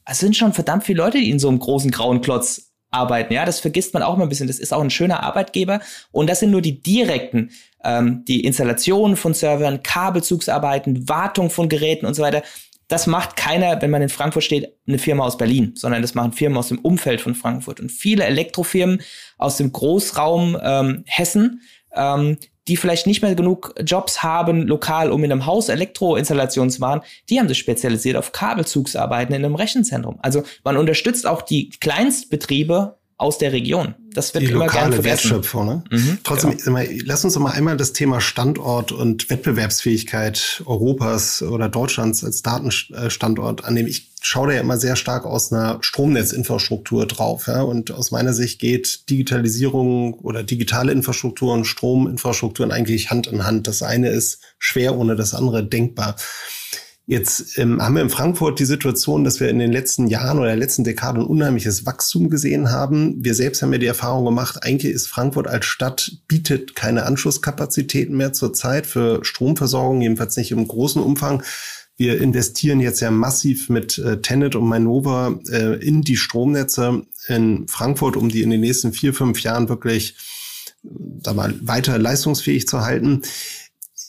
Das 0.05 0.19
sind 0.19 0.37
schon 0.37 0.53
verdammt 0.53 0.85
viele 0.85 1.03
Leute, 1.03 1.19
die 1.19 1.29
in 1.29 1.39
so 1.39 1.49
einem 1.49 1.59
großen 1.59 1.91
grauen 1.91 2.21
Klotz 2.21 2.71
arbeiten. 2.89 3.33
Ja, 3.33 3.45
das 3.45 3.59
vergisst 3.59 3.93
man 3.93 4.01
auch 4.01 4.17
mal 4.17 4.23
ein 4.23 4.29
bisschen. 4.29 4.47
Das 4.47 4.59
ist 4.59 4.73
auch 4.73 4.81
ein 4.81 4.89
schöner 4.89 5.23
Arbeitgeber. 5.23 5.81
Und 6.11 6.29
das 6.29 6.39
sind 6.39 6.51
nur 6.51 6.61
die 6.61 6.81
direkten, 6.81 7.51
ähm, 7.83 8.23
die 8.27 8.45
Installation 8.45 9.15
von 9.15 9.33
Servern, 9.33 9.83
Kabelzugsarbeiten, 9.83 11.07
Wartung 11.07 11.49
von 11.49 11.69
Geräten 11.69 12.05
und 12.05 12.15
so 12.15 12.23
weiter 12.23 12.43
das 12.89 13.05
macht 13.05 13.35
keiner, 13.37 13.81
wenn 13.81 13.91
man 13.91 14.01
in 14.01 14.09
Frankfurt 14.09 14.43
steht, 14.43 14.73
eine 14.87 14.97
Firma 14.97 15.23
aus 15.23 15.37
Berlin, 15.37 15.73
sondern 15.75 16.01
das 16.01 16.15
machen 16.15 16.33
Firmen 16.33 16.57
aus 16.57 16.69
dem 16.69 16.79
Umfeld 16.79 17.21
von 17.21 17.35
Frankfurt. 17.35 17.79
Und 17.79 17.91
viele 17.91 18.25
Elektrofirmen 18.25 19.01
aus 19.37 19.57
dem 19.57 19.71
Großraum 19.71 20.57
ähm, 20.61 21.03
Hessen, 21.05 21.61
ähm, 21.93 22.37
die 22.67 22.77
vielleicht 22.77 23.05
nicht 23.05 23.21
mehr 23.21 23.35
genug 23.35 23.75
Jobs 23.85 24.23
haben, 24.23 24.67
lokal, 24.67 25.11
um 25.11 25.23
in 25.23 25.31
einem 25.31 25.45
Haus 25.45 25.69
Elektroinstallationen 25.69 26.71
zu 26.71 26.81
machen, 26.81 27.01
die 27.29 27.39
haben 27.39 27.47
sich 27.47 27.59
spezialisiert 27.59 28.17
auf 28.17 28.31
Kabelzugsarbeiten 28.31 29.35
in 29.35 29.45
einem 29.45 29.55
Rechenzentrum. 29.55 30.17
Also 30.21 30.43
man 30.63 30.75
unterstützt 30.75 31.27
auch 31.27 31.43
die 31.43 31.69
Kleinstbetriebe 31.69 32.98
aus 33.19 33.37
der 33.37 33.51
Region. 33.51 33.95
Das 34.13 34.33
wird 34.33 34.45
die 34.45 34.47
immer 34.47 34.65
lokale 34.65 34.91
gern 34.91 35.03
Wertschöpfung. 35.03 35.65
Ne? 35.65 35.83
Mhm, 35.91 36.19
Trotzdem, 36.23 36.57
genau. 36.57 36.79
lass 37.03 37.25
uns 37.25 37.33
doch 37.33 37.41
mal 37.41 37.51
einmal 37.51 37.75
das 37.75 37.91
Thema 37.91 38.21
Standort 38.21 38.93
und 38.93 39.29
Wettbewerbsfähigkeit 39.29 40.63
Europas 40.65 41.41
oder 41.41 41.67
Deutschlands 41.67 42.23
als 42.23 42.41
Datenstandort 42.43 43.65
annehmen. 43.65 43.89
Ich 43.89 44.09
schaue 44.21 44.47
da 44.47 44.53
ja 44.53 44.61
immer 44.61 44.77
sehr 44.77 44.95
stark 44.95 45.25
aus 45.25 45.51
einer 45.51 45.79
Stromnetzinfrastruktur 45.81 47.05
drauf. 47.07 47.47
Ja? 47.47 47.61
Und 47.61 47.91
aus 47.91 48.11
meiner 48.11 48.33
Sicht 48.33 48.59
geht 48.59 49.09
Digitalisierung 49.09 50.13
oder 50.13 50.41
digitale 50.41 50.93
Infrastruktur 50.93 51.53
und 51.53 51.65
Strominfrastrukturen 51.65 52.71
eigentlich 52.71 53.11
Hand 53.11 53.27
in 53.27 53.43
Hand. 53.45 53.67
Das 53.67 53.83
eine 53.83 54.09
ist 54.09 54.39
schwer 54.59 54.97
ohne 54.97 55.17
das 55.17 55.33
andere 55.33 55.61
denkbar. 55.65 56.15
Jetzt 57.09 57.57
ähm, 57.57 57.81
haben 57.81 57.95
wir 57.95 58.03
in 58.03 58.11
Frankfurt 58.11 58.59
die 58.59 58.65
Situation, 58.65 59.23
dass 59.23 59.39
wir 59.39 59.49
in 59.49 59.57
den 59.57 59.71
letzten 59.71 60.05
Jahren 60.05 60.37
oder 60.37 60.49
der 60.49 60.55
letzten 60.55 60.83
Dekade 60.83 61.19
ein 61.19 61.25
unheimliches 61.25 61.83
Wachstum 61.87 62.29
gesehen 62.29 62.69
haben. 62.69 63.15
Wir 63.25 63.33
selbst 63.33 63.63
haben 63.63 63.73
ja 63.73 63.79
die 63.79 63.87
Erfahrung 63.87 64.25
gemacht, 64.25 64.59
eigentlich 64.61 64.93
ist 64.93 65.07
Frankfurt 65.07 65.47
als 65.47 65.65
Stadt 65.65 66.11
bietet 66.27 66.75
keine 66.75 67.07
Anschlusskapazitäten 67.07 68.15
mehr 68.15 68.31
zurzeit 68.31 68.85
für 68.85 69.25
Stromversorgung, 69.25 70.01
jedenfalls 70.01 70.37
nicht 70.37 70.51
im 70.51 70.67
großen 70.67 71.01
Umfang. 71.01 71.41
Wir 71.97 72.21
investieren 72.21 72.79
jetzt 72.79 72.99
ja 72.99 73.09
massiv 73.09 73.69
mit 73.69 73.97
äh, 73.97 74.21
Tenet 74.21 74.55
und 74.55 74.67
Mainova 74.67 75.39
äh, 75.49 75.83
in 75.83 76.03
die 76.03 76.15
Stromnetze 76.15 77.07
in 77.27 77.67
Frankfurt, 77.67 78.17
um 78.17 78.29
die 78.29 78.43
in 78.43 78.51
den 78.51 78.61
nächsten 78.61 78.93
vier, 78.93 79.15
fünf 79.15 79.41
Jahren 79.41 79.67
wirklich 79.67 80.15
sag 81.23 81.35
mal, 81.35 81.55
weiter 81.61 81.97
leistungsfähig 81.97 82.67
zu 82.67 82.81
halten 82.81 83.23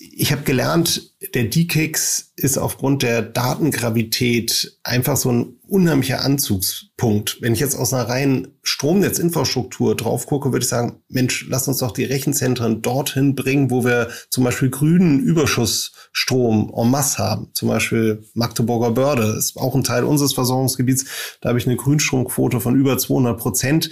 ich 0.02 0.32
habe 0.32 0.42
gelernt, 0.42 1.12
der 1.34 1.44
D-Kicks 1.44 2.32
ist 2.34 2.56
aufgrund 2.56 3.02
der 3.02 3.20
Datengravität 3.20 4.78
einfach 4.82 5.18
so 5.18 5.30
ein 5.30 5.58
unheimlicher 5.68 6.24
Anzugspunkt. 6.24 7.36
Wenn 7.42 7.52
ich 7.52 7.60
jetzt 7.60 7.76
aus 7.76 7.92
einer 7.92 8.08
reinen 8.08 8.48
Stromnetzinfrastruktur 8.62 9.94
drauf 9.94 10.24
gucke, 10.24 10.52
würde 10.52 10.64
ich 10.64 10.70
sagen, 10.70 11.02
Mensch, 11.08 11.46
lass 11.50 11.68
uns 11.68 11.78
doch 11.78 11.92
die 11.92 12.04
Rechenzentren 12.04 12.80
dorthin 12.80 13.34
bringen, 13.34 13.70
wo 13.70 13.84
wir 13.84 14.08
zum 14.30 14.44
Beispiel 14.44 14.70
grünen 14.70 15.20
Überschussstrom 15.20 16.72
en 16.74 16.90
masse 16.90 17.18
haben. 17.18 17.50
Zum 17.52 17.68
Beispiel 17.68 18.24
Magdeburger 18.32 18.92
Börde 18.92 19.34
ist 19.38 19.58
auch 19.58 19.74
ein 19.74 19.84
Teil 19.84 20.04
unseres 20.04 20.32
Versorgungsgebiets. 20.32 21.04
Da 21.42 21.50
habe 21.50 21.58
ich 21.58 21.66
eine 21.66 21.76
Grünstromquote 21.76 22.60
von 22.60 22.74
über 22.74 22.96
200 22.96 23.38
Prozent 23.38 23.90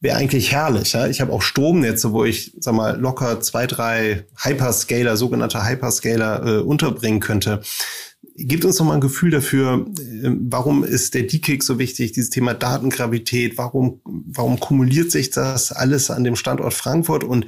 wäre 0.00 0.16
eigentlich 0.16 0.52
herrlich. 0.52 0.92
Ja? 0.92 1.06
Ich 1.06 1.20
habe 1.20 1.32
auch 1.32 1.42
Stromnetze, 1.42 2.12
wo 2.12 2.24
ich, 2.24 2.54
sag 2.60 2.74
mal, 2.74 2.98
locker 2.98 3.40
zwei, 3.40 3.66
drei 3.66 4.26
Hyperscaler, 4.36 5.16
sogenannte 5.16 5.66
Hyperscaler 5.66 6.46
äh, 6.46 6.58
unterbringen 6.60 7.20
könnte. 7.20 7.62
Gibt 8.36 8.64
uns 8.64 8.78
noch 8.78 8.86
mal 8.86 8.94
ein 8.94 9.00
Gefühl 9.00 9.30
dafür, 9.30 9.86
äh, 9.98 10.30
warum 10.40 10.84
ist 10.84 11.14
der 11.14 11.24
D-Kick 11.24 11.62
so 11.62 11.78
wichtig, 11.78 12.12
dieses 12.12 12.30
Thema 12.30 12.54
Datengravität, 12.54 13.58
warum, 13.58 14.00
warum 14.04 14.60
kumuliert 14.60 15.10
sich 15.10 15.30
das 15.30 15.72
alles 15.72 16.10
an 16.10 16.24
dem 16.24 16.36
Standort 16.36 16.74
Frankfurt 16.74 17.24
und 17.24 17.46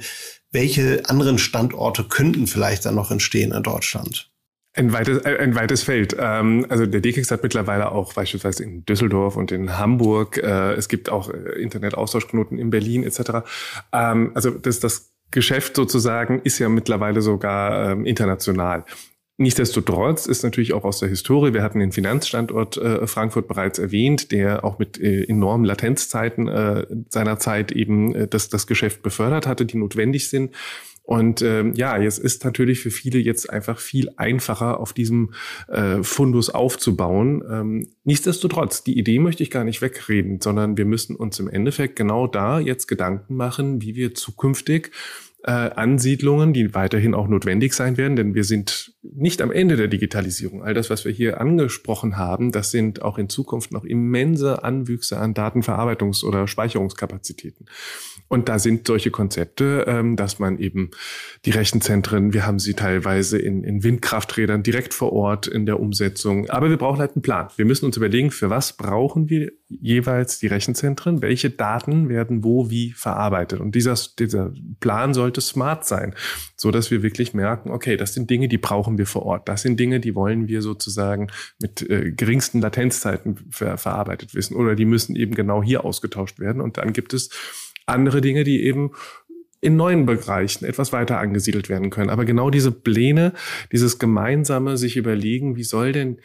welche 0.51 1.09
anderen 1.09 1.37
Standorte 1.37 2.03
könnten 2.03 2.47
vielleicht 2.47 2.85
dann 2.85 2.95
noch 2.95 3.11
entstehen 3.11 3.53
in 3.53 3.63
Deutschland? 3.63 4.30
Ein 4.73 4.93
weites, 4.93 5.17
äh, 5.25 5.37
ein 5.37 5.53
weites 5.53 5.83
Feld. 5.83 6.15
Ähm, 6.17 6.65
also 6.69 6.85
der 6.85 7.01
DKIX 7.01 7.29
hat 7.29 7.43
mittlerweile 7.43 7.91
auch 7.91 8.13
beispielsweise 8.13 8.63
in 8.63 8.85
Düsseldorf 8.85 9.35
und 9.35 9.51
in 9.51 9.77
Hamburg. 9.77 10.37
Äh, 10.37 10.73
es 10.73 10.87
gibt 10.87 11.09
auch 11.09 11.29
äh, 11.29 11.61
Internetaustauschknoten 11.61 12.57
in 12.57 12.69
Berlin 12.69 13.03
etc. 13.03 13.45
Ähm, 13.91 14.31
also 14.33 14.51
das, 14.51 14.79
das 14.79 15.11
Geschäft 15.29 15.75
sozusagen 15.75 16.41
ist 16.43 16.59
ja 16.59 16.69
mittlerweile 16.69 17.21
sogar 17.21 17.91
ähm, 17.91 18.05
international. 18.05 18.85
Nichtsdestotrotz 19.37 20.25
ist 20.25 20.43
natürlich 20.43 20.71
auch 20.71 20.85
aus 20.85 20.99
der 20.99 21.09
Historie, 21.09 21.53
wir 21.53 21.63
hatten 21.63 21.79
den 21.79 21.91
Finanzstandort 21.91 22.79
Frankfurt 23.05 23.47
bereits 23.47 23.79
erwähnt, 23.79 24.31
der 24.31 24.63
auch 24.63 24.77
mit 24.77 24.99
enormen 24.99 25.65
Latenzzeiten 25.65 26.47
äh, 26.47 26.85
seiner 27.09 27.39
Zeit 27.39 27.71
eben 27.71 28.29
das, 28.29 28.49
das 28.49 28.67
Geschäft 28.67 29.01
befördert 29.01 29.47
hatte, 29.47 29.65
die 29.65 29.77
notwendig 29.77 30.29
sind. 30.29 30.51
Und 31.11 31.41
ähm, 31.41 31.73
ja, 31.73 31.97
jetzt 31.97 32.19
ist 32.19 32.45
natürlich 32.45 32.79
für 32.79 32.89
viele 32.89 33.19
jetzt 33.19 33.49
einfach 33.49 33.79
viel 33.79 34.09
einfacher, 34.15 34.79
auf 34.79 34.93
diesem 34.93 35.33
äh, 35.67 36.03
Fundus 36.03 36.49
aufzubauen. 36.49 37.43
Ähm, 37.51 37.87
nichtsdestotrotz, 38.05 38.85
die 38.85 38.97
Idee 38.97 39.19
möchte 39.19 39.43
ich 39.43 39.51
gar 39.51 39.65
nicht 39.65 39.81
wegreden, 39.81 40.39
sondern 40.39 40.77
wir 40.77 40.85
müssen 40.85 41.17
uns 41.17 41.37
im 41.41 41.49
Endeffekt 41.49 41.97
genau 41.97 42.27
da 42.27 42.61
jetzt 42.61 42.87
Gedanken 42.87 43.35
machen, 43.35 43.81
wie 43.81 43.95
wir 43.95 44.15
zukünftig 44.15 44.91
äh, 45.43 45.51
Ansiedlungen, 45.51 46.53
die 46.53 46.73
weiterhin 46.73 47.13
auch 47.13 47.27
notwendig 47.27 47.73
sein 47.73 47.97
werden, 47.97 48.15
denn 48.15 48.33
wir 48.33 48.45
sind 48.45 48.90
nicht 49.03 49.41
am 49.41 49.51
Ende 49.51 49.77
der 49.77 49.87
Digitalisierung. 49.87 50.63
All 50.63 50.73
das, 50.73 50.89
was 50.89 51.05
wir 51.05 51.11
hier 51.11 51.41
angesprochen 51.41 52.17
haben, 52.17 52.51
das 52.51 52.69
sind 52.69 53.01
auch 53.01 53.17
in 53.17 53.29
Zukunft 53.29 53.71
noch 53.71 53.83
immense 53.83 54.63
Anwüchse 54.63 55.17
an 55.17 55.33
Datenverarbeitungs- 55.33 56.23
oder 56.23 56.47
Speicherungskapazitäten. 56.47 57.65
Und 58.27 58.47
da 58.47 58.59
sind 58.59 58.87
solche 58.87 59.11
Konzepte, 59.11 59.85
ähm, 59.87 60.15
dass 60.15 60.39
man 60.39 60.57
eben 60.57 60.91
die 61.45 61.49
Rechenzentren, 61.49 62.33
wir 62.33 62.45
haben 62.45 62.59
sie 62.59 62.75
teilweise 62.75 63.37
in, 63.37 63.63
in 63.63 63.83
Windkrafträdern 63.83 64.63
direkt 64.63 64.93
vor 64.93 65.11
Ort 65.11 65.47
in 65.47 65.65
der 65.65 65.79
Umsetzung. 65.79 66.49
Aber 66.49 66.69
wir 66.69 66.77
brauchen 66.77 66.99
halt 66.99 67.15
einen 67.15 67.23
Plan. 67.23 67.49
Wir 67.57 67.65
müssen 67.65 67.85
uns 67.85 67.97
überlegen, 67.97 68.31
für 68.31 68.49
was 68.49 68.73
brauchen 68.77 69.29
wir 69.29 69.51
jeweils 69.67 70.39
die 70.39 70.47
Rechenzentren? 70.47 71.21
Welche 71.21 71.49
Daten 71.49 72.07
werden 72.07 72.43
wo 72.43 72.69
wie 72.69 72.91
verarbeitet? 72.91 73.59
Und 73.59 73.75
dieser, 73.75 73.95
dieser 74.17 74.53
Plan 74.79 75.13
sollte 75.13 75.41
smart 75.41 75.85
sein, 75.85 76.15
so 76.55 76.71
dass 76.71 76.89
wir 76.89 77.03
wirklich 77.03 77.33
merken, 77.33 77.71
okay, 77.71 77.97
das 77.97 78.13
sind 78.13 78.29
Dinge, 78.29 78.47
die 78.47 78.57
brauchen 78.57 78.90
wir 78.97 79.05
vor 79.05 79.23
Ort. 79.23 79.47
Das 79.49 79.61
sind 79.61 79.79
Dinge, 79.79 79.99
die 79.99 80.15
wollen 80.15 80.47
wir 80.47 80.61
sozusagen 80.61 81.27
mit 81.59 81.87
äh, 81.89 82.11
geringsten 82.11 82.61
Latenzzeiten 82.61 83.37
ver 83.49 83.77
verarbeitet 83.77 84.35
wissen 84.35 84.55
oder 84.55 84.75
die 84.75 84.85
müssen 84.85 85.15
eben 85.15 85.35
genau 85.35 85.63
hier 85.63 85.85
ausgetauscht 85.85 86.39
werden. 86.39 86.61
Und 86.61 86.77
dann 86.77 86.93
gibt 86.93 87.13
es 87.13 87.29
andere 87.85 88.21
Dinge, 88.21 88.43
die 88.43 88.63
eben 88.63 88.91
in 89.61 89.75
neuen 89.75 90.05
Bereichen 90.05 90.65
etwas 90.65 90.91
weiter 90.91 91.19
angesiedelt 91.19 91.69
werden 91.69 91.91
können. 91.91 92.09
Aber 92.09 92.25
genau 92.25 92.49
diese 92.49 92.71
Pläne, 92.71 93.33
dieses 93.71 93.99
gemeinsame 93.99 94.75
sich 94.75 94.97
überlegen, 94.97 95.55
wie 95.55 95.63
soll 95.63 95.91
denn 95.91 96.17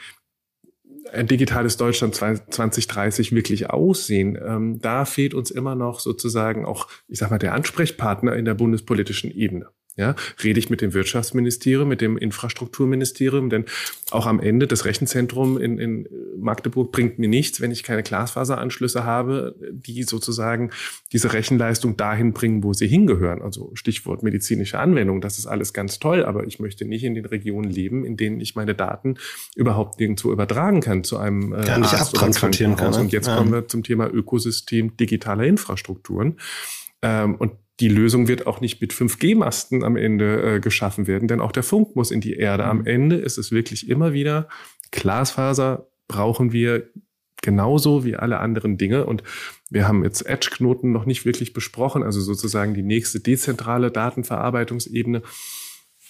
ein 1.12 1.26
digitales 1.26 1.76
Deutschland 1.76 2.14
2030 2.14 3.32
wirklich 3.32 3.70
aussehen? 3.70 4.38
Ähm, 4.42 4.80
da 4.80 5.04
fehlt 5.04 5.34
uns 5.34 5.50
immer 5.50 5.74
noch 5.74 6.00
sozusagen 6.00 6.64
auch, 6.64 6.88
ich 7.08 7.18
sag 7.18 7.30
mal, 7.30 7.38
der 7.38 7.54
Ansprechpartner 7.54 8.34
in 8.34 8.46
der 8.46 8.54
bundespolitischen 8.54 9.30
Ebene. 9.30 9.68
Ja, 9.98 10.14
rede 10.44 10.58
ich 10.58 10.68
mit 10.68 10.82
dem 10.82 10.92
Wirtschaftsministerium, 10.92 11.88
mit 11.88 12.02
dem 12.02 12.18
Infrastrukturministerium, 12.18 13.48
denn 13.48 13.64
auch 14.10 14.26
am 14.26 14.40
Ende 14.40 14.66
das 14.66 14.84
Rechenzentrum 14.84 15.58
in, 15.58 15.78
in 15.78 16.06
Magdeburg 16.38 16.92
bringt 16.92 17.18
mir 17.18 17.30
nichts, 17.30 17.62
wenn 17.62 17.70
ich 17.70 17.82
keine 17.82 18.02
Glasfaseranschlüsse 18.02 19.04
habe, 19.04 19.56
die 19.72 20.02
sozusagen 20.02 20.70
diese 21.12 21.32
Rechenleistung 21.32 21.96
dahin 21.96 22.34
bringen, 22.34 22.62
wo 22.62 22.74
sie 22.74 22.86
hingehören. 22.86 23.40
Also 23.40 23.70
Stichwort 23.72 24.22
medizinische 24.22 24.78
Anwendung, 24.78 25.22
das 25.22 25.38
ist 25.38 25.46
alles 25.46 25.72
ganz 25.72 25.98
toll, 25.98 26.26
aber 26.26 26.46
ich 26.46 26.60
möchte 26.60 26.84
nicht 26.84 27.02
in 27.02 27.14
den 27.14 27.24
Regionen 27.24 27.70
leben, 27.70 28.04
in 28.04 28.18
denen 28.18 28.38
ich 28.38 28.54
meine 28.54 28.74
Daten 28.74 29.16
überhaupt 29.54 29.98
nirgendwo 29.98 30.30
übertragen 30.30 30.82
kann 30.82 31.04
zu 31.04 31.16
einem 31.16 31.54
äh, 31.54 31.64
Gar 31.64 31.78
nicht 31.78 31.94
Arzt 31.94 32.14
abtransportieren 32.14 32.76
kann. 32.76 32.90
Ne? 32.90 32.98
Und 32.98 33.12
jetzt 33.12 33.28
ja. 33.28 33.36
kommen 33.36 33.50
wir 33.50 33.66
zum 33.66 33.82
Thema 33.82 34.12
Ökosystem 34.12 34.94
digitaler 34.98 35.44
Infrastrukturen. 35.44 36.36
Ähm, 37.00 37.36
und 37.36 37.52
die 37.80 37.88
Lösung 37.88 38.26
wird 38.28 38.46
auch 38.46 38.60
nicht 38.60 38.80
mit 38.80 38.92
5G-Masten 38.92 39.84
am 39.84 39.96
Ende 39.96 40.56
äh, 40.56 40.60
geschaffen 40.60 41.06
werden, 41.06 41.28
denn 41.28 41.40
auch 41.40 41.52
der 41.52 41.62
Funk 41.62 41.94
muss 41.94 42.10
in 42.10 42.20
die 42.20 42.34
Erde. 42.34 42.64
Am 42.64 42.80
mhm. 42.80 42.86
Ende 42.86 43.16
ist 43.16 43.38
es 43.38 43.52
wirklich 43.52 43.88
immer 43.88 44.12
wieder 44.12 44.48
Glasfaser 44.90 45.88
brauchen 46.08 46.52
wir 46.52 46.90
genauso 47.42 48.04
wie 48.04 48.16
alle 48.16 48.38
anderen 48.38 48.78
Dinge. 48.78 49.06
Und 49.06 49.22
wir 49.70 49.86
haben 49.86 50.04
jetzt 50.04 50.26
Edge-Knoten 50.26 50.92
noch 50.92 51.06
nicht 51.06 51.24
wirklich 51.24 51.52
besprochen, 51.52 52.02
also 52.02 52.20
sozusagen 52.20 52.74
die 52.74 52.82
nächste 52.82 53.20
dezentrale 53.20 53.90
Datenverarbeitungsebene. 53.90 55.22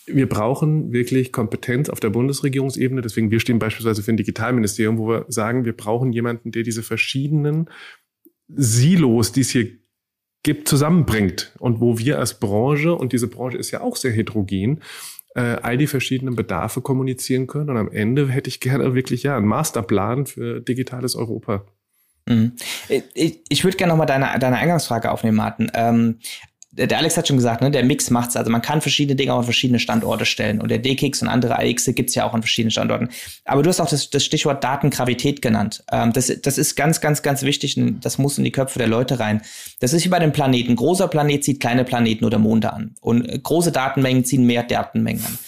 Wir 0.06 0.28
brauchen 0.28 0.92
wirklich 0.92 1.32
Kompetenz 1.32 1.88
auf 1.88 2.00
der 2.00 2.10
Bundesregierungsebene. 2.10 3.02
Deswegen, 3.02 3.30
wir 3.30 3.40
stehen 3.40 3.58
beispielsweise 3.58 4.02
für 4.02 4.12
ein 4.12 4.16
Digitalministerium, 4.16 4.98
wo 4.98 5.08
wir 5.08 5.26
sagen, 5.28 5.64
wir 5.64 5.76
brauchen 5.76 6.12
jemanden, 6.12 6.52
der 6.52 6.62
diese 6.62 6.82
verschiedenen 6.82 7.68
Silos, 8.48 9.32
die 9.32 9.40
es 9.40 9.50
hier 9.50 9.68
gibt, 10.46 10.68
zusammenbringt 10.68 11.52
und 11.58 11.80
wo 11.80 11.98
wir 11.98 12.20
als 12.20 12.38
Branche, 12.38 12.94
und 12.94 13.12
diese 13.12 13.26
Branche 13.26 13.58
ist 13.58 13.72
ja 13.72 13.80
auch 13.80 13.96
sehr 13.96 14.12
heterogen, 14.12 14.80
äh, 15.34 15.40
all 15.40 15.76
die 15.76 15.88
verschiedenen 15.88 16.36
Bedarfe 16.36 16.80
kommunizieren 16.80 17.48
können. 17.48 17.68
Und 17.68 17.76
am 17.76 17.90
Ende 17.90 18.28
hätte 18.28 18.48
ich 18.48 18.60
gerne 18.60 18.94
wirklich 18.94 19.24
ja 19.24 19.36
einen 19.36 19.48
Masterplan 19.48 20.26
für 20.26 20.60
digitales 20.60 21.16
Europa. 21.16 21.64
Mhm. 22.28 22.52
Ich, 23.12 23.40
ich 23.48 23.64
würde 23.64 23.76
gerne 23.76 23.90
nochmal 23.92 24.06
deine, 24.06 24.38
deine 24.38 24.56
Eingangsfrage 24.56 25.10
aufnehmen, 25.10 25.36
Martin. 25.36 25.68
Ähm, 25.74 26.20
der 26.76 26.98
Alex 26.98 27.16
hat 27.16 27.26
schon 27.26 27.36
gesagt, 27.36 27.62
ne, 27.62 27.70
der 27.70 27.84
Mix 27.84 28.10
macht's. 28.10 28.36
Also 28.36 28.50
man 28.50 28.60
kann 28.60 28.82
verschiedene 28.82 29.16
Dinge 29.16 29.32
auch 29.32 29.38
an 29.38 29.44
verschiedene 29.44 29.78
Standorte 29.78 30.26
stellen. 30.26 30.60
Und 30.60 30.70
der 30.70 30.78
DKIX 30.78 31.22
und 31.22 31.28
andere 31.28 31.58
AX 31.58 31.86
gibt's 31.86 32.14
ja 32.14 32.26
auch 32.28 32.34
an 32.34 32.42
verschiedenen 32.42 32.70
Standorten. 32.70 33.08
Aber 33.46 33.62
du 33.62 33.70
hast 33.70 33.80
auch 33.80 33.88
das, 33.88 34.10
das 34.10 34.24
Stichwort 34.24 34.62
Datengravität 34.62 35.40
genannt. 35.40 35.84
Ähm, 35.90 36.12
das, 36.12 36.30
das 36.42 36.58
ist 36.58 36.76
ganz, 36.76 37.00
ganz, 37.00 37.22
ganz 37.22 37.42
wichtig. 37.42 37.78
Und 37.78 38.04
das 38.04 38.18
muss 38.18 38.36
in 38.36 38.44
die 38.44 38.52
Köpfe 38.52 38.78
der 38.78 38.88
Leute 38.88 39.18
rein. 39.18 39.40
Das 39.80 39.94
ist 39.94 40.04
wie 40.04 40.10
bei 40.10 40.18
den 40.18 40.32
Planeten. 40.32 40.76
Großer 40.76 41.08
Planet 41.08 41.42
zieht 41.42 41.60
kleine 41.60 41.84
Planeten 41.84 42.24
oder 42.24 42.38
Monde 42.38 42.72
an. 42.72 42.94
Und 43.00 43.42
große 43.42 43.72
Datenmengen 43.72 44.24
ziehen 44.24 44.44
mehr 44.44 44.62
Datenmengen 44.62 45.24
an. 45.24 45.38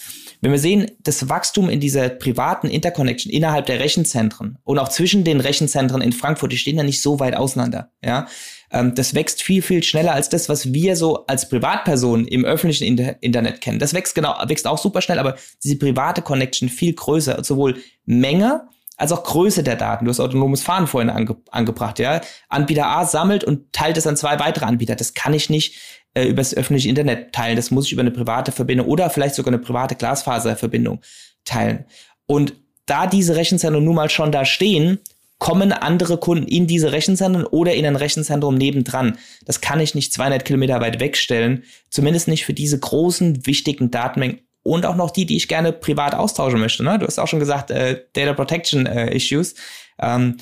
wenn 0.40 0.52
wir 0.52 0.58
sehen, 0.58 0.90
das 1.00 1.28
Wachstum 1.28 1.68
in 1.68 1.80
dieser 1.80 2.08
privaten 2.08 2.68
Interconnection 2.68 3.30
innerhalb 3.30 3.66
der 3.66 3.80
Rechenzentren 3.80 4.56
und 4.64 4.78
auch 4.78 4.88
zwischen 4.88 5.24
den 5.24 5.40
Rechenzentren 5.40 6.00
in 6.00 6.12
Frankfurt, 6.12 6.52
die 6.52 6.58
stehen 6.58 6.76
da 6.76 6.84
nicht 6.84 7.02
so 7.02 7.20
weit 7.20 7.36
auseinander, 7.36 7.90
ja. 8.02 8.26
Ähm, 8.70 8.94
das 8.94 9.14
wächst 9.14 9.42
viel, 9.42 9.62
viel 9.62 9.82
schneller 9.82 10.12
als 10.12 10.28
das, 10.28 10.48
was 10.48 10.72
wir 10.72 10.96
so 10.96 11.26
als 11.26 11.48
Privatpersonen 11.48 12.26
im 12.26 12.44
öffentlichen 12.44 12.84
Inter 12.84 13.16
Internet 13.20 13.60
kennen. 13.60 13.78
Das 13.78 13.94
wächst 13.94 14.14
genau, 14.14 14.34
wächst 14.46 14.66
auch 14.66 14.78
super 14.78 15.00
schnell, 15.00 15.18
aber 15.18 15.36
diese 15.62 15.76
private 15.76 16.22
Connection 16.22 16.68
viel 16.68 16.94
größer, 16.94 17.42
sowohl 17.44 17.76
Menge 18.04 18.68
als 18.96 19.12
auch 19.12 19.22
Größe 19.22 19.62
der 19.62 19.76
Daten. 19.76 20.04
Du 20.04 20.10
hast 20.10 20.20
autonomes 20.20 20.62
Fahren 20.62 20.86
vorhin 20.86 21.08
ange 21.08 21.36
angebracht, 21.50 21.98
ja. 21.98 22.20
Anbieter 22.48 22.86
A 22.86 23.06
sammelt 23.06 23.44
und 23.44 23.72
teilt 23.72 23.96
es 23.96 24.06
an 24.06 24.16
zwei 24.16 24.38
weitere 24.40 24.66
Anbieter. 24.66 24.96
Das 24.96 25.14
kann 25.14 25.32
ich 25.34 25.48
nicht 25.48 25.76
äh, 26.14 26.24
über 26.24 26.38
das 26.38 26.54
öffentliche 26.54 26.88
Internet 26.88 27.32
teilen. 27.32 27.56
Das 27.56 27.70
muss 27.70 27.86
ich 27.86 27.92
über 27.92 28.02
eine 28.02 28.10
private 28.10 28.52
Verbindung 28.52 28.88
oder 28.88 29.08
vielleicht 29.08 29.36
sogar 29.36 29.54
eine 29.54 29.62
private 29.62 29.94
Glasfaserverbindung 29.94 31.00
teilen. 31.44 31.84
Und 32.26 32.54
da 32.86 33.06
diese 33.06 33.36
Rechenzentren 33.36 33.84
nun 33.84 33.94
mal 33.94 34.10
schon 34.10 34.32
da 34.32 34.44
stehen, 34.44 34.98
kommen 35.38 35.72
andere 35.72 36.18
Kunden 36.18 36.46
in 36.46 36.66
diese 36.66 36.92
Rechenzentren 36.92 37.44
oder 37.44 37.74
in 37.74 37.86
ein 37.86 37.96
Rechenzentrum 37.96 38.56
nebendran. 38.56 39.18
Das 39.44 39.60
kann 39.60 39.80
ich 39.80 39.94
nicht 39.94 40.12
200 40.12 40.44
Kilometer 40.44 40.80
weit 40.80 41.00
wegstellen, 41.00 41.64
zumindest 41.90 42.28
nicht 42.28 42.44
für 42.44 42.54
diese 42.54 42.78
großen, 42.78 43.46
wichtigen 43.46 43.90
Datenmengen 43.90 44.40
und 44.64 44.84
auch 44.84 44.96
noch 44.96 45.10
die, 45.10 45.26
die 45.26 45.36
ich 45.36 45.48
gerne 45.48 45.72
privat 45.72 46.14
austauschen 46.14 46.60
möchte. 46.60 46.82
Ne? 46.82 46.98
Du 46.98 47.06
hast 47.06 47.18
auch 47.18 47.28
schon 47.28 47.38
gesagt, 47.38 47.70
äh, 47.70 48.02
Data 48.12 48.34
Protection 48.34 48.86
äh, 48.86 49.14
Issues. 49.14 49.54
Ähm, 50.00 50.36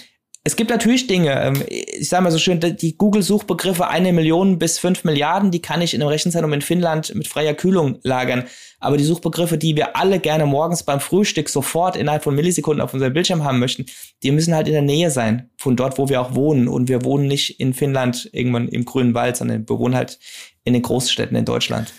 es 0.47 0.55
gibt 0.55 0.70
natürlich 0.70 1.09
Dinge, 1.09 1.42
ähm, 1.42 1.64
ich 1.66 2.09
sage 2.09 2.22
mal 2.22 2.30
so 2.30 2.38
schön, 2.38 2.61
die 2.61 2.97
Google-Suchbegriffe 2.97 3.88
eine 3.88 4.12
Million 4.12 4.61
bis 4.61 4.78
fünf 4.78 5.03
Milliarden, 5.03 5.51
die 5.51 5.61
kann 5.61 5.82
ich 5.82 5.92
in 5.92 6.01
einem 6.01 6.09
Rechenzentrum 6.09 6.53
in 6.53 6.61
Finnland 6.61 7.12
mit 7.16 7.26
freier 7.26 7.53
Kühlung 7.53 7.99
lagern. 8.05 8.44
Aber 8.78 8.97
die 8.97 9.03
Suchbegriffe, 9.03 9.59
die 9.59 9.74
wir 9.74 9.97
alle 9.97 10.20
gerne 10.20 10.47
morgens 10.47 10.84
beim 10.84 11.01
Frühstück 11.01 11.49
sofort 11.49 11.97
innerhalb 11.97 12.22
von 12.22 12.36
Millisekunden 12.36 12.80
auf 12.80 12.94
unserem 12.94 13.12
Bildschirm 13.12 13.42
haben 13.42 13.59
möchten, 13.59 13.86
die 14.22 14.30
müssen 14.30 14.55
halt 14.55 14.68
in 14.68 14.74
der 14.74 14.82
Nähe 14.82 15.11
sein 15.11 15.51
von 15.59 15.74
dort, 15.74 15.99
wo 15.99 16.09
wir 16.09 16.20
auch 16.20 16.36
wohnen. 16.36 16.68
Und 16.68 16.88
wir 16.88 17.05
wohnen 17.05 17.26
nicht 17.26 17.59
in 17.59 17.74
Finnland 17.74 18.30
irgendwann 18.32 18.68
im 18.68 18.84
grünen 18.84 19.14
Wald, 19.14 19.36
sondern 19.36 19.68
wir 19.68 19.78
wohnen 19.80 19.97
halt 19.97 20.20
in 20.62 20.74
den 20.74 20.82
Großstädten 20.82 21.36
in 21.36 21.44
Deutschland. 21.44 21.92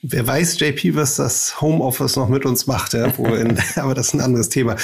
Wer 0.00 0.24
weiß, 0.24 0.60
JP, 0.60 0.94
was 0.94 1.16
das 1.16 1.60
Homeoffice 1.60 2.14
noch 2.14 2.28
mit 2.28 2.44
uns 2.46 2.68
macht, 2.68 2.92
ja, 2.92 3.06
in, 3.06 3.58
aber 3.74 3.94
das 3.94 4.08
ist 4.08 4.14
ein 4.14 4.20
anderes 4.20 4.48
Thema. 4.48 4.76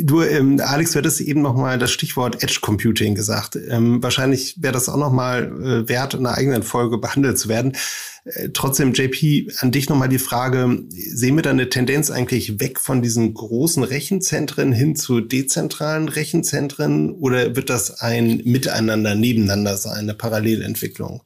Du, 0.00 0.22
ähm, 0.22 0.58
Alex, 0.64 0.92
du 0.92 0.98
hattest 0.98 1.20
eben 1.20 1.42
noch 1.42 1.54
mal 1.54 1.78
das 1.78 1.90
Stichwort 1.90 2.42
Edge 2.42 2.60
Computing 2.62 3.14
gesagt. 3.14 3.56
Ähm, 3.68 4.02
wahrscheinlich 4.02 4.56
wäre 4.62 4.72
das 4.72 4.88
auch 4.88 4.96
noch 4.96 5.12
mal 5.12 5.44
äh, 5.44 5.88
wert, 5.90 6.14
in 6.14 6.24
einer 6.24 6.38
eigenen 6.38 6.62
Folge 6.62 6.96
behandelt 6.96 7.38
zu 7.38 7.50
werden. 7.50 7.76
Äh, 8.24 8.48
trotzdem, 8.54 8.94
JP, 8.94 9.52
an 9.58 9.70
dich 9.70 9.90
noch 9.90 9.98
mal 9.98 10.08
die 10.08 10.18
Frage, 10.18 10.82
sehen 10.88 11.36
wir 11.36 11.42
da 11.42 11.50
eine 11.50 11.68
Tendenz 11.68 12.10
eigentlich 12.10 12.58
weg 12.58 12.80
von 12.80 13.02
diesen 13.02 13.34
großen 13.34 13.84
Rechenzentren 13.84 14.72
hin 14.72 14.96
zu 14.96 15.20
dezentralen 15.20 16.08
Rechenzentren 16.08 17.12
oder 17.12 17.54
wird 17.54 17.68
das 17.68 18.00
ein 18.00 18.40
Miteinander, 18.46 19.14
nebeneinander 19.14 19.76
sein, 19.76 19.98
eine 19.98 20.14
Parallelentwicklung? 20.14 21.20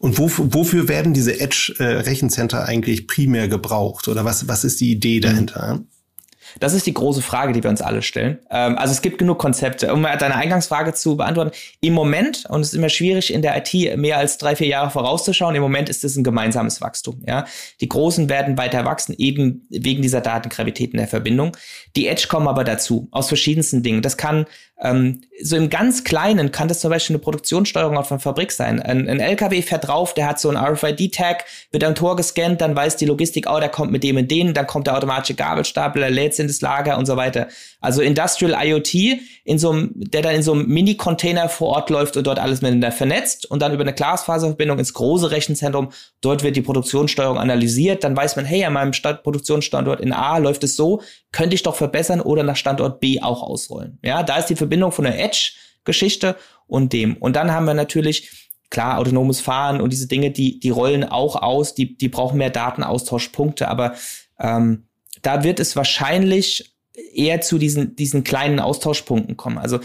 Und 0.00 0.16
wofür, 0.16 0.54
wofür 0.54 0.88
werden 0.88 1.12
diese 1.12 1.38
Edge-Rechencenter 1.40 2.64
eigentlich 2.64 3.06
primär 3.06 3.48
gebraucht? 3.48 4.08
Oder 4.08 4.24
was, 4.24 4.48
was 4.48 4.64
ist 4.64 4.80
die 4.80 4.90
Idee 4.90 5.20
dahinter? 5.20 5.84
Das 6.58 6.74
ist 6.74 6.86
die 6.86 6.94
große 6.94 7.22
Frage, 7.22 7.52
die 7.52 7.62
wir 7.62 7.70
uns 7.70 7.82
alle 7.82 8.02
stellen. 8.02 8.38
Ähm, 8.50 8.76
also 8.78 8.92
es 8.92 9.02
gibt 9.02 9.18
genug 9.18 9.38
Konzepte. 9.38 9.92
Um 9.92 10.02
deine 10.02 10.34
Eingangsfrage 10.34 10.94
zu 10.94 11.16
beantworten, 11.16 11.52
im 11.80 11.94
Moment, 11.94 12.46
und 12.48 12.62
es 12.62 12.68
ist 12.68 12.74
immer 12.74 12.88
schwierig 12.88 13.32
in 13.32 13.42
der 13.42 13.56
IT 13.56 13.96
mehr 13.96 14.18
als 14.18 14.38
drei, 14.38 14.56
vier 14.56 14.66
Jahre 14.66 14.90
vorauszuschauen, 14.90 15.54
im 15.54 15.62
Moment 15.62 15.88
ist 15.88 16.04
es 16.04 16.16
ein 16.16 16.24
gemeinsames 16.24 16.80
Wachstum. 16.80 17.22
Ja? 17.26 17.44
Die 17.80 17.88
Großen 17.88 18.28
werden 18.28 18.58
weiter 18.58 18.84
wachsen, 18.84 19.14
eben 19.18 19.66
wegen 19.70 20.02
dieser 20.02 20.20
Datengravitäten 20.20 20.98
der 20.98 21.08
Verbindung. 21.08 21.56
Die 21.96 22.08
Edge 22.08 22.26
kommen 22.28 22.48
aber 22.48 22.64
dazu, 22.64 23.08
aus 23.10 23.28
verschiedensten 23.28 23.82
Dingen. 23.82 24.02
Das 24.02 24.16
kann 24.16 24.46
ähm, 24.82 25.20
so 25.42 25.56
im 25.56 25.68
ganz 25.68 26.04
Kleinen 26.04 26.52
kann 26.52 26.68
das 26.68 26.80
zum 26.80 26.90
Beispiel 26.90 27.16
eine 27.16 27.22
Produktionssteuerung 27.22 27.98
auf 27.98 28.10
einer 28.10 28.20
Fabrik 28.20 28.50
sein. 28.52 28.80
Ein, 28.80 29.08
ein 29.08 29.20
LKW 29.20 29.62
fährt 29.62 29.86
drauf, 29.86 30.14
der 30.14 30.26
hat 30.26 30.40
so 30.40 30.48
ein 30.48 30.56
RFID-Tag, 30.56 31.44
wird 31.70 31.84
am 31.84 31.94
Tor 31.94 32.16
gescannt, 32.16 32.60
dann 32.60 32.74
weiß 32.74 32.96
die 32.96 33.06
Logistik, 33.06 33.46
oh, 33.50 33.60
der 33.60 33.68
kommt 33.68 33.92
mit 33.92 34.02
dem 34.02 34.16
und 34.16 34.30
den, 34.30 34.54
dann 34.54 34.66
kommt 34.66 34.86
der 34.86 34.96
automatische 34.96 35.34
Gabelstapel, 35.34 36.00
der 36.00 36.10
lädt 36.10 36.34
das 36.46 36.60
Lager 36.60 36.98
und 36.98 37.06
so 37.06 37.16
weiter. 37.16 37.48
Also 37.80 38.02
Industrial 38.02 38.56
IoT, 38.66 38.94
in 39.44 39.58
so 39.58 39.70
einem, 39.70 39.92
der 39.94 40.22
dann 40.22 40.34
in 40.34 40.42
so 40.42 40.52
einem 40.52 40.66
Mini-Container 40.66 41.48
vor 41.48 41.68
Ort 41.68 41.90
läuft 41.90 42.16
und 42.16 42.26
dort 42.26 42.38
alles 42.38 42.62
miteinander 42.62 42.92
vernetzt 42.92 43.50
und 43.50 43.60
dann 43.60 43.72
über 43.72 43.82
eine 43.82 43.92
Glasfaserverbindung 43.92 44.78
ins 44.78 44.92
große 44.92 45.30
Rechenzentrum, 45.30 45.90
dort 46.20 46.42
wird 46.42 46.56
die 46.56 46.62
Produktionssteuerung 46.62 47.38
analysiert, 47.38 48.04
dann 48.04 48.16
weiß 48.16 48.36
man, 48.36 48.44
hey, 48.44 48.64
an 48.64 48.72
meinem 48.72 48.92
Stadt 48.92 49.22
Produktionsstandort 49.22 50.00
in 50.00 50.12
A 50.12 50.38
läuft 50.38 50.64
es 50.64 50.76
so, 50.76 51.02
könnte 51.32 51.54
ich 51.54 51.62
doch 51.62 51.74
verbessern 51.74 52.20
oder 52.20 52.42
nach 52.42 52.56
Standort 52.56 53.00
B 53.00 53.20
auch 53.20 53.42
ausrollen. 53.42 53.98
Ja, 54.02 54.22
da 54.22 54.36
ist 54.36 54.46
die 54.46 54.56
Verbindung 54.56 54.92
von 54.92 55.04
der 55.04 55.22
Edge-Geschichte 55.22 56.36
und 56.66 56.92
dem. 56.92 57.16
Und 57.16 57.36
dann 57.36 57.52
haben 57.52 57.66
wir 57.66 57.74
natürlich 57.74 58.48
klar, 58.70 58.98
autonomes 58.98 59.40
Fahren 59.40 59.80
und 59.80 59.92
diese 59.92 60.06
Dinge, 60.06 60.30
die, 60.30 60.60
die 60.60 60.70
rollen 60.70 61.04
auch 61.04 61.36
aus, 61.36 61.74
die, 61.74 61.96
die 61.96 62.08
brauchen 62.08 62.38
mehr 62.38 62.50
Datenaustauschpunkte, 62.50 63.68
aber 63.68 63.94
ähm, 64.38 64.86
da 65.22 65.44
wird 65.44 65.60
es 65.60 65.76
wahrscheinlich 65.76 66.74
eher 67.14 67.40
zu 67.40 67.58
diesen, 67.58 67.96
diesen 67.96 68.24
kleinen 68.24 68.60
Austauschpunkten 68.60 69.36
kommen. 69.36 69.58
Also 69.58 69.80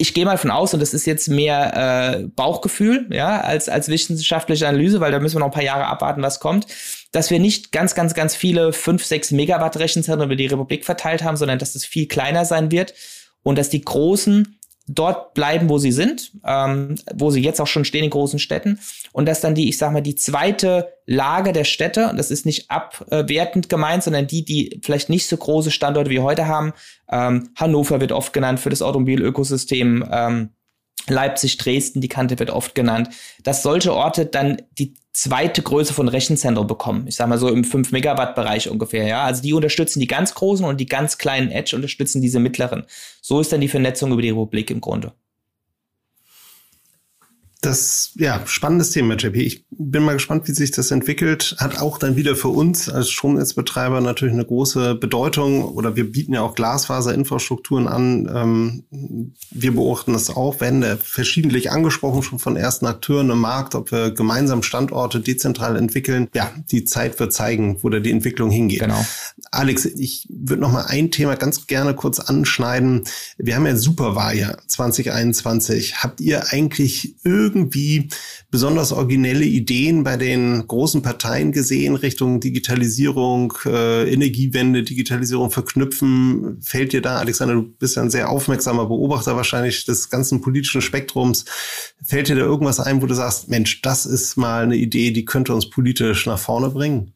ich 0.00 0.14
gehe 0.14 0.24
mal 0.24 0.38
von 0.38 0.50
aus, 0.50 0.72
und 0.72 0.80
das 0.80 0.94
ist 0.94 1.04
jetzt 1.04 1.28
mehr 1.28 2.22
äh, 2.22 2.26
Bauchgefühl, 2.28 3.06
ja, 3.10 3.42
als, 3.42 3.68
als 3.68 3.88
wissenschaftliche 3.88 4.66
Analyse, 4.66 5.00
weil 5.00 5.12
da 5.12 5.20
müssen 5.20 5.36
wir 5.36 5.40
noch 5.40 5.48
ein 5.48 5.52
paar 5.52 5.62
Jahre 5.62 5.86
abwarten, 5.86 6.22
was 6.22 6.40
kommt, 6.40 6.66
dass 7.12 7.30
wir 7.30 7.38
nicht 7.38 7.70
ganz, 7.70 7.94
ganz, 7.94 8.14
ganz 8.14 8.34
viele 8.34 8.72
5, 8.72 9.04
6 9.04 9.32
Megawatt 9.32 9.78
Rechenzentren 9.78 10.24
über 10.24 10.36
die 10.36 10.46
Republik 10.46 10.86
verteilt 10.86 11.22
haben, 11.22 11.36
sondern 11.36 11.58
dass 11.58 11.74
es 11.74 11.84
viel 11.84 12.08
kleiner 12.08 12.46
sein 12.46 12.70
wird 12.70 12.94
und 13.42 13.58
dass 13.58 13.68
die 13.68 13.82
großen 13.82 14.58
dort 14.94 15.34
bleiben, 15.34 15.68
wo 15.68 15.78
sie 15.78 15.92
sind, 15.92 16.32
ähm, 16.44 16.96
wo 17.14 17.30
sie 17.30 17.40
jetzt 17.40 17.60
auch 17.60 17.66
schon 17.66 17.84
stehen 17.84 18.04
in 18.04 18.10
großen 18.10 18.38
Städten. 18.38 18.78
Und 19.12 19.26
dass 19.26 19.40
dann 19.40 19.54
die, 19.54 19.68
ich 19.68 19.78
sag 19.78 19.92
mal, 19.92 20.00
die 20.00 20.14
zweite 20.14 20.92
Lage 21.06 21.52
der 21.52 21.64
Städte, 21.64 22.08
und 22.08 22.16
das 22.16 22.30
ist 22.30 22.46
nicht 22.46 22.70
abwertend 22.70 23.68
gemeint, 23.68 24.02
sondern 24.02 24.26
die, 24.26 24.44
die 24.44 24.80
vielleicht 24.82 25.08
nicht 25.08 25.26
so 25.26 25.36
große 25.36 25.70
Standorte 25.70 26.10
wie 26.10 26.20
heute 26.20 26.46
haben, 26.46 26.72
ähm, 27.10 27.50
Hannover 27.56 28.00
wird 28.00 28.12
oft 28.12 28.32
genannt 28.32 28.60
für 28.60 28.70
das 28.70 28.82
Automobilökosystem, 28.82 30.04
ähm, 30.10 30.50
Leipzig, 31.08 31.56
Dresden, 31.56 32.00
die 32.00 32.08
Kante 32.08 32.38
wird 32.38 32.50
oft 32.50 32.74
genannt, 32.74 33.10
dass 33.42 33.62
solche 33.62 33.92
Orte 33.94 34.26
dann 34.26 34.62
die 34.78 34.94
zweite 35.12 35.62
Größe 35.62 35.92
von 35.92 36.08
Rechenzentren 36.08 36.66
bekommen. 36.66 37.06
Ich 37.08 37.16
sag 37.16 37.28
mal 37.28 37.38
so 37.38 37.48
im 37.48 37.64
5 37.64 37.90
Megawatt 37.92 38.34
Bereich 38.34 38.68
ungefähr, 38.68 39.06
ja. 39.06 39.24
Also 39.24 39.42
die 39.42 39.52
unterstützen 39.52 40.00
die 40.00 40.06
ganz 40.06 40.34
großen 40.34 40.64
und 40.64 40.78
die 40.78 40.86
ganz 40.86 41.18
kleinen 41.18 41.50
Edge 41.50 41.74
unterstützen 41.74 42.22
diese 42.22 42.38
mittleren. 42.38 42.84
So 43.20 43.40
ist 43.40 43.52
dann 43.52 43.60
die 43.60 43.68
Vernetzung 43.68 44.12
über 44.12 44.22
die 44.22 44.30
Republik 44.30 44.70
im 44.70 44.80
Grunde. 44.80 45.12
Das, 47.62 48.12
ja, 48.14 48.40
spannendes 48.46 48.90
Thema, 48.90 49.16
JP. 49.16 49.36
Ich 49.36 49.66
bin 49.70 50.02
mal 50.02 50.14
gespannt, 50.14 50.48
wie 50.48 50.52
sich 50.52 50.70
das 50.70 50.90
entwickelt. 50.90 51.56
Hat 51.58 51.78
auch 51.78 51.98
dann 51.98 52.16
wieder 52.16 52.34
für 52.34 52.48
uns 52.48 52.88
als 52.88 53.10
Stromnetzbetreiber 53.10 54.00
natürlich 54.00 54.32
eine 54.32 54.46
große 54.46 54.94
Bedeutung. 54.94 55.64
Oder 55.64 55.94
wir 55.94 56.10
bieten 56.10 56.32
ja 56.32 56.40
auch 56.40 56.54
Glasfaserinfrastrukturen 56.54 57.86
an. 57.86 58.30
Ähm, 58.34 58.84
wir 59.50 59.74
beobachten 59.74 60.14
das 60.14 60.30
auch, 60.30 60.60
werden 60.60 60.80
da 60.80 60.96
verschiedentlich 60.96 61.70
angesprochen, 61.70 62.22
schon 62.22 62.38
von 62.38 62.56
ersten 62.56 62.86
Akteuren 62.86 63.28
im 63.28 63.38
Markt, 63.38 63.74
ob 63.74 63.92
wir 63.92 64.10
gemeinsam 64.10 64.62
Standorte 64.62 65.20
dezentral 65.20 65.76
entwickeln. 65.76 66.28
Ja, 66.34 66.50
die 66.70 66.84
Zeit 66.84 67.20
wird 67.20 67.34
zeigen, 67.34 67.82
wo 67.82 67.90
da 67.90 68.00
die 68.00 68.10
Entwicklung 68.10 68.50
hingeht. 68.50 68.80
Genau. 68.80 69.04
Alex, 69.50 69.84
ich 69.84 70.26
würde 70.30 70.62
noch 70.62 70.72
mal 70.72 70.86
ein 70.86 71.10
Thema 71.10 71.36
ganz 71.36 71.66
gerne 71.66 71.94
kurz 71.94 72.20
anschneiden. 72.20 73.04
Wir 73.36 73.56
haben 73.56 73.66
ja 73.66 73.76
Superwahljahr 73.76 74.56
2021. 74.66 75.96
Habt 76.02 76.22
ihr 76.22 76.52
eigentlich 76.52 77.16
irgendwie 77.22 77.49
besonders 78.50 78.92
originelle 78.92 79.44
Ideen 79.44 80.04
bei 80.04 80.16
den 80.16 80.66
großen 80.66 81.02
Parteien 81.02 81.52
gesehen 81.52 81.94
Richtung 81.96 82.40
Digitalisierung, 82.40 83.52
äh, 83.66 84.12
Energiewende, 84.12 84.82
Digitalisierung 84.82 85.50
verknüpfen? 85.50 86.58
Fällt 86.62 86.92
dir 86.92 87.02
da, 87.02 87.16
Alexander, 87.16 87.54
du 87.54 87.62
bist 87.62 87.96
ja 87.96 88.02
ein 88.02 88.10
sehr 88.10 88.28
aufmerksamer 88.28 88.86
Beobachter 88.86 89.36
wahrscheinlich 89.36 89.84
des 89.84 90.10
ganzen 90.10 90.40
politischen 90.40 90.82
Spektrums. 90.82 91.44
Fällt 92.04 92.28
dir 92.28 92.36
da 92.36 92.42
irgendwas 92.42 92.80
ein, 92.80 93.02
wo 93.02 93.06
du 93.06 93.14
sagst, 93.14 93.48
Mensch, 93.48 93.82
das 93.82 94.06
ist 94.06 94.36
mal 94.36 94.64
eine 94.64 94.76
Idee, 94.76 95.10
die 95.10 95.24
könnte 95.24 95.54
uns 95.54 95.70
politisch 95.70 96.26
nach 96.26 96.38
vorne 96.38 96.70
bringen? 96.70 97.12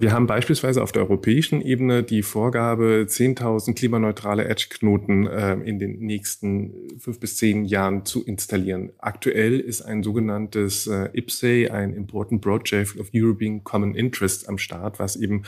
Wir 0.00 0.12
haben 0.12 0.26
beispielsweise 0.26 0.82
auf 0.82 0.92
der 0.92 1.02
europäischen 1.02 1.60
Ebene 1.60 2.02
die 2.02 2.22
Vorgabe, 2.22 3.04
10.000 3.06 3.74
klimaneutrale 3.74 4.46
Edge-Knoten 4.46 5.26
äh, 5.26 5.56
in 5.56 5.78
den 5.78 5.98
nächsten 5.98 6.72
fünf 6.98 7.20
bis 7.20 7.36
zehn 7.36 7.66
Jahren 7.66 8.06
zu 8.06 8.24
installieren. 8.24 8.92
Aktuell 8.96 9.60
ist 9.60 9.82
ein 9.82 10.02
sogenanntes 10.02 10.86
äh, 10.86 11.10
IPSE, 11.12 11.70
ein 11.70 11.92
Important 11.92 12.40
Project 12.40 12.98
of 12.98 13.10
European 13.14 13.62
Common 13.62 13.94
Interest 13.94 14.48
am 14.48 14.56
Start, 14.56 14.98
was 14.98 15.16
eben 15.16 15.42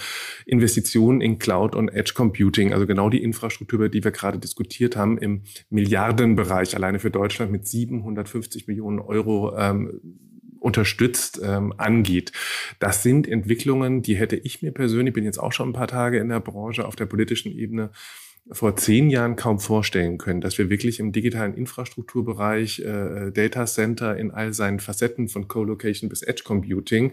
Investitionen 0.44 1.22
in 1.22 1.38
Cloud 1.38 1.74
und 1.74 1.88
Edge 1.88 2.12
Computing, 2.14 2.74
also 2.74 2.86
genau 2.86 3.08
die 3.08 3.22
Infrastruktur, 3.22 3.78
über 3.78 3.88
die 3.88 4.04
wir 4.04 4.10
gerade 4.10 4.38
diskutiert 4.38 4.98
haben, 4.98 5.16
im 5.16 5.44
Milliardenbereich 5.70 6.76
alleine 6.76 6.98
für 6.98 7.10
Deutschland 7.10 7.52
mit 7.52 7.66
750 7.66 8.66
Millionen 8.66 8.98
Euro 8.98 9.56
ähm, 9.56 10.31
unterstützt, 10.62 11.40
ähm, 11.44 11.74
angeht. 11.76 12.32
Das 12.78 13.02
sind 13.02 13.28
Entwicklungen, 13.28 14.02
die 14.02 14.16
hätte 14.16 14.36
ich 14.36 14.62
mir 14.62 14.72
persönlich, 14.72 15.14
bin 15.14 15.24
jetzt 15.24 15.38
auch 15.38 15.52
schon 15.52 15.70
ein 15.70 15.74
paar 15.74 15.88
Tage 15.88 16.18
in 16.18 16.28
der 16.28 16.40
Branche 16.40 16.86
auf 16.86 16.96
der 16.96 17.06
politischen 17.06 17.52
Ebene, 17.52 17.90
vor 18.50 18.74
zehn 18.76 19.08
Jahren 19.08 19.36
kaum 19.36 19.60
vorstellen 19.60 20.18
können, 20.18 20.40
dass 20.40 20.58
wir 20.58 20.68
wirklich 20.68 20.98
im 20.98 21.12
digitalen 21.12 21.54
Infrastrukturbereich 21.54 22.80
äh, 22.80 23.30
Data 23.30 23.66
Center 23.66 24.16
in 24.16 24.32
all 24.32 24.52
seinen 24.52 24.80
Facetten 24.80 25.28
von 25.28 25.46
Co-Location 25.46 26.08
bis 26.08 26.22
Edge 26.22 26.42
Computing 26.44 27.12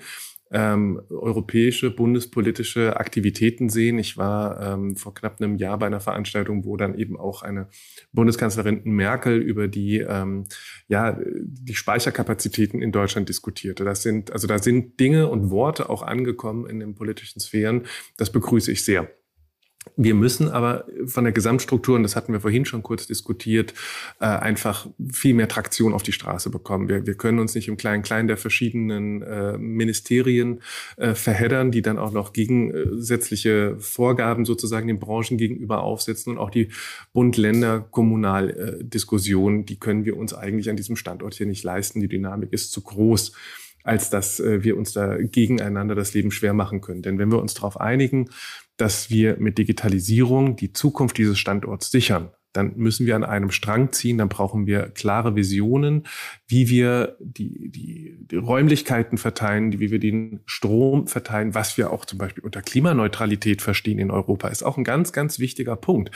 ähm, 0.51 1.01
europäische 1.09 1.91
bundespolitische 1.91 2.97
Aktivitäten 2.97 3.69
sehen. 3.69 3.99
Ich 3.99 4.17
war 4.17 4.59
ähm, 4.61 4.95
vor 4.95 5.13
knapp 5.13 5.39
einem 5.39 5.55
Jahr 5.57 5.77
bei 5.77 5.87
einer 5.87 5.99
Veranstaltung, 5.99 6.65
wo 6.65 6.75
dann 6.75 6.95
eben 6.95 7.19
auch 7.19 7.43
eine 7.43 7.67
Bundeskanzlerin 8.11 8.81
Merkel 8.83 9.37
über 9.37 9.67
die 9.67 9.99
ähm, 9.99 10.45
ja 10.87 11.19
die 11.21 11.75
Speicherkapazitäten 11.75 12.81
in 12.81 12.91
Deutschland 12.91 13.29
diskutierte. 13.29 13.83
Das 13.83 14.01
sind 14.01 14.31
also 14.31 14.47
da 14.47 14.59
sind 14.59 14.99
Dinge 14.99 15.27
und 15.27 15.51
Worte 15.51 15.89
auch 15.89 16.01
angekommen 16.01 16.67
in 16.67 16.79
den 16.79 16.95
politischen 16.95 17.39
Sphären. 17.39 17.85
Das 18.17 18.31
begrüße 18.31 18.71
ich 18.71 18.83
sehr. 18.83 19.09
Wir 19.95 20.13
müssen 20.13 20.49
aber 20.49 20.85
von 21.05 21.23
der 21.23 21.31
Gesamtstruktur, 21.33 21.95
und 21.95 22.03
das 22.03 22.15
hatten 22.15 22.31
wir 22.33 22.41
vorhin 22.41 22.65
schon 22.65 22.83
kurz 22.83 23.07
diskutiert, 23.07 23.73
äh, 24.19 24.25
einfach 24.25 24.87
viel 25.11 25.33
mehr 25.33 25.47
Traktion 25.47 25.93
auf 25.93 26.03
die 26.03 26.11
Straße 26.11 26.49
bekommen. 26.49 26.89
Wir, 26.89 27.07
wir 27.07 27.13
können 27.15 27.39
uns 27.39 27.55
nicht 27.55 27.69
im 27.69 27.77
Kleinen-Klein 27.77 28.27
der 28.27 28.35
verschiedenen 28.37 29.21
äh, 29.21 29.57
Ministerien 29.57 30.61
äh, 30.97 31.15
verheddern, 31.15 31.71
die 31.71 31.81
dann 31.81 31.97
auch 31.97 32.11
noch 32.11 32.33
gegensätzliche 32.33 33.77
Vorgaben 33.79 34.43
sozusagen 34.45 34.87
den 34.87 34.99
Branchen 34.99 35.37
gegenüber 35.37 35.81
aufsetzen 35.81 36.33
und 36.33 36.39
auch 36.39 36.49
die 36.49 36.67
Bund-Länder-Kommunal-Diskussion, 37.13 39.65
die 39.65 39.79
können 39.79 40.03
wir 40.05 40.17
uns 40.17 40.33
eigentlich 40.33 40.69
an 40.69 40.75
diesem 40.75 40.97
Standort 40.97 41.35
hier 41.35 41.47
nicht 41.47 41.63
leisten. 41.63 42.01
Die 42.01 42.09
Dynamik 42.09 42.51
ist 42.53 42.71
zu 42.71 42.81
groß 42.81 43.31
als 43.85 44.09
dass 44.09 44.43
wir 44.43 44.75
uns 44.77 44.91
da 44.91 45.15
gegeneinander 45.17 45.95
das 45.95 46.13
Leben 46.13 46.31
schwer 46.31 46.53
machen 46.53 46.81
können. 46.81 47.01
Denn 47.01 47.17
wenn 47.17 47.31
wir 47.31 47.39
uns 47.39 47.53
darauf 47.53 47.79
einigen, 47.79 48.29
dass 48.79 49.09
wir 49.09 49.35
mit 49.39 49.57
Digitalisierung 49.57 50.55
die 50.55 50.71
Zukunft 50.71 51.17
dieses 51.17 51.37
Standorts 51.37 51.91
sichern. 51.91 52.29
Dann 52.53 52.77
müssen 52.77 53.05
wir 53.05 53.15
an 53.15 53.23
einem 53.23 53.51
Strang 53.51 53.91
ziehen, 53.91 54.17
dann 54.17 54.29
brauchen 54.29 54.65
wir 54.65 54.89
klare 54.89 55.35
Visionen, 55.35 56.07
wie 56.47 56.69
wir 56.69 57.17
die, 57.19 57.69
die, 57.69 58.17
die 58.21 58.35
Räumlichkeiten 58.35 59.19
verteilen, 59.19 59.79
wie 59.79 59.91
wir 59.91 59.99
den 59.99 60.39
Strom 60.45 61.05
verteilen, 61.07 61.53
was 61.53 61.77
wir 61.77 61.91
auch 61.91 62.05
zum 62.05 62.17
Beispiel 62.17 62.43
unter 62.43 62.61
Klimaneutralität 62.61 63.61
verstehen 63.61 63.99
in 63.99 64.09
Europa, 64.09 64.47
ist 64.47 64.63
auch 64.63 64.77
ein 64.77 64.83
ganz, 64.83 65.11
ganz 65.13 65.37
wichtiger 65.37 65.75
Punkt. 65.75 66.09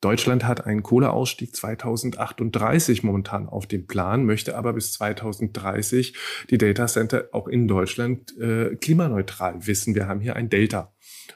Deutschland 0.00 0.44
hat 0.44 0.64
einen 0.64 0.82
Kohleausstieg 0.82 1.56
2038 1.56 3.02
momentan 3.02 3.48
auf 3.48 3.66
dem 3.66 3.86
Plan, 3.86 4.24
möchte 4.24 4.56
aber 4.56 4.74
bis 4.74 4.92
2030 4.92 6.14
die 6.50 6.58
Data 6.58 6.86
Center 6.86 7.28
auch 7.32 7.48
in 7.48 7.66
Deutschland 7.68 8.36
äh, 8.38 8.76
klimaneutral 8.76 9.66
wissen. 9.66 9.94
Wir 9.94 10.06
haben 10.06 10.20
hier 10.20 10.36
ein 10.36 10.48
Delta. 10.48 10.93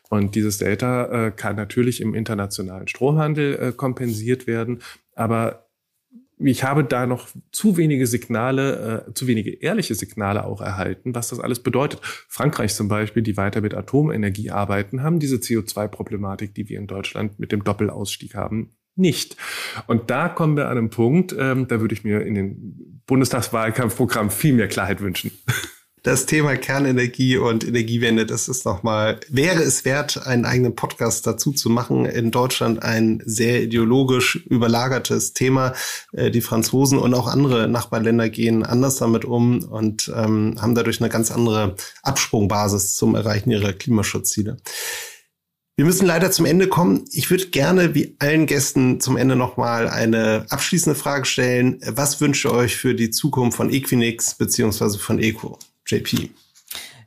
Und 0.09 0.35
dieses 0.35 0.59
Delta 0.59 1.27
äh, 1.27 1.31
kann 1.31 1.57
natürlich 1.57 2.01
im 2.01 2.15
internationalen 2.15 2.89
Stromhandel 2.89 3.59
äh, 3.61 3.73
kompensiert 3.73 4.47
werden, 4.47 4.81
aber 5.15 5.69
ich 6.41 6.63
habe 6.63 6.85
da 6.85 7.07
noch 7.07 7.29
zu 7.51 7.77
wenige 7.77 8.07
Signale, 8.07 9.07
äh, 9.09 9.15
zu 9.15 9.27
wenige 9.27 9.51
ehrliche 9.51 9.95
Signale 9.95 10.45
auch 10.45 10.61
erhalten, 10.61 11.15
was 11.15 11.29
das 11.29 11.41
alles 11.41 11.63
bedeutet. 11.63 12.01
Frankreich 12.03 12.75
zum 12.75 12.89
Beispiel, 12.89 13.23
die 13.23 13.37
weiter 13.37 13.61
mit 13.61 13.75
Atomenergie 13.75 14.51
arbeiten, 14.51 15.03
haben 15.03 15.19
diese 15.19 15.37
CO2-Problematik, 15.37 16.55
die 16.55 16.69
wir 16.69 16.79
in 16.79 16.87
Deutschland 16.87 17.41
mit 17.41 17.51
dem 17.51 17.65
Doppelausstieg 17.65 18.35
haben, 18.35 18.71
nicht. 18.95 19.37
Und 19.87 20.11
da 20.11 20.29
kommen 20.29 20.57
wir 20.57 20.69
an 20.69 20.79
einen 20.79 20.91
Punkt, 20.91 21.35
ähm, 21.39 21.69
da 21.69 21.81
würde 21.81 21.95
ich 21.95 22.05
mir 22.05 22.23
in 22.23 22.35
den 22.35 23.03
Bundestagswahlkampfprogramm 23.07 24.31
viel 24.31 24.55
mehr 24.55 24.69
Klarheit 24.69 25.01
wünschen. 25.01 25.31
das 26.09 26.25
Thema 26.25 26.57
Kernenergie 26.57 27.37
und 27.37 27.69
Energiewende, 27.69 28.25
das 28.25 28.49
ist 28.49 28.65
nochmal, 28.65 29.21
wäre 29.29 29.63
es 29.63 29.85
wert, 29.85 30.27
einen 30.27 30.47
eigenen 30.47 30.75
Podcast 30.75 31.27
dazu 31.27 31.53
zu 31.53 31.69
machen. 31.69 32.07
In 32.07 32.31
Deutschland 32.31 32.83
ein 32.83 33.23
sehr 33.27 33.63
ideologisch 33.63 34.37
überlagertes 34.37 35.35
Thema. 35.35 35.75
Äh, 36.13 36.31
die 36.31 36.41
Franzosen 36.41 36.99
und 36.99 37.13
auch 37.13 37.27
andere 37.27 37.69
Nachbarländer 37.69 38.31
gehen 38.31 38.65
anders 38.65 38.97
damit 38.97 39.27
um 39.27 39.63
und 39.65 40.11
ähm, 40.17 40.57
haben 40.59 40.75
dadurch 40.75 40.99
eine 41.03 41.11
ganz 41.11 41.31
andere 41.31 41.77
Absprungbasis 42.03 42.97
zum 42.97 43.15
Erreichen 43.15 43.51
ihrer 43.51 43.75
Klimaschutzziele. 43.75 44.57
Wir 45.77 45.85
müssen 45.85 46.07
leider 46.07 46.31
zum 46.31 46.47
Ende 46.47 46.69
kommen. 46.69 47.05
Ich 47.13 47.31
würde 47.31 47.49
gerne 47.49 47.95
wie 47.95 48.17
allen 48.19 48.47
Gästen 48.47 49.03
zum 49.03 49.19
Ende 49.19 49.37
nochmal 49.37 49.89
eine 49.91 50.47
abschließende 50.49 50.99
Frage 50.99 51.27
stellen. 51.27 51.81
Was 51.87 52.19
wünscht 52.23 52.47
ihr 52.47 52.53
euch 52.53 52.77
für 52.77 52.95
die 52.95 53.11
Zukunft 53.11 53.59
von 53.59 53.71
Equinix 53.71 54.35
beziehungsweise 54.37 54.99
von 54.99 55.19
Eco? 55.19 55.59
JP. 55.89 56.31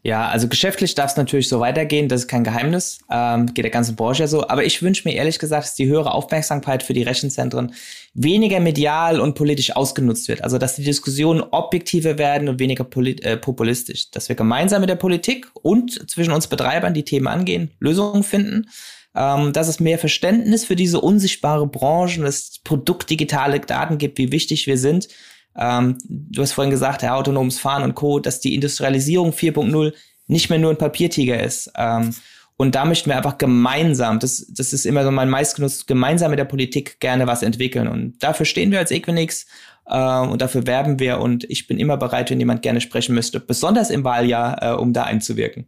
Ja, 0.04 0.30
also 0.30 0.48
geschäftlich 0.48 0.96
darf 0.96 1.12
es 1.12 1.18
natürlich 1.18 1.48
so 1.48 1.60
weitergehen, 1.60 2.08
das 2.08 2.22
ist 2.22 2.28
kein 2.28 2.44
Geheimnis, 2.44 3.02
ähm, 3.12 3.54
geht 3.54 3.66
der 3.66 3.72
ganzen 3.72 3.96
Branche 3.96 4.24
ja 4.24 4.28
so. 4.28 4.48
Aber 4.48 4.66
ich 4.66 4.82
wünsche 4.82 5.08
mir 5.08 5.14
ehrlich 5.14 5.38
gesagt, 5.38 5.66
dass 5.66 5.76
die 5.76 5.86
höhere 5.86 6.12
Aufmerksamkeit 6.12 6.82
für 6.82 6.94
die 6.94 7.04
Rechenzentren 7.04 7.76
weniger 8.16 8.60
medial 8.60 9.20
und 9.20 9.36
politisch 9.36 9.76
ausgenutzt 9.76 10.28
wird. 10.28 10.44
Also 10.44 10.58
dass 10.58 10.76
die 10.76 10.84
Diskussionen 10.84 11.42
objektiver 11.42 12.18
werden 12.18 12.50
und 12.50 12.60
weniger 12.60 12.88
äh, 13.22 13.38
populistisch. 13.38 14.10
Dass 14.10 14.28
wir 14.28 14.36
gemeinsam 14.36 14.82
mit 14.82 14.90
der 14.90 14.96
Politik 14.96 15.46
und 15.54 16.10
zwischen 16.10 16.34
uns 16.34 16.48
Betreibern 16.48 16.96
die 16.96 17.06
Themen 17.06 17.28
angehen, 17.28 17.70
Lösungen 17.80 18.24
finden. 18.24 18.70
Ähm, 19.14 19.54
dass 19.54 19.68
es 19.68 19.80
mehr 19.80 20.00
Verständnis 20.00 20.66
für 20.66 20.76
diese 20.76 21.00
unsichtbare 21.00 21.68
Branche 21.68 22.22
und 22.22 22.26
das 22.26 22.60
Produkt 22.64 23.10
digitale 23.10 23.60
Daten 23.60 23.98
gibt, 24.00 24.18
wie 24.18 24.32
wichtig 24.32 24.66
wir 24.66 24.78
sind 24.78 25.10
ähm, 25.56 25.98
du 26.08 26.42
hast 26.42 26.54
vorhin 26.54 26.72
gesagt, 26.72 27.02
ja, 27.02 27.16
autonomes 27.16 27.60
Fahren 27.60 27.84
und 27.84 27.96
Co., 27.96 28.20
dass 28.20 28.40
die 28.40 28.56
Industrialisierung 28.56 29.32
4.0 29.32 29.94
nicht 30.28 30.50
mehr 30.50 30.60
nur 30.60 30.72
ein 30.72 30.78
Papiertiger 30.78 31.42
ist. 31.42 31.72
Ähm, 31.76 32.14
und 32.58 32.76
da 32.76 32.86
möchten 32.86 33.10
wir 33.10 33.18
einfach 33.18 33.38
gemeinsam, 33.38 34.20
das, 34.20 34.46
das 34.50 34.72
ist 34.72 34.86
immer 34.86 35.04
so 35.04 35.10
mein 35.10 35.30
meistgenutzt, 35.30 35.88
gemeinsam 35.88 36.30
mit 36.30 36.40
der 36.40 36.46
Politik 36.46 37.00
gerne 37.00 37.26
was 37.26 37.42
entwickeln. 37.42 37.88
Und 37.88 38.22
dafür 38.22 38.46
stehen 38.46 38.72
wir 38.72 38.80
als 38.80 38.92
Equinix 38.92 39.48
äh, 39.88 40.20
und 40.20 40.42
dafür 40.42 40.68
werben 40.68 41.00
wir. 41.00 41.20
Und 41.20 41.44
ich 41.46 41.68
bin 41.68 41.80
immer 41.80 41.98
bereit, 41.98 42.30
wenn 42.30 42.40
jemand 42.40 42.62
gerne 42.62 42.80
sprechen 42.80 43.16
müsste, 43.16 43.40
besonders 43.40 43.90
im 43.90 44.04
Wahljahr, 44.04 44.62
äh, 44.62 44.76
um 44.76 44.94
da 44.94 45.04
einzuwirken. 45.04 45.66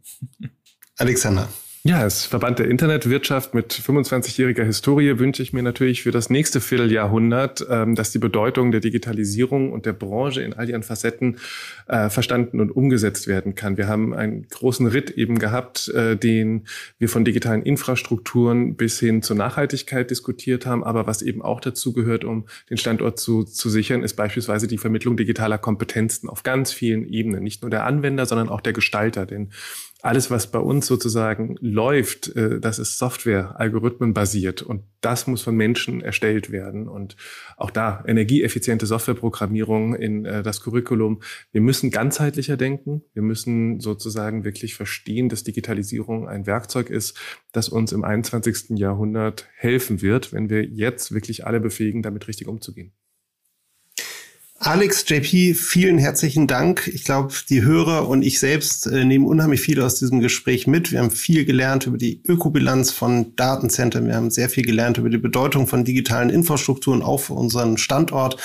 Alexander. 0.96 1.48
Ja, 1.86 1.98
als 1.98 2.24
Verband 2.24 2.60
der 2.60 2.68
Internetwirtschaft 2.68 3.52
mit 3.52 3.74
25-jähriger 3.74 4.64
Historie 4.64 5.18
wünsche 5.18 5.42
ich 5.42 5.52
mir 5.52 5.62
natürlich 5.62 6.02
für 6.02 6.12
das 6.12 6.30
nächste 6.30 6.62
Vierteljahrhundert, 6.62 7.66
ähm, 7.68 7.94
dass 7.94 8.10
die 8.10 8.18
Bedeutung 8.18 8.70
der 8.70 8.80
Digitalisierung 8.80 9.70
und 9.70 9.84
der 9.84 9.92
Branche 9.92 10.40
in 10.40 10.54
all 10.54 10.70
ihren 10.70 10.82
Facetten 10.82 11.36
äh, 11.86 12.08
verstanden 12.08 12.60
und 12.60 12.70
umgesetzt 12.70 13.26
werden 13.26 13.54
kann. 13.54 13.76
Wir 13.76 13.86
haben 13.86 14.14
einen 14.14 14.48
großen 14.48 14.86
Ritt 14.86 15.10
eben 15.10 15.38
gehabt, 15.38 15.88
äh, 15.88 16.16
den 16.16 16.64
wir 16.98 17.10
von 17.10 17.22
digitalen 17.22 17.62
Infrastrukturen 17.62 18.76
bis 18.76 18.98
hin 18.98 19.20
zur 19.20 19.36
Nachhaltigkeit 19.36 20.10
diskutiert 20.10 20.64
haben. 20.64 20.84
Aber 20.84 21.06
was 21.06 21.20
eben 21.20 21.42
auch 21.42 21.60
dazu 21.60 21.92
gehört, 21.92 22.24
um 22.24 22.46
den 22.70 22.78
Standort 22.78 23.20
zu, 23.20 23.44
zu 23.44 23.68
sichern, 23.68 24.02
ist 24.02 24.14
beispielsweise 24.14 24.68
die 24.68 24.78
Vermittlung 24.78 25.18
digitaler 25.18 25.58
Kompetenzen 25.58 26.30
auf 26.30 26.44
ganz 26.44 26.72
vielen 26.72 27.06
Ebenen. 27.06 27.42
Nicht 27.42 27.60
nur 27.60 27.70
der 27.70 27.84
Anwender, 27.84 28.24
sondern 28.24 28.48
auch 28.48 28.62
der 28.62 28.72
Gestalter. 28.72 29.26
Denn 29.26 29.50
alles, 30.04 30.30
was 30.30 30.50
bei 30.50 30.58
uns 30.58 30.86
sozusagen 30.86 31.56
läuft, 31.60 32.36
äh, 32.36 32.60
das 32.60 32.78
ist 32.78 32.98
Software, 32.98 33.58
algorithmenbasiert 33.58 34.60
und 34.60 34.82
das 35.00 35.26
muss 35.26 35.40
von 35.40 35.56
Menschen 35.56 36.02
erstellt 36.02 36.52
werden. 36.52 36.88
Und 36.88 37.16
auch 37.56 37.70
da 37.70 38.04
energieeffiziente 38.06 38.84
Softwareprogrammierung 38.84 39.94
in 39.94 40.26
äh, 40.26 40.42
das 40.42 40.60
Curriculum. 40.60 41.22
Wir 41.52 41.62
müssen 41.62 41.90
ganzheitlicher 41.90 42.58
denken. 42.58 43.02
Wir 43.14 43.22
müssen 43.22 43.80
sozusagen 43.80 44.44
wirklich 44.44 44.74
verstehen, 44.74 45.30
dass 45.30 45.42
Digitalisierung 45.42 46.28
ein 46.28 46.46
Werkzeug 46.46 46.90
ist, 46.90 47.18
das 47.52 47.70
uns 47.70 47.92
im 47.92 48.04
21. 48.04 48.78
Jahrhundert 48.78 49.48
helfen 49.56 50.02
wird, 50.02 50.34
wenn 50.34 50.50
wir 50.50 50.64
jetzt 50.64 51.12
wirklich 51.14 51.46
alle 51.46 51.60
befähigen, 51.60 52.02
damit 52.02 52.28
richtig 52.28 52.46
umzugehen. 52.46 52.92
Alex, 54.66 55.04
JP, 55.06 55.52
vielen 55.52 55.98
herzlichen 55.98 56.46
Dank. 56.46 56.90
Ich 56.94 57.04
glaube, 57.04 57.34
die 57.50 57.60
Hörer 57.60 58.08
und 58.08 58.22
ich 58.22 58.40
selbst 58.40 58.86
äh, 58.86 59.04
nehmen 59.04 59.26
unheimlich 59.26 59.60
viel 59.60 59.82
aus 59.82 59.96
diesem 59.96 60.20
Gespräch 60.20 60.66
mit. 60.66 60.90
Wir 60.90 61.00
haben 61.00 61.10
viel 61.10 61.44
gelernt 61.44 61.86
über 61.86 61.98
die 61.98 62.22
Ökobilanz 62.26 62.90
von 62.90 63.36
Datenzentren. 63.36 64.06
Wir 64.06 64.14
haben 64.14 64.30
sehr 64.30 64.48
viel 64.48 64.64
gelernt 64.64 64.96
über 64.96 65.10
die 65.10 65.18
Bedeutung 65.18 65.66
von 65.66 65.84
digitalen 65.84 66.30
Infrastrukturen 66.30 67.02
auch 67.02 67.18
für 67.18 67.34
unseren 67.34 67.76
Standort, 67.76 68.38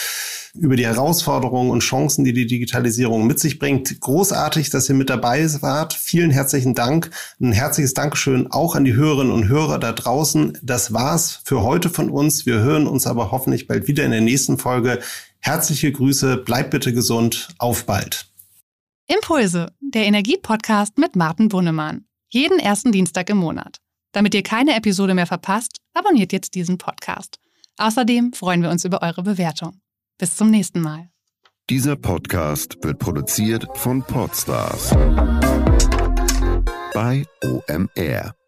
über 0.56 0.76
die 0.76 0.86
Herausforderungen 0.86 1.72
und 1.72 1.84
Chancen, 1.84 2.26
die 2.26 2.34
die 2.34 2.48
Digitalisierung 2.48 3.26
mit 3.26 3.40
sich 3.40 3.58
bringt. 3.58 4.02
Großartig, 4.02 4.72
dass 4.72 4.90
ihr 4.90 4.96
mit 4.96 5.10
dabei 5.10 5.48
wart. 5.62 5.94
Vielen 5.94 6.32
herzlichen 6.32 6.76
Dank. 6.76 7.12
Ein 7.40 7.54
herzliches 7.54 7.94
Dankeschön 7.94 8.52
auch 8.52 8.76
an 8.76 8.84
die 8.84 8.96
Hörerinnen 8.96 9.32
und 9.32 9.48
Hörer 9.48 9.80
da 9.80 9.94
draußen. 9.94 10.58
Das 10.62 10.92
war's 10.92 11.40
für 11.46 11.64
heute 11.64 11.90
von 11.90 12.10
uns. 12.10 12.46
Wir 12.46 12.60
hören 12.60 12.88
uns 12.88 13.08
aber 13.08 13.32
hoffentlich 13.32 13.68
bald 13.68 13.88
wieder 13.88 14.04
in 14.04 14.12
der 14.12 14.20
nächsten 14.20 14.58
Folge. 14.58 15.00
Herzliche 15.40 15.92
Grüße, 15.92 16.38
bleibt 16.38 16.72
bitte 16.72 16.94
gesund, 16.94 17.50
auf 17.58 17.86
bald. 17.86 18.28
Impulse, 19.08 19.74
der 19.80 20.06
Energie-Podcast 20.06 20.98
mit 20.98 21.16
Martin 21.16 21.50
Bunnemann. 21.50 22.06
Jeden 22.30 22.60
ersten 22.60 22.92
Dienstag 22.92 23.30
im 23.30 23.38
Monat. 23.38 23.80
Damit 24.12 24.36
ihr 24.36 24.44
keine 24.44 24.76
Episode 24.76 25.14
mehr 25.14 25.28
verpasst, 25.28 25.80
abonniert 25.94 26.32
jetzt 26.32 26.54
diesen 26.56 26.78
Podcast. 26.78 27.40
Außerdem 27.78 28.34
freuen 28.34 28.62
wir 28.62 28.70
uns 28.70 28.86
über 28.86 29.02
eure 29.02 29.24
Bewertung. 29.24 29.80
Bis 30.18 30.36
zum 30.36 30.52
nächsten 30.52 30.82
Mal. 30.82 31.10
Dieser 31.70 31.96
Podcast 31.96 32.78
wird 32.84 33.00
produziert 33.00 33.66
von 33.76 34.04
Podstars 34.04 34.90
bei 36.94 37.26
OMR. 37.44 38.39